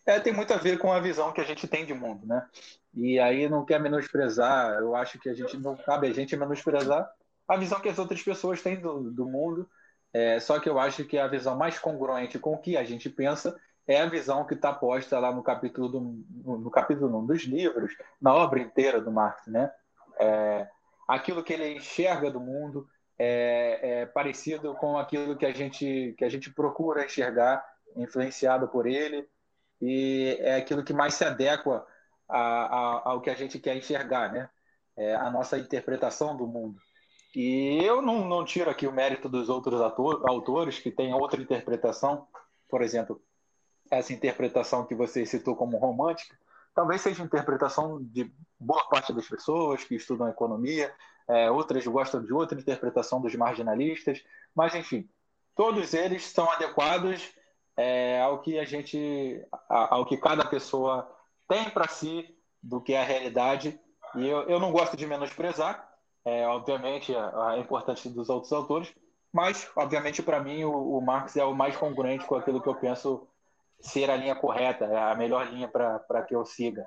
é, 0.10 0.20
tem 0.20 0.34
muito 0.34 0.54
a 0.54 0.58
ver 0.58 0.78
com 0.78 0.92
a 0.92 1.00
visão 1.00 1.32
que 1.32 1.42
a 1.42 1.46
gente 1.46 1.68
tem 1.68 1.86
de 1.86 1.94
mundo, 1.94 2.26
né? 2.26 2.46
E 2.94 3.20
aí 3.20 3.48
não 3.48 3.66
quer 3.66 3.80
menosprezar, 3.80 4.80
eu 4.80 4.96
acho 4.96 5.20
que 5.20 5.30
a 5.30 5.34
gente 5.34 5.58
não 5.58 5.76
cabe 5.76 6.08
a 6.08 6.14
gente 6.14 6.36
menosprezar 6.36 7.10
a 7.48 7.58
visão 7.58 7.80
que 7.80 7.90
as 7.90 7.98
outras 7.98 8.22
pessoas 8.22 8.62
têm 8.62 8.80
do, 8.80 9.12
do 9.12 9.26
mundo 9.26 9.70
é, 10.14 10.40
só 10.40 10.60
que 10.60 10.68
eu 10.68 10.80
acho 10.80 11.06
que 11.06 11.18
a 11.18 11.28
visão 11.28 11.56
mais 11.56 11.78
congruente 11.78 12.40
com 12.40 12.54
o 12.54 12.58
que 12.58 12.76
a 12.76 12.84
gente 12.84 13.10
pensa 13.10 13.60
é 13.88 14.02
a 14.02 14.08
visão 14.08 14.46
que 14.46 14.54
está 14.54 14.74
posta 14.74 15.20
lá 15.20 15.32
no 15.32 15.44
capítulo 15.44 15.88
do, 15.88 16.02
no 16.58 16.72
capítulo 16.72 17.26
dos 17.26 17.44
livros, 17.44 17.96
na 18.22 18.34
obra 18.34 18.60
inteira 18.60 19.00
do 19.02 19.12
Marx, 19.12 19.48
né? 19.48 19.72
É, 20.20 20.68
aquilo 21.08 21.44
que 21.44 21.54
ele 21.54 21.74
enxerga 21.74 22.30
do 22.30 22.40
mundo 22.40 22.88
é, 23.18 23.80
é, 23.82 24.06
parecido 24.06 24.74
com 24.76 24.98
aquilo 24.98 25.36
que 25.36 25.46
a 25.46 25.54
gente 25.54 26.14
que 26.18 26.26
a 26.26 26.30
gente 26.30 26.52
procura 26.52 27.06
enxergar, 27.06 27.64
influenciado 27.96 28.68
por 28.68 28.86
ele, 28.88 29.28
e 29.82 30.38
é 30.40 30.56
aquilo 30.56 30.84
que 30.84 30.94
mais 30.94 31.14
se 31.14 31.24
adequa 31.24 31.86
a, 32.28 32.40
a, 32.40 33.10
ao 33.10 33.22
que 33.22 33.30
a 33.30 33.36
gente 33.36 33.60
quer 33.60 33.76
enxergar, 33.76 34.32
né? 34.32 34.50
É 34.98 35.16
a 35.16 35.30
nossa 35.30 35.58
interpretação 35.58 36.36
do 36.36 36.46
mundo. 36.46 36.80
E 37.36 37.80
eu 37.84 38.02
não, 38.02 38.28
não 38.28 38.44
tiro 38.44 38.70
aqui 38.70 38.88
o 38.88 38.92
mérito 38.92 39.30
dos 39.30 39.50
outros 39.50 39.80
ator, 39.82 40.24
autores 40.28 40.80
que 40.80 40.92
têm 40.92 41.14
outra 41.14 41.42
interpretação, 41.42 42.28
por 42.68 42.82
exemplo, 42.82 43.22
essa 43.90 44.14
interpretação 44.14 44.86
que 44.86 44.96
você 44.96 45.26
citou 45.26 45.56
como 45.56 45.78
romântica, 45.78 46.38
talvez 46.74 47.02
seja 47.02 47.24
interpretação 47.24 48.02
de 48.02 48.32
boa 48.60 48.88
parte 48.90 49.14
das 49.14 49.28
pessoas 49.28 49.84
que 49.84 49.96
estudam 49.96 50.28
economia, 50.28 50.94
é, 51.28 51.50
outras 51.50 51.86
gostam 51.86 52.24
de 52.24 52.34
outra 52.34 52.60
interpretação 52.60 53.22
dos 53.22 53.36
marginalistas, 53.36 54.24
mas 54.56 54.74
enfim, 54.74 55.08
todos 55.56 55.94
eles 55.94 56.26
são 56.26 56.50
adequados 56.52 57.32
é, 57.80 58.20
ao 58.20 58.42
que 58.42 58.60
a 58.60 58.66
gente, 58.66 59.42
ao 59.70 60.06
que 60.06 60.18
cada 60.18 60.44
pessoa 60.44 61.10
tem 61.48 61.70
para 61.70 61.88
si 61.88 62.28
do 62.62 62.82
que 62.82 62.94
é 62.94 63.00
a 63.00 63.06
realidade. 63.06 63.80
E 64.16 64.28
eu, 64.28 64.42
eu 64.50 64.60
não 64.60 64.74
gosto 64.74 64.98
de 64.98 65.08
menosprezar, 65.08 65.90
é, 66.26 66.46
obviamente, 66.46 67.16
a, 67.16 67.52
a 67.52 67.58
importância 67.58 68.10
dos 68.10 68.28
outros 68.28 68.52
autores, 68.52 68.94
mas, 69.32 69.72
obviamente, 69.78 70.22
para 70.22 70.42
mim, 70.42 70.66
o, 70.66 70.98
o, 70.98 71.02
Marx 71.02 71.38
é 71.38 71.44
o 71.46 71.56
mais 71.56 71.78
congruente 71.78 72.26
com 72.26 72.36
aquilo 72.36 72.62
que 72.62 72.68
eu 72.68 72.76
penso 72.76 73.26
ser 73.80 74.10
a 74.10 74.18
linha 74.18 74.36
correta, 74.36 74.84
é 74.84 74.98
a 74.98 75.16
melhor 75.16 75.50
linha 75.50 75.70
para 75.70 76.22
que 76.24 76.36
eu 76.36 76.46
siga. 76.46 76.86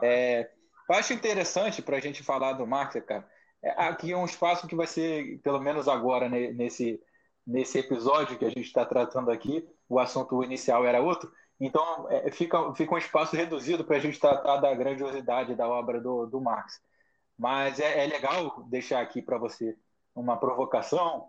É, 0.00 0.48
eu 0.88 0.94
acho 0.94 1.12
interessante 1.12 1.82
para 1.82 1.96
a 1.96 2.00
gente 2.00 2.22
falar 2.22 2.52
do 2.52 2.64
Marx, 2.64 2.94
cara. 3.04 3.28
É, 3.60 3.70
aqui 3.88 4.12
é 4.12 4.16
um 4.16 4.24
espaço 4.24 4.68
que 4.68 4.76
vai 4.76 4.86
ser, 4.86 5.40
pelo 5.42 5.58
menos 5.58 5.88
agora, 5.88 6.28
né, 6.28 6.52
nesse, 6.52 7.02
nesse 7.44 7.76
episódio 7.80 8.38
que 8.38 8.44
a 8.44 8.50
gente 8.50 8.66
está 8.66 8.84
tratando 8.84 9.32
aqui, 9.32 9.68
o 9.88 9.98
assunto 9.98 10.42
inicial 10.44 10.84
era 10.86 11.00
outro, 11.00 11.30
então 11.60 12.06
é, 12.10 12.30
fica, 12.30 12.72
fica 12.74 12.94
um 12.94 12.98
espaço 12.98 13.34
reduzido 13.34 13.84
para 13.84 13.96
a 13.96 14.00
gente 14.00 14.20
tratar 14.20 14.58
da 14.58 14.74
grandiosidade 14.74 15.54
da 15.54 15.66
obra 15.66 16.00
do, 16.00 16.26
do 16.26 16.40
Marx. 16.40 16.80
Mas 17.36 17.78
é, 17.80 18.04
é 18.04 18.06
legal 18.06 18.62
deixar 18.68 19.00
aqui 19.00 19.22
para 19.22 19.38
você 19.38 19.76
uma 20.14 20.36
provocação, 20.36 21.28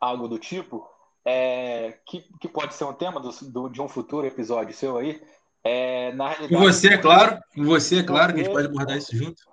algo 0.00 0.28
do 0.28 0.38
tipo, 0.38 0.88
é, 1.24 1.98
que, 2.06 2.24
que 2.40 2.48
pode 2.48 2.74
ser 2.74 2.84
um 2.84 2.92
tema 2.92 3.20
do, 3.20 3.30
do, 3.50 3.68
de 3.68 3.80
um 3.80 3.88
futuro 3.88 4.26
episódio 4.26 4.74
seu 4.74 4.98
aí. 4.98 5.22
É, 5.64 6.12
na 6.12 6.28
realidade, 6.28 6.54
com 6.54 6.72
você, 6.72 6.88
é 6.88 6.98
claro. 6.98 7.40
Com 7.54 7.64
você, 7.64 8.00
é 8.00 8.02
claro, 8.02 8.34
que 8.34 8.40
a 8.40 8.44
gente 8.44 8.52
pode 8.52 8.66
abordar 8.66 8.96
isso 8.96 9.16
junto. 9.16 9.42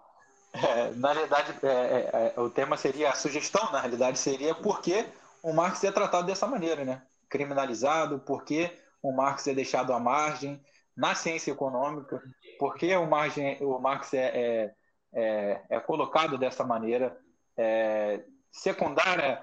É, 0.51 0.89
na 0.95 1.13
realidade, 1.13 1.53
é, 1.61 1.67
é, 1.67 2.33
é, 2.35 2.41
o 2.41 2.49
tema 2.49 2.75
seria, 2.75 3.11
a 3.11 3.15
sugestão, 3.15 3.71
na 3.71 3.79
realidade, 3.79 4.17
seria 4.17 4.55
por 4.55 4.81
que 4.81 5.05
o 5.43 5.53
Marx 5.53 5.83
é 5.83 5.91
tratado 5.91 6.25
dessa 6.25 6.47
maneira, 6.47 6.83
né? 6.83 7.03
Criminalizado, 7.29 8.19
por 8.19 8.43
que 8.43 8.71
o 9.01 9.11
Marx 9.11 9.47
é 9.47 9.53
deixado 9.53 9.93
à 9.93 9.99
margem 9.99 10.61
na 10.95 11.15
ciência 11.15 11.51
econômica, 11.51 12.21
por 12.57 12.75
que 12.75 12.93
o, 12.95 13.05
margem, 13.05 13.57
o 13.63 13.79
Marx 13.79 14.13
é, 14.13 14.73
é, 15.13 15.61
é 15.69 15.79
colocado 15.79 16.37
dessa 16.37 16.65
maneira 16.65 17.17
é, 17.55 18.23
secundária 18.51 19.41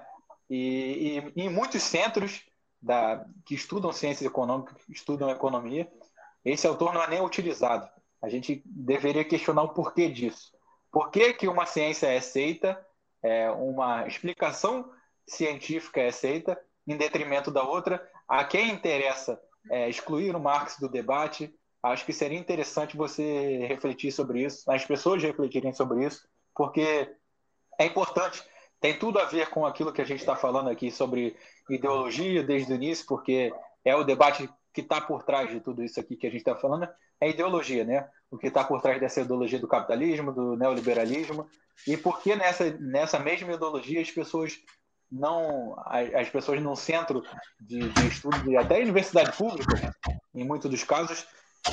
e, 0.49 1.23
e, 1.35 1.41
em 1.43 1.49
muitos 1.49 1.81
centros 1.81 2.43
da, 2.81 3.25
que 3.45 3.55
estudam 3.55 3.91
ciências 3.91 4.29
econômicas, 4.29 4.77
estudam 4.89 5.29
economia, 5.29 5.91
esse 6.45 6.67
autor 6.67 6.93
não 6.93 7.01
é 7.03 7.09
nem 7.09 7.21
utilizado. 7.21 7.89
A 8.21 8.29
gente 8.29 8.61
deveria 8.65 9.25
questionar 9.25 9.63
o 9.63 9.73
porquê 9.73 10.09
disso. 10.09 10.51
Por 10.91 11.11
que, 11.11 11.33
que 11.33 11.47
uma 11.47 11.65
ciência 11.65 12.07
é 12.07 12.17
aceita, 12.17 12.79
é, 13.21 13.49
uma 13.51 14.07
explicação 14.07 14.91
científica 15.27 16.01
é 16.01 16.07
aceita 16.07 16.59
em 16.87 16.97
detrimento 16.97 17.51
da 17.51 17.63
outra? 17.63 18.01
A 18.27 18.43
quem 18.43 18.71
interessa 18.71 19.39
é, 19.69 19.89
excluir 19.89 20.35
o 20.35 20.39
Marx 20.39 20.77
do 20.79 20.89
debate? 20.89 21.53
Acho 21.83 22.05
que 22.05 22.13
seria 22.13 22.39
interessante 22.39 22.97
você 22.97 23.65
refletir 23.67 24.11
sobre 24.11 24.43
isso, 24.43 24.69
as 24.69 24.85
pessoas 24.85 25.21
refletirem 25.21 25.73
sobre 25.73 26.05
isso, 26.05 26.27
porque 26.55 27.13
é 27.79 27.85
importante. 27.85 28.43
Tem 28.79 28.97
tudo 28.97 29.19
a 29.19 29.25
ver 29.25 29.49
com 29.49 29.65
aquilo 29.65 29.93
que 29.93 30.01
a 30.01 30.05
gente 30.05 30.19
está 30.19 30.35
falando 30.35 30.69
aqui 30.69 30.91
sobre 30.91 31.35
ideologia 31.69 32.43
desde 32.43 32.71
o 32.71 32.75
início, 32.75 33.05
porque 33.07 33.51
é 33.83 33.95
o 33.95 34.03
debate 34.03 34.49
que 34.73 34.81
está 34.81 35.01
por 35.01 35.23
trás 35.23 35.49
de 35.49 35.59
tudo 35.59 35.83
isso 35.83 35.99
aqui 35.99 36.15
que 36.15 36.27
a 36.27 36.29
gente 36.29 36.41
está 36.41 36.55
falando, 36.55 36.87
é 37.19 37.29
ideologia, 37.29 37.83
né? 37.83 38.07
O 38.29 38.37
que 38.37 38.47
está 38.47 38.63
por 38.63 38.81
trás 38.81 38.99
dessa 38.99 39.21
ideologia 39.21 39.57
do 39.57 39.67
capitalismo, 39.67 40.31
do 40.31 40.55
neoliberalismo, 40.55 41.47
e 41.87 41.97
por 41.97 42.21
que 42.21 42.35
nessa, 42.35 42.69
nessa 42.79 43.17
mesma 43.17 43.53
ideologia 43.53 44.01
as 44.01 44.11
pessoas 44.11 44.59
não 45.11 45.75
as 45.85 46.29
pessoas 46.29 46.61
no 46.61 46.75
centro 46.75 47.23
de, 47.59 47.89
de 47.89 48.07
estudo, 48.07 48.57
até 48.57 48.79
universidade 48.81 49.35
pública, 49.35 49.95
em 50.33 50.43
muitos 50.43 50.69
dos 50.69 50.83
casos, 50.83 51.25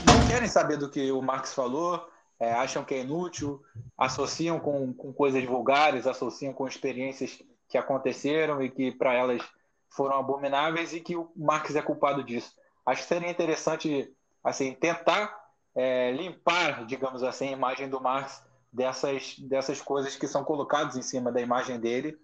não 0.06 0.26
querem 0.26 0.48
saber 0.48 0.76
do 0.76 0.90
que 0.90 1.10
o 1.10 1.20
Marx 1.20 1.52
falou, 1.52 2.08
é, 2.38 2.52
acham 2.52 2.84
que 2.84 2.94
é 2.94 3.00
inútil, 3.00 3.62
associam 3.96 4.58
com, 4.58 4.92
com 4.92 5.12
coisas 5.12 5.44
vulgares, 5.44 6.06
associam 6.06 6.52
com 6.52 6.66
experiências 6.66 7.40
que 7.68 7.78
aconteceram 7.78 8.62
e 8.62 8.70
que 8.70 8.92
para 8.92 9.14
elas 9.14 9.42
foram 9.88 10.18
abomináveis 10.18 10.92
e 10.92 11.00
que 11.00 11.16
o 11.16 11.30
Marx 11.36 11.74
é 11.74 11.82
culpado 11.82 12.22
disso. 12.22 12.52
Acho 12.84 13.02
que 13.02 13.08
seria 13.08 13.30
interessante 13.30 14.12
assim 14.42 14.74
tentar 14.74 15.34
é, 15.74 16.12
limpar, 16.12 16.84
digamos 16.86 17.22
assim, 17.22 17.48
a 17.48 17.52
imagem 17.52 17.88
do 17.88 18.00
Marx 18.00 18.42
dessas, 18.72 19.38
dessas 19.38 19.80
coisas 19.80 20.16
que 20.16 20.26
são 20.26 20.44
colocadas 20.44 20.96
em 20.96 21.02
cima 21.02 21.32
da 21.32 21.40
imagem 21.40 21.78
dele 21.78 22.18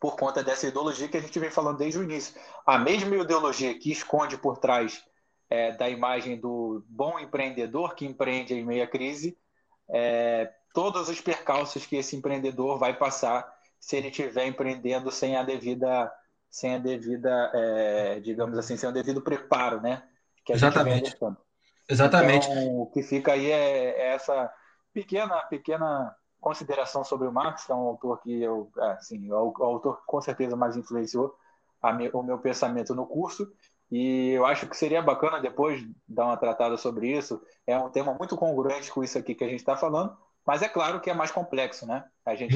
por 0.00 0.16
conta 0.16 0.42
dessa 0.42 0.66
ideologia 0.66 1.08
que 1.08 1.16
a 1.16 1.20
gente 1.20 1.38
vem 1.38 1.50
falando 1.50 1.78
desde 1.78 1.98
o 1.98 2.02
início. 2.02 2.34
A 2.64 2.78
mesma 2.78 3.16
ideologia 3.16 3.78
que 3.78 3.90
esconde 3.90 4.36
por 4.36 4.58
trás 4.58 5.02
é, 5.50 5.72
da 5.72 5.88
imagem 5.88 6.38
do 6.38 6.84
bom 6.88 7.18
empreendedor 7.18 7.94
que 7.94 8.06
empreende 8.06 8.54
em 8.54 8.64
meio 8.64 8.84
à 8.84 8.86
crise, 8.86 9.36
é, 9.88 10.52
todos 10.72 11.08
os 11.08 11.20
percalços 11.20 11.86
que 11.86 11.96
esse 11.96 12.14
empreendedor 12.14 12.78
vai 12.78 12.96
passar 12.96 13.50
se 13.80 13.96
ele 13.96 14.08
estiver 14.08 14.46
empreendendo 14.46 15.10
sem 15.10 15.36
a 15.36 15.42
devida, 15.42 16.12
sem 16.50 16.74
a 16.74 16.78
devida, 16.78 17.50
é, 17.54 18.20
digamos 18.20 18.58
assim, 18.58 18.76
sem 18.76 18.88
o 18.88 18.92
devido 18.92 19.22
preparo, 19.22 19.80
né? 19.80 20.02
Que 20.44 20.52
Exatamente. 20.52 21.16
Exatamente. 21.88 22.48
Então, 22.48 22.80
o 22.80 22.86
que 22.86 23.02
fica 23.02 23.32
aí 23.32 23.50
é, 23.50 23.90
é, 23.90 24.14
essa 24.14 24.52
pequena, 24.92 25.36
pequena 25.42 26.14
consideração 26.40 27.04
sobre 27.04 27.26
o 27.26 27.32
Marx, 27.32 27.64
que 27.64 27.72
é 27.72 27.74
um 27.74 27.88
autor 27.88 28.20
que 28.20 28.42
eu, 28.42 28.70
assim, 28.76 29.30
o, 29.32 29.54
o 29.56 29.64
autor 29.64 29.98
que 29.98 30.06
com 30.06 30.20
certeza 30.20 30.56
mais 30.56 30.76
influenciou 30.76 31.34
me, 31.96 32.08
o 32.12 32.22
meu 32.22 32.38
pensamento 32.38 32.94
no 32.94 33.06
curso 33.06 33.50
e 33.90 34.30
eu 34.30 34.44
acho 34.44 34.66
que 34.68 34.76
seria 34.76 35.00
bacana 35.00 35.40
depois 35.40 35.82
dar 36.06 36.26
uma 36.26 36.36
tratada 36.36 36.76
sobre 36.76 37.08
isso. 37.16 37.40
É 37.66 37.78
um 37.78 37.88
tema 37.88 38.14
muito 38.14 38.36
congruente 38.36 38.92
com 38.92 39.02
isso 39.02 39.16
aqui 39.16 39.34
que 39.34 39.44
a 39.44 39.48
gente 39.48 39.60
está 39.60 39.76
falando, 39.76 40.16
mas 40.46 40.62
é 40.62 40.68
claro 40.68 41.00
que 41.00 41.10
é 41.10 41.14
mais 41.14 41.30
complexo, 41.30 41.86
né? 41.86 42.04
A 42.24 42.34
gente 42.34 42.54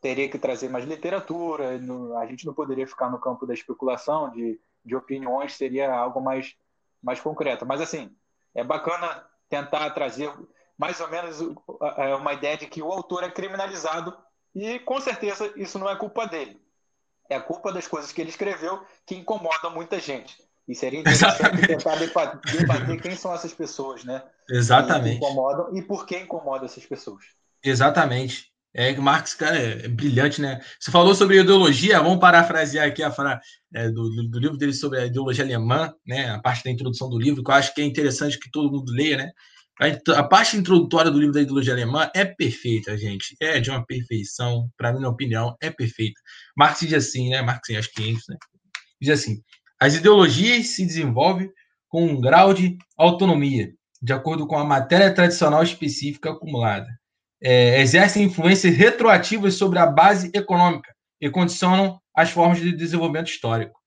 teria 0.00 0.28
que 0.28 0.38
trazer 0.38 0.68
mais 0.68 0.84
literatura, 0.84 1.70
a 2.18 2.26
gente 2.26 2.46
não 2.46 2.54
poderia 2.54 2.86
ficar 2.86 3.10
no 3.10 3.18
campo 3.18 3.46
da 3.46 3.54
especulação, 3.54 4.30
de, 4.30 4.60
de 4.84 4.94
opiniões, 4.94 5.54
seria 5.54 5.92
algo 5.92 6.20
mais, 6.20 6.54
mais 7.02 7.20
concreto. 7.20 7.66
Mas, 7.66 7.80
assim, 7.80 8.14
é 8.54 8.62
bacana 8.62 9.24
tentar 9.48 9.90
trazer 9.90 10.32
mais 10.78 11.00
ou 11.00 11.08
menos 11.08 11.40
é, 11.96 12.14
uma 12.14 12.32
ideia 12.32 12.56
de 12.56 12.66
que 12.66 12.82
o 12.82 12.92
autor 12.92 13.24
é 13.24 13.30
criminalizado 13.30 14.16
E 14.54 14.78
com 14.80 15.00
certeza 15.00 15.52
isso 15.56 15.78
não 15.78 15.88
é 15.88 15.96
culpa 15.96 16.26
dele. 16.26 16.60
É 17.28 17.40
culpa 17.40 17.72
das 17.72 17.88
coisas 17.88 18.12
que 18.12 18.20
ele 18.20 18.30
escreveu 18.30 18.84
que 19.04 19.16
incomodam 19.16 19.70
muita 19.70 19.98
gente. 19.98 20.36
E 20.68 20.74
seria 20.74 21.00
interessante 21.00 21.66
tentar 21.66 21.96
debater 21.96 23.00
quem 23.00 23.16
são 23.16 23.32
essas 23.32 23.54
pessoas, 23.54 24.04
né? 24.04 24.22
Exatamente. 24.50 25.18
Que 25.18 25.24
incomodam 25.24 25.76
e 25.76 25.82
por 25.82 26.06
que 26.06 26.18
incomodam 26.18 26.66
essas 26.66 26.84
pessoas. 26.84 27.24
Exatamente. 27.62 28.52
É 28.78 28.92
que 28.92 29.00
Marx, 29.00 29.32
cara, 29.32 29.56
é, 29.56 29.88
brilhante, 29.88 30.40
né? 30.40 30.60
Você 30.78 30.90
falou 30.90 31.14
sobre 31.14 31.40
ideologia, 31.40 32.02
vamos 32.02 32.18
parafrasear 32.18 32.86
aqui 32.86 33.02
a 33.02 33.10
frase 33.10 33.40
é, 33.74 33.88
do, 33.88 34.28
do, 34.28 34.38
livro 34.38 34.58
dele 34.58 34.74
sobre 34.74 35.00
a 35.00 35.06
ideologia 35.06 35.44
alemã, 35.44 35.94
né? 36.06 36.28
A 36.28 36.38
parte 36.40 36.62
da 36.62 36.70
introdução 36.70 37.08
do 37.08 37.18
livro, 37.18 37.42
que 37.42 37.50
eu 37.50 37.54
acho 37.54 37.74
que 37.74 37.80
é 37.80 37.84
interessante 37.84 38.38
que 38.38 38.50
todo 38.50 38.70
mundo 38.70 38.92
leia, 38.92 39.16
né? 39.16 39.32
A, 39.80 40.18
a 40.18 40.24
parte 40.24 40.56
introdutória 40.56 41.10
do 41.10 41.18
livro 41.18 41.34
da 41.34 41.42
ideologia 41.42 41.72
alemã 41.72 42.10
é 42.14 42.24
perfeita, 42.24 42.96
gente. 42.96 43.36
É 43.40 43.60
de 43.60 43.70
uma 43.70 43.84
perfeição, 43.84 44.70
para 44.76 44.92
minha 44.92 45.08
opinião, 45.08 45.56
é 45.60 45.70
perfeita. 45.70 46.20
Marx 46.56 46.80
diz 46.80 46.94
assim, 46.94 47.30
né? 47.30 47.42
Marx 47.42 47.68
acho 47.70 47.92
que 47.92 48.12
né? 48.12 48.36
Diz 49.00 49.10
assim: 49.10 49.42
as 49.80 49.94
ideologias 49.94 50.68
se 50.68 50.84
desenvolvem 50.84 51.50
com 51.88 52.06
um 52.06 52.20
grau 52.20 52.54
de 52.54 52.76
autonomia, 52.96 53.72
de 54.02 54.12
acordo 54.12 54.46
com 54.46 54.58
a 54.58 54.64
matéria 54.64 55.12
tradicional 55.12 55.62
específica 55.62 56.30
acumulada 56.30 56.88
é, 57.42 57.80
exercem 57.80 58.24
influências 58.24 58.74
retroativas 58.74 59.54
sobre 59.54 59.78
a 59.78 59.86
base 59.86 60.30
econômica 60.34 60.94
e 61.20 61.30
condicionam 61.30 62.00
as 62.14 62.30
formas 62.30 62.58
de 62.58 62.72
desenvolvimento 62.72 63.28
histórico. 63.28 63.78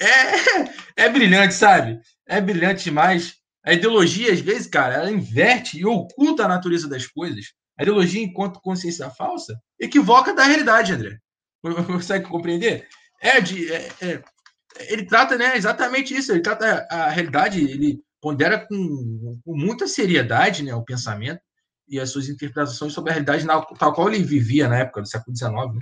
É, 0.00 1.04
é 1.06 1.08
brilhante, 1.08 1.54
sabe? 1.54 2.00
É 2.26 2.40
brilhante 2.40 2.84
demais. 2.84 3.34
A 3.64 3.72
ideologia, 3.72 4.32
às 4.32 4.40
vezes, 4.40 4.66
cara, 4.66 4.94
ela 4.94 5.10
inverte 5.10 5.78
e 5.78 5.86
oculta 5.86 6.44
a 6.44 6.48
natureza 6.48 6.88
das 6.88 7.06
coisas. 7.06 7.52
A 7.78 7.82
ideologia, 7.82 8.22
enquanto 8.22 8.60
consciência 8.60 9.08
falsa, 9.10 9.56
equivoca 9.78 10.34
da 10.34 10.44
realidade, 10.44 10.92
André. 10.92 11.18
Consegue 11.86 12.28
compreender? 12.28 12.88
É. 13.20 13.38
É, 13.38 14.08
é, 14.08 14.22
ele 14.88 15.06
trata 15.06 15.38
né, 15.38 15.56
exatamente 15.56 16.14
isso. 16.14 16.32
Ele 16.32 16.42
trata 16.42 16.86
a 16.90 17.08
realidade, 17.08 17.60
ele 17.60 18.02
pondera 18.20 18.66
com, 18.66 19.40
com 19.44 19.56
muita 19.56 19.86
seriedade 19.86 20.62
né, 20.62 20.74
o 20.74 20.84
pensamento 20.84 21.40
e 21.88 22.00
as 22.00 22.10
suas 22.10 22.28
interpretações 22.28 22.92
sobre 22.92 23.10
a 23.10 23.14
realidade 23.14 23.44
na, 23.44 23.60
tal 23.60 23.92
qual 23.92 24.08
ele 24.08 24.22
vivia 24.22 24.68
na 24.68 24.78
época 24.78 25.02
do 25.02 25.08
século 25.08 25.36
XIX. 25.36 25.52
Né? 25.52 25.80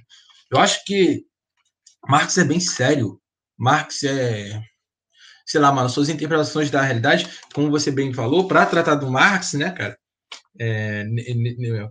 Eu 0.51 0.59
acho 0.59 0.85
que 0.85 1.25
Marx 2.09 2.37
é 2.37 2.45
bem 2.45 2.61
sério. 2.61 3.21
Marx 3.59 4.03
é, 4.03 4.61
sei 5.51 5.61
lá, 5.61 5.73
mano, 5.73 5.91
suas 5.91 6.09
interpretações 6.09 6.71
da 6.71 6.81
realidade, 6.81 7.29
como 7.53 7.73
você 7.73 7.91
bem 7.91 8.15
falou, 8.15 8.47
para 8.47 8.65
tratar 8.65 8.95
do 8.95 9.11
Marx, 9.11 9.55
né, 9.55 9.73
cara? 9.73 9.99
É, 10.61 11.05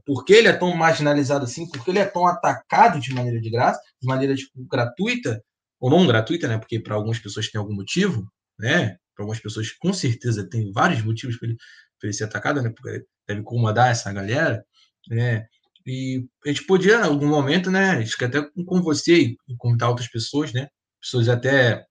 por 0.05 0.24
que 0.24 0.32
ele 0.32 0.47
é 0.47 0.53
tão 0.53 0.74
marginalizado 0.74 1.43
assim? 1.43 1.70
Por 1.70 1.84
que 1.84 1.91
ele 1.91 1.99
é 1.99 2.05
tão 2.05 2.26
atacado 2.26 3.01
de 3.01 3.14
maneira 3.14 3.41
de 3.41 3.49
graça, 3.49 3.82
de 4.01 4.07
maneira 4.07 4.34
tipo, 4.34 4.51
gratuita 4.66 5.43
ou 5.78 5.89
não 5.89 6.07
gratuita, 6.07 6.47
né? 6.47 6.57
Porque 6.57 6.80
para 6.80 6.95
algumas 6.95 7.20
pessoas 7.20 7.49
tem 7.49 7.60
algum 7.60 7.76
motivo, 7.76 8.32
né? 8.57 8.97
Para 9.14 9.24
algumas 9.24 9.41
pessoas 9.41 9.72
com 9.72 9.91
certeza 9.91 10.49
tem 10.49 10.72
vários 10.72 11.03
motivos 11.03 11.38
para 11.38 11.49
ele, 11.49 11.57
ele 12.03 12.14
ser 12.14 12.26
atacado, 12.26 12.62
né? 12.62 12.70
Porque 12.70 13.03
deve 13.28 13.41
incomodar 13.41 13.91
essa 13.91 14.12
galera, 14.14 14.64
né? 15.10 15.45
E 15.86 16.26
a 16.45 16.49
gente 16.49 16.66
podia, 16.66 16.95
em 16.99 17.03
algum 17.03 17.28
momento, 17.28 17.70
né? 17.70 17.97
Acho 17.97 18.18
que 18.18 18.24
até 18.24 18.41
com 18.41 18.82
você 18.82 19.36
e 19.47 19.55
convidar 19.57 19.89
outras 19.89 20.07
pessoas, 20.07 20.53
né? 20.53 20.70
Pessoas 21.01 21.28
até 21.28 21.86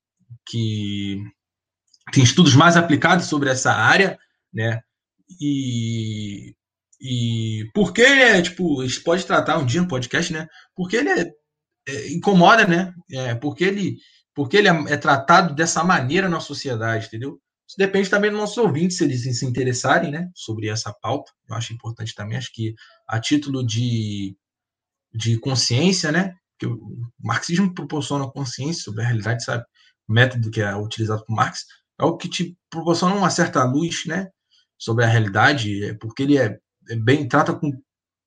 que 0.47 1.19
têm 2.13 2.23
estudos 2.23 2.55
mais 2.55 2.77
aplicados 2.77 3.27
sobre 3.27 3.51
essa 3.51 3.73
área, 3.73 4.19
né? 4.53 4.81
E, 5.41 6.55
e 7.01 7.71
porque 7.75 8.03
ele 8.03 8.43
tipo, 8.43 8.81
a 8.81 8.87
gente 8.87 9.01
pode 9.03 9.25
tratar 9.27 9.59
um 9.59 9.67
dia 9.67 9.81
no 9.81 9.89
podcast, 9.89 10.33
né? 10.33 10.47
Porque 10.75 10.97
ele 10.97 11.11
é, 11.11 11.31
é, 11.89 12.13
incomoda, 12.13 12.67
né? 12.67 12.93
É, 13.11 13.35
porque 13.35 13.65
ele, 13.65 13.99
porque 14.35 14.57
ele 14.57 14.69
é, 14.69 14.93
é, 14.93 14.97
tratado 14.97 15.55
dessa 15.55 15.85
maneira 15.85 16.29
na 16.29 16.41
sociedade, 16.41 17.07
entendeu? 17.07 17.41
Isso 17.67 17.77
depende 17.77 18.09
também 18.09 18.31
dos 18.31 18.41
nossos 18.41 18.57
ouvintes, 18.57 18.97
se 18.97 19.05
eles 19.05 19.23
se 19.23 19.45
interessarem 19.45 20.11
né, 20.11 20.31
sobre 20.35 20.69
essa 20.69 20.91
pauta. 21.03 21.31
Eu 21.49 21.55
acho 21.55 21.75
importante 21.75 22.15
também, 22.15 22.39
acho 22.39 22.51
que 22.53 22.75
a 23.07 23.21
título 23.21 23.67
de, 23.67 24.35
de 25.13 25.39
consciência, 25.39 26.11
né? 26.11 26.35
Que 26.59 26.67
o 26.67 26.79
marxismo 27.19 27.75
proporciona 27.75 28.31
consciência 28.31 28.83
sobre 28.83 29.03
a 29.03 29.07
realidade, 29.07 29.45
sabe? 29.45 29.65
O 30.09 30.13
método 30.13 30.51
que 30.51 30.63
é 30.63 30.75
utilizado 30.75 31.23
por 31.27 31.35
Marx 31.35 31.67
é 31.99 32.05
o 32.05 32.17
que 32.17 32.29
te 32.29 32.57
proporciona 32.71 33.15
uma 33.15 33.31
certa 33.31 33.65
luz, 33.65 34.05
né? 34.07 34.29
Sobre 34.79 35.05
a 35.05 35.09
realidade, 35.09 35.85
é 35.85 35.95
porque 35.95 36.23
ele 36.23 36.39
é, 36.39 36.59
é 36.89 36.97
bem 36.97 37.27
trata 37.27 37.53
com 37.53 37.73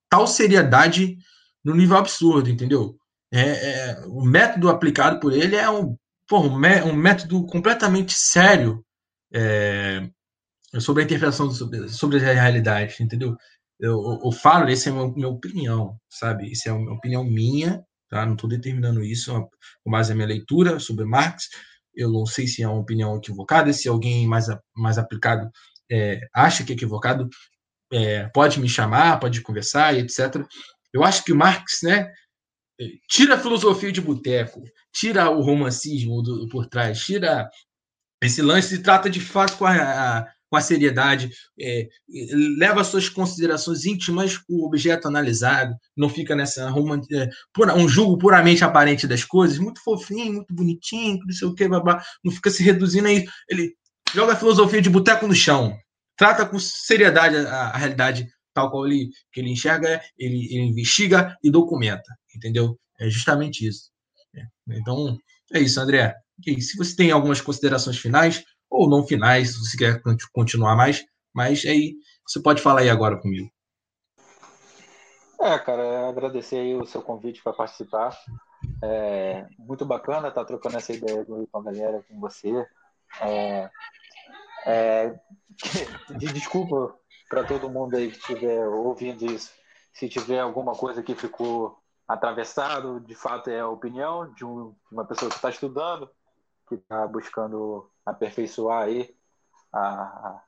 tal 0.10 0.28
seriedade 0.28 1.18
no 1.64 1.74
nível 1.76 1.98
absurdo, 1.98 2.50
entendeu? 2.50 2.98
É, 3.32 3.42
é, 3.42 4.06
o 4.08 4.24
método 4.24 4.70
aplicado 4.70 5.20
por 5.20 5.32
ele 5.32 5.56
é 5.56 5.70
um, 5.70 5.96
pô, 6.28 6.42
um, 6.42 6.56
um 6.56 6.96
método 6.96 7.46
completamente 7.46 8.14
sério 8.14 8.84
é, 9.34 10.10
sobre 10.80 11.04
a 11.04 11.06
interpretação 11.06 11.50
sobre, 11.52 11.88
sobre 11.90 12.18
a 12.18 12.34
realidade, 12.34 13.02
entendeu? 13.02 13.38
Eu, 13.80 14.20
eu, 14.24 14.32
falo, 14.32 14.70
essa 14.70 14.90
é 14.90 14.92
a 14.94 15.08
minha, 15.08 15.28
opinião, 15.28 15.98
sabe? 16.10 16.52
Isso 16.52 16.70
é 16.70 16.72
uma 16.72 16.94
opinião 16.94 17.24
minha, 17.24 17.84
tá? 18.10 18.26
Não 18.26 18.34
estou 18.34 18.50
determinando 18.50 19.04
isso 19.04 19.34
com 19.84 19.92
base 19.92 20.10
na 20.10 20.16
minha 20.16 20.28
leitura 20.28 20.80
sobre 20.80 21.04
Marx. 21.06 21.50
Eu 21.96 22.10
não 22.12 22.26
sei 22.26 22.48
se 22.48 22.64
é 22.64 22.68
uma 22.68 22.80
opinião 22.80 23.18
equivocada, 23.18 23.72
se 23.74 23.88
alguém 23.88 24.28
mais, 24.28 24.48
mais 24.76 24.98
aplicado 24.98 25.50
é, 25.92 26.20
acha 26.34 26.64
que 26.64 26.72
é 26.72 26.76
equivocado, 26.76 27.28
é, 27.92 28.28
pode 28.30 28.60
me 28.60 28.70
chamar, 28.70 29.20
pode 29.20 29.42
conversar, 29.42 29.96
etc. 29.96 30.46
Eu 30.94 31.04
acho 31.04 31.24
que 31.24 31.34
Marx, 31.34 31.80
né, 31.84 32.12
tira 33.10 33.36
a 33.36 33.40
filosofia 33.40 33.92
de 33.92 34.02
boteco, 34.02 34.64
tira 34.94 35.30
o 35.30 35.42
romancismo 35.42 36.22
do, 36.22 36.48
por 36.48 36.68
trás, 36.68 37.04
tira 37.04 37.50
esse 38.24 38.42
lance 38.42 38.70
se 38.70 38.84
trata 38.84 39.10
de 39.10 39.20
fato 39.20 39.58
com 39.58 39.66
a, 39.66 39.74
a, 40.20 40.28
com 40.52 40.58
a 40.58 40.62
seriedade, 40.62 41.32
é, 41.58 41.88
leva 42.58 42.84
suas 42.84 43.08
considerações 43.08 43.86
íntimas 43.86 44.38
o 44.50 44.66
objeto 44.68 45.08
analisado, 45.08 45.74
não 45.96 46.10
fica 46.10 46.36
nessa 46.36 46.64
é, 46.64 47.74
um 47.74 47.88
julgo 47.88 48.18
puramente 48.18 48.62
aparente 48.62 49.08
das 49.08 49.24
coisas, 49.24 49.58
muito 49.58 49.82
fofinho, 49.82 50.34
muito 50.34 50.54
bonitinho, 50.54 51.20
não 51.26 51.34
sei 51.34 51.48
o 51.48 51.56
que, 51.56 51.70
babá, 51.70 52.04
não 52.22 52.34
fica 52.34 52.50
se 52.50 52.64
reduzindo 52.64 53.08
a 53.08 53.14
isso. 53.14 53.32
Ele 53.50 53.74
joga 54.14 54.34
a 54.34 54.36
filosofia 54.36 54.82
de 54.82 54.90
boteco 54.90 55.26
no 55.26 55.34
chão, 55.34 55.74
trata 56.18 56.46
com 56.46 56.60
seriedade 56.60 57.38
a, 57.38 57.70
a 57.70 57.78
realidade 57.78 58.28
tal 58.54 58.70
qual 58.70 58.86
ele, 58.86 59.10
que 59.32 59.40
ele 59.40 59.52
enxerga, 59.52 60.02
ele, 60.18 60.54
ele 60.54 60.64
investiga 60.64 61.34
e 61.42 61.50
documenta, 61.50 62.14
entendeu? 62.36 62.78
É 63.00 63.10
justamente 63.10 63.66
isso. 63.66 63.90
É. 64.36 64.42
Então, 64.78 65.18
é 65.54 65.62
isso, 65.62 65.80
André. 65.80 66.14
E 66.46 66.62
se 66.62 66.76
você 66.76 66.94
tem 66.94 67.12
algumas 67.12 67.40
considerações 67.40 67.98
finais, 67.98 68.44
ou 68.72 68.90
não 68.90 69.06
finais, 69.06 69.52
se 69.52 69.60
você 69.60 69.78
quer 69.78 70.02
continuar 70.32 70.76
mais, 70.78 71.06
mas 71.34 71.66
aí 71.66 71.96
você 72.26 72.42
pode 72.42 72.62
falar 72.62 72.80
aí 72.80 72.90
agora 72.90 73.20
comigo. 73.20 73.52
É, 75.42 75.60
cara, 75.60 76.08
agradecer 76.08 76.58
aí 76.58 76.76
o 76.76 76.86
seu 76.86 77.02
convite 77.02 77.44
para 77.44 77.52
participar. 77.52 78.18
É 78.82 79.46
muito 79.60 79.86
bacana 79.86 80.30
estar 80.30 80.42
tá 80.42 80.46
trocando 80.46 80.78
essa 80.78 80.94
ideia 80.94 81.26
com 81.26 81.48
a 81.54 81.62
galera, 81.62 82.04
com 82.08 82.20
você. 82.20 82.66
É, 83.20 83.70
é, 84.66 85.20
de 86.18 86.32
desculpa 86.32 86.96
para 87.28 87.44
todo 87.44 87.70
mundo 87.70 87.96
aí 87.98 88.12
que 88.12 88.20
estiver 88.20 88.66
ouvindo 88.68 89.26
isso. 89.26 89.52
Se 89.94 90.08
tiver 90.08 90.40
alguma 90.40 90.74
coisa 90.74 91.04
que 91.04 91.16
ficou 91.16 91.78
atravessado, 92.08 93.00
de 93.00 93.16
fato 93.16 93.50
é 93.50 93.60
a 93.60 93.68
opinião 93.68 94.32
de, 94.34 94.46
um, 94.46 94.70
de 94.70 94.94
uma 94.94 95.06
pessoa 95.06 95.30
que 95.30 95.36
está 95.36 95.50
estudando, 95.50 96.10
que 96.70 96.76
está 96.76 97.06
buscando 97.08 97.91
aperfeiçoar 98.06 98.84
aí 98.84 99.16
a, 99.72 99.80
a, 99.80 100.44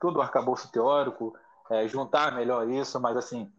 todo 0.00 0.16
o 0.16 0.22
arcabouço 0.22 0.70
teórico, 0.70 1.36
é, 1.70 1.86
juntar 1.88 2.34
melhor 2.34 2.68
isso, 2.68 3.00
mas 3.00 3.16
assim, 3.16 3.52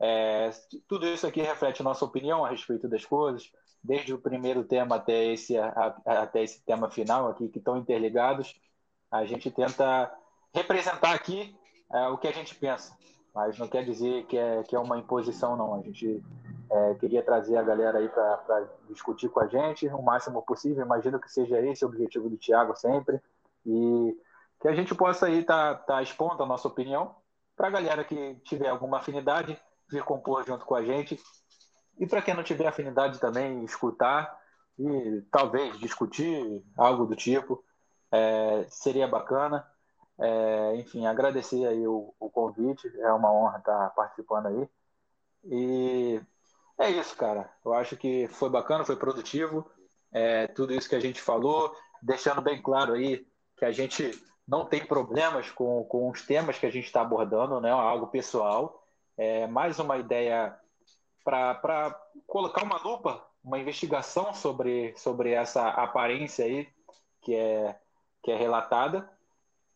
é, 0.00 0.50
tudo 0.86 1.06
isso 1.06 1.26
aqui 1.26 1.40
reflete 1.42 1.82
nossa 1.82 2.04
opinião 2.04 2.44
a 2.44 2.50
respeito 2.50 2.88
das 2.88 3.04
coisas, 3.04 3.50
desde 3.82 4.12
o 4.12 4.18
primeiro 4.18 4.64
tema 4.64 4.96
até 4.96 5.32
esse, 5.32 5.56
a, 5.56 5.96
até 6.04 6.42
esse 6.42 6.64
tema 6.64 6.90
final 6.90 7.28
aqui, 7.28 7.48
que 7.48 7.58
estão 7.58 7.76
interligados. 7.76 8.54
A 9.10 9.24
gente 9.24 9.50
tenta 9.50 10.12
representar 10.54 11.14
aqui 11.14 11.56
é, 11.92 12.08
o 12.08 12.18
que 12.18 12.28
a 12.28 12.32
gente 12.32 12.54
pensa, 12.54 12.96
mas 13.34 13.58
não 13.58 13.68
quer 13.68 13.84
dizer 13.84 14.26
que 14.26 14.36
é, 14.36 14.62
que 14.62 14.76
é 14.76 14.78
uma 14.78 14.98
imposição, 14.98 15.56
não. 15.56 15.74
A 15.74 15.82
gente 15.82 16.22
é, 16.70 16.94
queria 16.94 17.22
trazer 17.22 17.56
a 17.56 17.62
galera 17.62 17.98
aí 17.98 18.08
para 18.08 18.68
discutir 18.88 19.28
com 19.28 19.40
a 19.40 19.46
gente 19.46 19.88
o 19.88 20.02
máximo 20.02 20.42
possível. 20.42 20.84
Imagino 20.84 21.18
que 21.18 21.30
seja 21.30 21.60
esse 21.60 21.84
o 21.84 21.88
objetivo 21.88 22.28
do 22.28 22.36
Tiago 22.36 22.76
sempre. 22.76 23.20
E 23.64 24.16
que 24.60 24.68
a 24.68 24.74
gente 24.74 24.94
possa 24.94 25.26
aí 25.26 25.40
estar 25.40 25.74
tá, 25.76 25.84
tá 25.94 26.02
expondo 26.02 26.42
a 26.42 26.46
nossa 26.46 26.68
opinião 26.68 27.14
para 27.56 27.68
a 27.68 27.70
galera 27.70 28.04
que 28.04 28.34
tiver 28.44 28.68
alguma 28.68 28.98
afinidade 28.98 29.58
vir 29.90 30.04
compor 30.04 30.44
junto 30.44 30.64
com 30.64 30.74
a 30.74 30.84
gente. 30.84 31.18
E 31.98 32.06
para 32.06 32.22
quem 32.22 32.34
não 32.34 32.42
tiver 32.42 32.66
afinidade 32.66 33.18
também, 33.18 33.64
escutar 33.64 34.38
e 34.78 35.22
talvez 35.30 35.78
discutir 35.78 36.62
algo 36.76 37.06
do 37.06 37.16
tipo. 37.16 37.64
É, 38.12 38.66
seria 38.68 39.08
bacana. 39.08 39.66
É, 40.18 40.76
enfim, 40.76 41.06
agradecer 41.06 41.66
aí 41.66 41.86
o, 41.86 42.14
o, 42.18 42.28
convite, 42.30 42.88
é 43.00 43.12
uma 43.12 43.32
honra 43.32 43.58
estar 43.58 43.90
participando 43.90 44.46
aí. 44.46 44.68
E 45.44 46.20
é 46.80 46.90
isso, 46.90 47.16
cara. 47.16 47.50
Eu 47.64 47.72
acho 47.74 47.96
que 47.96 48.28
foi 48.28 48.48
bacana, 48.48 48.84
foi 48.84 48.96
produtivo. 48.96 49.68
É, 50.12 50.46
tudo 50.48 50.72
isso 50.72 50.88
que 50.88 50.94
a 50.94 51.00
gente 51.00 51.20
falou, 51.20 51.74
deixando 52.02 52.40
bem 52.40 52.62
claro 52.62 52.94
aí 52.94 53.26
que 53.56 53.64
a 53.64 53.72
gente 53.72 54.10
não 54.46 54.64
tem 54.64 54.84
problemas 54.86 55.50
com, 55.50 55.84
com 55.84 56.08
os 56.08 56.22
temas 56.22 56.58
que 56.58 56.64
a 56.64 56.70
gente 56.70 56.86
está 56.86 57.02
abordando, 57.02 57.60
né? 57.60 57.70
Algo 57.70 58.06
pessoal. 58.06 58.82
É 59.16 59.46
mais 59.46 59.78
uma 59.78 59.98
ideia 59.98 60.56
para 61.24 62.00
colocar 62.26 62.62
uma 62.62 62.78
lupa, 62.78 63.26
uma 63.44 63.58
investigação 63.58 64.32
sobre, 64.32 64.94
sobre 64.96 65.32
essa 65.32 65.68
aparência 65.68 66.44
aí 66.44 66.66
que 67.20 67.34
é, 67.34 67.76
que 68.22 68.30
é 68.30 68.36
relatada. 68.36 69.10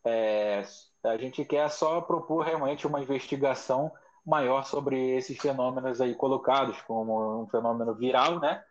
É, 0.05 0.63
a 1.05 1.17
gente 1.17 1.45
quer 1.45 1.69
só 1.71 2.01
propor 2.01 2.45
realmente 2.45 2.87
uma 2.87 3.01
investigação 3.01 3.93
maior 4.25 4.65
sobre 4.65 5.17
esses 5.17 5.37
fenômenos 5.39 6.01
aí 6.01 6.15
colocados 6.15 6.81
como 6.83 7.43
um 7.43 7.47
fenômeno 7.49 7.95
viral, 7.95 8.39
né? 8.39 8.63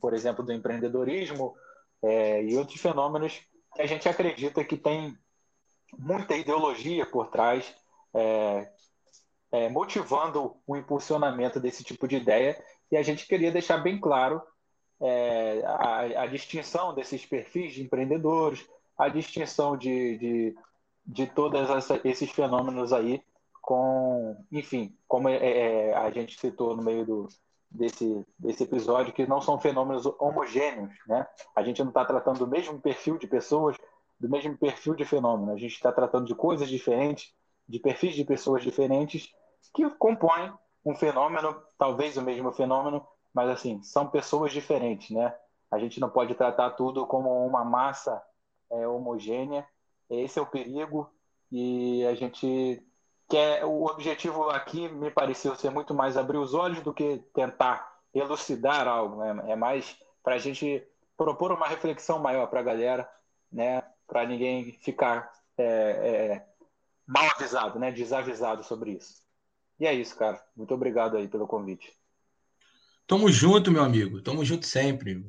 Por 0.00 0.14
exemplo, 0.14 0.44
do 0.44 0.52
empreendedorismo 0.52 1.54
é, 2.02 2.42
e 2.44 2.56
outros 2.56 2.80
fenômenos 2.80 3.40
que 3.74 3.82
a 3.82 3.86
gente 3.86 4.08
acredita 4.08 4.64
que 4.64 4.76
tem 4.76 5.16
muita 5.98 6.36
ideologia 6.36 7.04
por 7.06 7.28
trás, 7.28 7.74
é, 8.14 8.70
é, 9.50 9.68
motivando 9.68 10.56
o 10.66 10.76
impulsionamento 10.76 11.60
desse 11.60 11.82
tipo 11.82 12.06
de 12.06 12.16
ideia. 12.16 12.56
E 12.90 12.96
a 12.96 13.02
gente 13.02 13.26
queria 13.26 13.50
deixar 13.50 13.78
bem 13.78 14.00
claro 14.00 14.40
é, 15.00 15.62
a, 15.64 16.22
a, 16.22 16.26
distinção 16.26 16.94
desses 16.94 17.26
perfis 17.26 17.74
de 17.74 17.82
empreendedores, 17.82 18.64
a 18.96 19.08
distinção 19.08 19.76
de, 19.76 20.18
de, 20.18 20.56
de 21.04 21.26
todos 21.26 21.60
esses 22.04 22.30
fenômenos 22.30 22.92
aí 22.92 23.22
com, 23.64 24.36
enfim, 24.52 24.94
como 25.08 25.28
é, 25.28 25.36
é, 25.36 25.94
a 25.94 26.10
gente 26.10 26.38
citou 26.38 26.76
no 26.76 26.82
meio 26.82 27.04
do, 27.06 27.28
desse, 27.70 28.26
desse 28.38 28.64
episódio, 28.64 29.12
que 29.12 29.26
não 29.26 29.40
são 29.40 29.58
fenômenos 29.58 30.04
homogêneos, 30.18 30.92
né? 31.06 31.26
A 31.56 31.62
gente 31.62 31.80
não 31.80 31.88
está 31.88 32.04
tratando 32.04 32.40
do 32.40 32.46
mesmo 32.46 32.78
perfil 32.80 33.16
de 33.16 33.26
pessoas, 33.26 33.76
do 34.20 34.28
mesmo 34.28 34.56
perfil 34.58 34.94
de 34.94 35.04
fenômeno. 35.04 35.52
A 35.52 35.56
gente 35.56 35.72
está 35.72 35.90
tratando 35.90 36.26
de 36.26 36.34
coisas 36.34 36.68
diferentes, 36.68 37.32
de 37.66 37.78
perfis 37.78 38.14
de 38.14 38.24
pessoas 38.24 38.62
diferentes 38.62 39.30
que 39.74 39.88
compõem 39.92 40.52
um 40.84 40.94
fenômeno, 40.94 41.56
talvez 41.78 42.18
o 42.18 42.22
mesmo 42.22 42.52
fenômeno, 42.52 43.06
mas 43.32 43.48
assim, 43.48 43.82
são 43.82 44.06
pessoas 44.06 44.52
diferentes, 44.52 45.10
né? 45.10 45.34
A 45.70 45.78
gente 45.78 45.98
não 45.98 46.10
pode 46.10 46.34
tratar 46.34 46.70
tudo 46.72 47.06
como 47.06 47.46
uma 47.46 47.64
massa 47.64 48.22
é, 48.70 48.86
homogênea. 48.86 49.66
Esse 50.10 50.38
é 50.38 50.42
o 50.42 50.46
perigo 50.46 51.10
e 51.50 52.04
a 52.04 52.14
gente 52.14 52.86
que 53.34 53.38
é 53.38 53.64
o 53.64 53.86
objetivo 53.86 54.48
aqui 54.48 54.88
me 54.88 55.10
pareceu 55.10 55.56
ser 55.56 55.68
muito 55.68 55.92
mais 55.92 56.16
abrir 56.16 56.38
os 56.38 56.54
olhos 56.54 56.80
do 56.84 56.94
que 56.94 57.20
tentar 57.34 57.92
elucidar 58.14 58.86
algo, 58.86 59.16
né? 59.16 59.50
é 59.50 59.56
mais 59.56 59.96
para 60.22 60.36
a 60.36 60.38
gente 60.38 60.80
propor 61.16 61.50
uma 61.50 61.66
reflexão 61.66 62.20
maior 62.20 62.46
para 62.46 62.60
a 62.60 62.62
galera, 62.62 63.10
né? 63.50 63.82
Para 64.06 64.24
ninguém 64.24 64.78
ficar 64.84 65.32
é, 65.58 65.64
é, 65.64 66.46
mal 67.04 67.28
avisado, 67.28 67.76
né? 67.76 67.90
Desavisado 67.90 68.62
sobre 68.62 68.92
isso. 68.92 69.16
E 69.80 69.86
é 69.88 69.92
isso, 69.92 70.14
cara. 70.14 70.40
Muito 70.54 70.72
obrigado 70.72 71.16
aí 71.16 71.26
pelo 71.26 71.48
convite. 71.48 71.92
Tamo 73.04 73.28
junto, 73.32 73.72
meu 73.72 73.82
amigo. 73.82 74.22
Tamo 74.22 74.44
junto 74.44 74.64
sempre. 74.64 75.26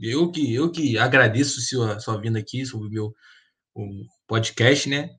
Eu 0.00 0.32
que 0.32 0.52
eu 0.52 0.68
que 0.72 0.98
agradeço 0.98 1.60
sua, 1.60 2.00
sua 2.00 2.20
vinda 2.20 2.40
aqui 2.40 2.66
sobre 2.66 2.88
o 2.88 2.90
meu 2.90 3.14
o 3.72 4.04
podcast, 4.26 4.88
né? 4.88 5.14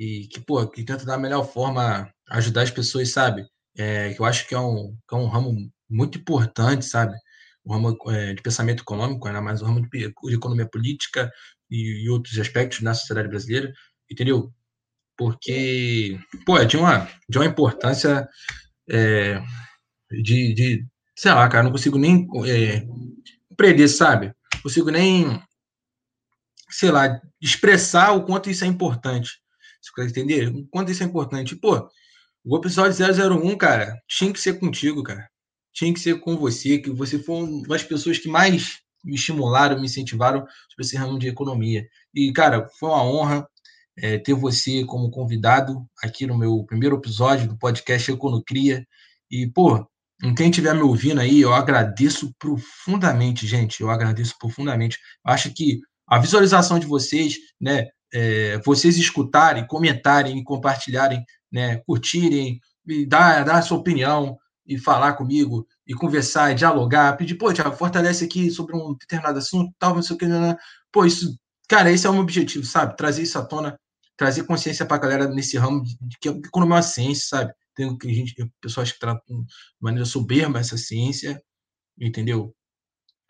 E 0.00 0.26
que, 0.28 0.40
pô, 0.40 0.66
que 0.66 0.82
tenta 0.82 1.04
da 1.04 1.18
melhor 1.18 1.44
forma 1.44 2.10
ajudar 2.30 2.62
as 2.62 2.70
pessoas, 2.70 3.10
sabe? 3.10 3.46
É, 3.76 4.14
que 4.14 4.20
eu 4.20 4.24
acho 4.24 4.48
que 4.48 4.54
é, 4.54 4.58
um, 4.58 4.96
que 5.06 5.14
é 5.14 5.18
um 5.18 5.26
ramo 5.26 5.54
muito 5.90 6.18
importante, 6.18 6.86
sabe? 6.86 7.14
O 7.62 7.74
ramo 7.74 7.94
é, 8.10 8.32
de 8.32 8.40
pensamento 8.40 8.82
econômico, 8.82 9.28
ainda 9.28 9.42
mais 9.42 9.60
o 9.60 9.66
ramo 9.66 9.82
de, 9.82 10.08
de 10.08 10.34
economia 10.34 10.66
política 10.66 11.30
e, 11.70 12.04
e, 12.04 12.08
outros 12.08 12.38
aspectos 12.38 12.80
na 12.80 12.94
sociedade 12.94 13.28
brasileira, 13.28 13.70
entendeu? 14.10 14.50
Porque, 15.18 16.18
pô, 16.46 16.56
é 16.56 16.64
de 16.64 16.78
uma, 16.78 17.06
de 17.28 17.36
uma 17.36 17.44
importância 17.44 18.26
é, 18.88 19.38
de, 20.10 20.54
de, 20.54 20.86
sei 21.14 21.32
lá, 21.32 21.46
cara, 21.46 21.64
não 21.64 21.72
consigo 21.72 21.98
nem 21.98 22.26
é, 22.46 23.86
sabe? 23.86 24.28
Não 24.54 24.62
consigo 24.62 24.90
nem, 24.90 25.42
sei 26.70 26.90
lá, 26.90 27.20
expressar 27.38 28.12
o 28.12 28.24
quanto 28.24 28.48
isso 28.48 28.64
é 28.64 28.66
importante 28.66 29.40
você 29.80 29.92
quer 29.94 30.06
entender? 30.06 30.48
O 30.48 30.66
quanto 30.66 30.90
isso 30.90 31.02
é 31.02 31.06
importante. 31.06 31.56
Pô, 31.56 31.88
o 32.44 32.56
episódio 32.56 32.96
001, 32.96 33.56
cara, 33.56 34.00
tinha 34.08 34.32
que 34.32 34.40
ser 34.40 34.58
contigo, 34.58 35.02
cara. 35.02 35.28
Tinha 35.72 35.92
que 35.92 36.00
ser 36.00 36.20
com 36.20 36.36
você, 36.36 36.78
que 36.78 36.90
você 36.90 37.18
foi 37.18 37.42
uma 37.42 37.68
das 37.68 37.82
pessoas 37.82 38.18
que 38.18 38.28
mais 38.28 38.78
me 39.04 39.14
estimularam, 39.14 39.78
me 39.78 39.86
incentivaram 39.86 40.40
sobre 40.68 40.84
esse 40.84 40.96
ramo 40.96 41.18
de 41.18 41.28
economia. 41.28 41.86
E, 42.14 42.32
cara, 42.32 42.68
foi 42.78 42.88
uma 42.88 43.02
honra 43.02 43.48
é, 43.96 44.18
ter 44.18 44.34
você 44.34 44.84
como 44.84 45.10
convidado 45.10 45.86
aqui 46.02 46.26
no 46.26 46.36
meu 46.36 46.64
primeiro 46.64 46.96
episódio 46.96 47.48
do 47.48 47.58
podcast 47.58 48.10
Econocria. 48.10 48.86
E, 49.30 49.46
pô, 49.46 49.86
quem 50.36 50.50
estiver 50.50 50.74
me 50.74 50.82
ouvindo 50.82 51.20
aí, 51.20 51.40
eu 51.40 51.52
agradeço 51.52 52.34
profundamente, 52.38 53.46
gente. 53.46 53.80
Eu 53.80 53.90
agradeço 53.90 54.36
profundamente. 54.38 54.98
Acho 55.24 55.52
que 55.52 55.80
a 56.06 56.18
visualização 56.18 56.78
de 56.78 56.86
vocês, 56.86 57.36
né, 57.60 57.88
é, 58.12 58.58
vocês 58.64 58.96
escutarem, 58.96 59.66
comentarem 59.66 60.42
compartilharem, 60.42 61.24
né, 61.50 61.76
curtirem, 61.86 62.60
e 62.86 63.06
dar, 63.06 63.44
dar 63.44 63.58
a 63.58 63.62
sua 63.62 63.78
opinião 63.78 64.38
e 64.66 64.78
falar 64.78 65.14
comigo 65.14 65.66
e 65.86 65.94
conversar, 65.94 66.52
e 66.52 66.54
dialogar, 66.54 67.16
pedir, 67.16 67.34
pô, 67.34 67.52
Thiago, 67.52 67.76
fortalece 67.76 68.24
aqui 68.24 68.50
sobre 68.50 68.76
um 68.76 68.94
determinado 68.94 69.38
assunto, 69.38 69.74
tal, 69.78 69.94
não 69.94 70.02
sei 70.02 70.16
o 70.16 70.18
que, 70.18 70.26
né? 70.26 70.56
pô, 70.92 71.04
isso, 71.04 71.38
cara, 71.68 71.90
esse 71.90 72.06
é 72.06 72.10
o 72.10 72.12
meu 72.12 72.22
objetivo, 72.22 72.64
sabe? 72.64 72.96
Trazer 72.96 73.22
isso 73.22 73.38
à 73.38 73.44
tona, 73.44 73.78
trazer 74.16 74.44
consciência 74.44 74.86
para 74.86 74.96
a 74.96 75.00
galera 75.00 75.28
nesse 75.28 75.56
ramo 75.56 75.82
de, 75.82 76.18
que 76.20 76.28
a 76.28 76.32
economia 76.32 76.74
é 76.74 76.76
uma 76.76 76.82
ciência, 76.82 77.26
sabe? 77.28 77.52
Tem 77.74 77.96
gente, 78.04 78.34
pessoas 78.60 78.92
que 78.92 78.98
tratam 78.98 79.42
de 79.42 79.46
maneira 79.80 80.04
soberba 80.04 80.58
essa 80.58 80.76
ciência, 80.76 81.42
entendeu? 81.98 82.54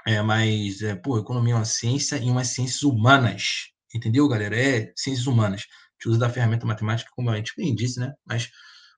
É, 0.07 0.21
mas, 0.23 0.83
é, 0.83 0.95
pô, 0.95 1.19
economia 1.19 1.55
é 1.55 1.57
uma 1.57 1.65
ciência 1.65 2.17
e 2.17 2.31
umas 2.31 2.49
ciências 2.49 2.83
humanas, 2.83 3.71
Entendeu, 3.95 4.29
galera? 4.29 4.57
É 4.57 4.93
ciências 4.97 5.27
humanas. 5.27 5.63
A 5.63 5.93
gente 5.95 6.09
usa 6.09 6.19
da 6.19 6.31
ferramenta 6.31 6.67
matemática, 6.67 7.11
como 7.15 7.31
a 7.31 7.37
gente 7.37 7.53
bem 7.57 7.75
disse, 7.75 7.99
né? 8.01 8.13
Mas, 8.27 8.49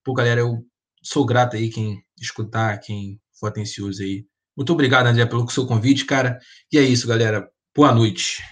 pô, 0.05 0.13
galera, 0.13 0.41
eu 0.41 0.65
sou 1.03 1.25
grato 1.25 1.57
aí 1.57 1.71
quem 1.71 2.03
escutar, 2.21 2.79
quem 2.79 3.21
for 3.39 3.49
atencioso 3.49 4.03
aí. 4.03 4.25
Muito 4.57 4.73
obrigado, 4.73 5.07
André, 5.07 5.27
pelo 5.27 5.49
seu 5.51 5.67
convite, 5.67 6.05
cara. 6.05 6.39
E 6.71 6.79
é 6.79 6.83
isso, 6.83 7.09
galera. 7.09 7.49
Boa 7.75 7.93
noite. 7.93 8.43